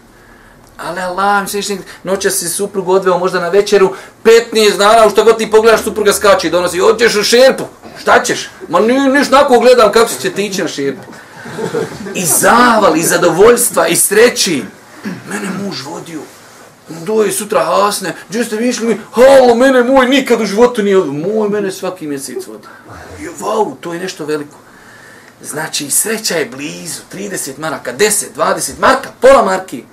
Ali 0.77 1.01
Allah, 1.01 1.43
misliš, 1.43 1.67
noća 2.05 2.31
si 2.31 2.49
suprugu 2.49 2.93
odveo 2.93 3.19
možda 3.19 3.41
na 3.41 3.49
večeru, 3.49 3.95
15 4.25 4.79
dana, 4.79 5.07
u 5.07 5.11
što 5.11 5.25
god 5.25 5.39
ti 5.39 5.51
pogledaš, 5.51 5.83
supruga 5.83 6.13
skače 6.13 6.47
i 6.47 6.51
donosi, 6.51 6.79
hoćeš 6.79 7.17
u 7.17 7.23
šerpu, 7.23 7.65
šta 8.01 8.23
ćeš? 8.23 8.51
Ma 8.69 8.81
ni, 8.81 8.99
niš 8.99 9.31
nako 9.31 9.59
gledam 9.61 9.93
kako 9.93 10.11
će 10.23 10.31
ti 10.31 10.47
ići 10.47 10.63
na 10.63 10.69
šerpu 10.69 11.03
i 12.15 12.25
zaval, 12.25 12.97
i 12.97 13.03
zadovoljstva, 13.03 13.89
i 13.89 13.97
sreći. 13.97 14.65
Mene 15.29 15.49
muž 15.63 15.83
vodio. 15.83 16.21
Doje 16.89 17.33
sutra 17.33 17.65
hasne. 17.65 18.15
Gdje 18.29 18.45
ste 18.45 18.57
vi 18.57 18.69
išli? 18.69 19.01
Halo, 19.13 19.55
mene 19.55 19.83
moj 19.83 20.09
nikad 20.09 20.41
u 20.41 20.47
životu 20.47 20.83
nije 20.83 20.97
vodio. 20.97 21.13
Moj 21.13 21.49
mene 21.49 21.73
svaki 21.73 22.07
mjesec 22.07 22.47
vodi. 22.47 22.67
Jo, 23.21 23.33
wow, 23.41 23.75
to 23.81 23.95
je 23.95 24.01
nešto 24.01 24.25
veliko. 24.25 24.59
Znači, 25.43 25.91
sreća 25.91 26.37
je 26.37 26.47
blizu. 26.47 27.01
30 27.15 27.59
maraka, 27.59 27.93
10, 27.93 28.25
20 28.37 28.71
marka, 28.79 29.09
pola 29.21 29.45
marki. 29.45 29.85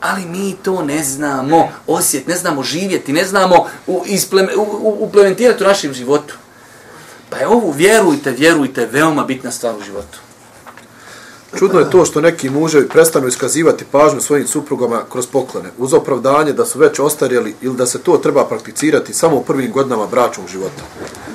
Ali 0.00 0.24
mi 0.24 0.56
to 0.62 0.82
ne 0.82 1.04
znamo 1.04 1.68
osjet, 1.86 2.26
ne 2.26 2.36
znamo 2.36 2.62
živjeti, 2.62 3.12
ne 3.12 3.24
znamo 3.24 3.66
uplementirati 4.82 5.64
u 5.64 5.66
našem 5.66 5.94
životu. 5.94 6.34
Pa 7.30 7.36
je 7.36 7.46
ovo, 7.46 7.72
vjerujte, 7.72 8.30
vjerujte, 8.30 8.86
veoma 8.86 9.24
bitna 9.24 9.50
stvar 9.50 9.74
u 9.76 9.82
životu. 9.82 10.18
Čudno 11.56 11.80
je 11.80 11.90
to 11.90 12.04
što 12.04 12.20
neki 12.20 12.50
muževi 12.50 12.88
prestanu 12.88 13.28
iskazivati 13.28 13.84
pažnju 13.92 14.20
svojim 14.20 14.46
suprugama 14.46 15.02
kroz 15.12 15.26
poklone, 15.26 15.68
uz 15.78 15.94
opravdanje 15.94 16.52
da 16.52 16.64
su 16.64 16.78
već 16.78 16.98
ostarjeli 16.98 17.54
ili 17.60 17.76
da 17.76 17.86
se 17.86 17.98
to 17.98 18.16
treba 18.16 18.44
prakticirati 18.44 19.14
samo 19.14 19.36
u 19.36 19.44
prvim 19.44 19.72
godinama 19.72 20.06
bračnog 20.06 20.48
života. 20.48 20.82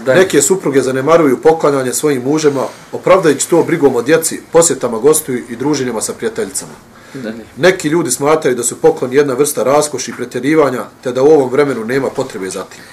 Da. 0.06 0.14
Neke 0.14 0.42
supruge 0.42 0.82
zanemaruju 0.82 1.42
poklanjanje 1.42 1.94
svojim 1.94 2.24
mužema, 2.24 2.64
opravdajući 2.92 3.50
to 3.50 3.64
brigom 3.64 3.96
o 3.96 4.02
djeci, 4.02 4.42
posjetama 4.52 5.00
gostuju 5.00 5.44
i 5.50 5.56
druženjima 5.56 6.02
sa 6.02 6.14
prijateljicama. 6.14 6.74
Da. 7.14 7.34
Neki 7.58 7.88
ljudi 7.88 8.12
smatraju 8.12 8.56
da 8.56 8.64
su 8.64 8.76
poklon 8.76 9.14
jedna 9.14 9.34
vrsta 9.34 9.64
raskoši 9.64 10.12
i 10.12 10.14
pretjerivanja, 10.14 10.86
te 11.04 11.12
da 11.12 11.24
u 11.24 11.28
ovom 11.28 11.50
vremenu 11.50 11.86
nema 11.86 12.10
potrebe 12.10 12.50
za 12.50 12.64
tim. 12.64 12.84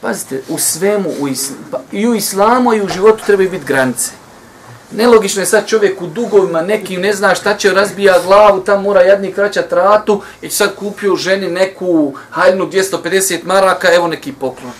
Pazite, 0.00 0.42
u 0.48 0.58
svemu, 0.58 1.10
u 1.20 1.28
isl 1.28 1.52
pa, 1.70 1.80
i 1.92 2.08
u 2.08 2.14
islamu 2.14 2.74
i 2.74 2.82
u 2.82 2.88
životu 2.88 3.24
trebaju 3.26 3.50
biti 3.50 3.64
granice. 3.64 4.10
Nelogično 4.96 5.42
je 5.42 5.46
sad 5.46 5.66
čovjek 5.66 6.02
u 6.02 6.06
dugovima 6.06 6.62
nekim 6.62 7.00
ne 7.00 7.12
zna 7.12 7.34
šta 7.34 7.56
će 7.56 7.70
razbija 7.70 8.14
glavu, 8.26 8.60
tam 8.60 8.82
mora 8.82 9.00
jedni 9.00 9.32
kraća 9.32 9.62
ratu 9.70 10.22
i 10.42 10.50
sad 10.50 10.74
kupio 10.74 11.16
ženi 11.16 11.48
neku 11.48 12.14
haljnu 12.30 12.66
250 12.66 13.44
maraka, 13.44 13.94
evo 13.94 14.06
neki 14.06 14.32
poklon. 14.32 14.72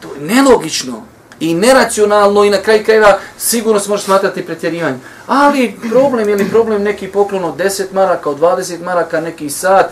To 0.00 0.14
je 0.14 0.20
nelogično 0.20 1.02
i 1.40 1.54
neracionalno 1.54 2.44
i 2.44 2.50
na 2.50 2.58
kraj 2.58 2.84
krajeva 2.84 3.18
sigurno 3.38 3.80
se 3.80 3.90
može 3.90 4.02
smatrati 4.02 4.46
pretjerivanje. 4.46 4.98
Ali 5.26 5.74
problem 5.90 6.28
je 6.28 6.36
li 6.36 6.50
problem 6.50 6.82
neki 6.82 7.08
poklon 7.08 7.44
od 7.44 7.56
10 7.56 7.84
maraka, 7.92 8.30
od 8.30 8.40
20 8.40 8.82
maraka, 8.82 9.20
neki 9.20 9.50
sat, 9.50 9.90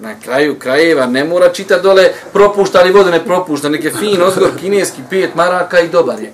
na 0.00 0.14
kraju 0.24 0.58
krajeva 0.58 1.06
ne 1.06 1.24
mora 1.24 1.48
čita 1.48 1.78
dole 1.78 2.12
propušta 2.32 2.78
ali 2.80 2.92
vodu 2.92 3.10
ne 3.10 3.24
propušta, 3.24 3.68
neke 3.68 3.90
fin 3.90 4.22
ozgor 4.22 4.50
kineski 4.60 5.02
5 5.10 5.28
maraka 5.34 5.80
i 5.80 5.88
dobar 5.88 6.20
je. 6.20 6.32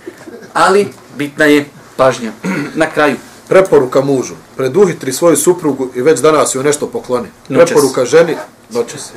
Ali 0.55 0.89
bitna 1.17 1.45
je 1.45 1.65
pažnja. 1.99 2.33
Na 2.75 2.87
kraju. 2.91 3.17
Preporuka 3.49 4.01
mužu. 4.01 4.35
Preduhitri 4.57 5.13
svoju 5.13 5.37
suprugu 5.37 5.89
i 5.95 6.03
već 6.03 6.21
danas 6.21 6.55
joj 6.55 6.65
nešto 6.65 6.87
pokloni. 6.87 7.29
Preporuka 7.49 8.05
ženi. 8.05 8.37
Noćas. 8.71 9.13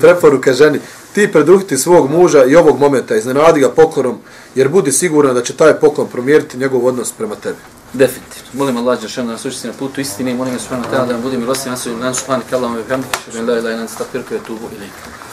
Preporuka 0.00 0.52
ženi. 0.52 0.80
Ti 1.14 1.32
predruhiti 1.32 1.78
svog 1.78 2.10
muža 2.10 2.44
i 2.44 2.56
ovog 2.56 2.78
momenta, 2.80 3.16
iznenadi 3.16 3.60
ga 3.60 3.70
poklonom, 3.70 4.18
jer 4.54 4.68
budi 4.68 4.92
siguran 4.92 5.34
da 5.34 5.42
će 5.42 5.56
taj 5.56 5.74
poklon 5.74 6.06
promijeniti 6.06 6.58
njegov 6.58 6.86
odnos 6.86 7.12
prema 7.12 7.34
tebi. 7.34 7.58
Definitivno. 7.92 8.48
Molim 8.52 8.76
Allah 8.76 9.00
da 9.00 9.22
da 9.22 9.28
nas 9.32 9.44
učiti 9.44 9.66
na 9.66 9.72
putu 9.72 10.00
istine 10.00 10.30
i 10.30 10.34
molim 10.34 10.54
ga 10.54 10.60
wa 10.60 10.90
ta'ala 10.90 11.06
da 11.06 11.12
nam 11.12 11.22
bude 11.22 11.38
milostiv 11.38 11.70
na 11.70 11.76
svojim 11.76 12.00
lansu, 12.00 12.20
subhanahu 12.20 12.48
wa 12.48 12.50
ta'ala, 12.50 12.60
da 12.60 12.68
nam 12.68 12.82
bude 12.82 12.88
milostiv 12.88 13.30
na 13.30 13.32
svojim 13.32 13.48
lansu, 13.48 13.94
subhanahu 13.94 14.16
wa 14.16 15.10
ta'ala, 15.10 15.25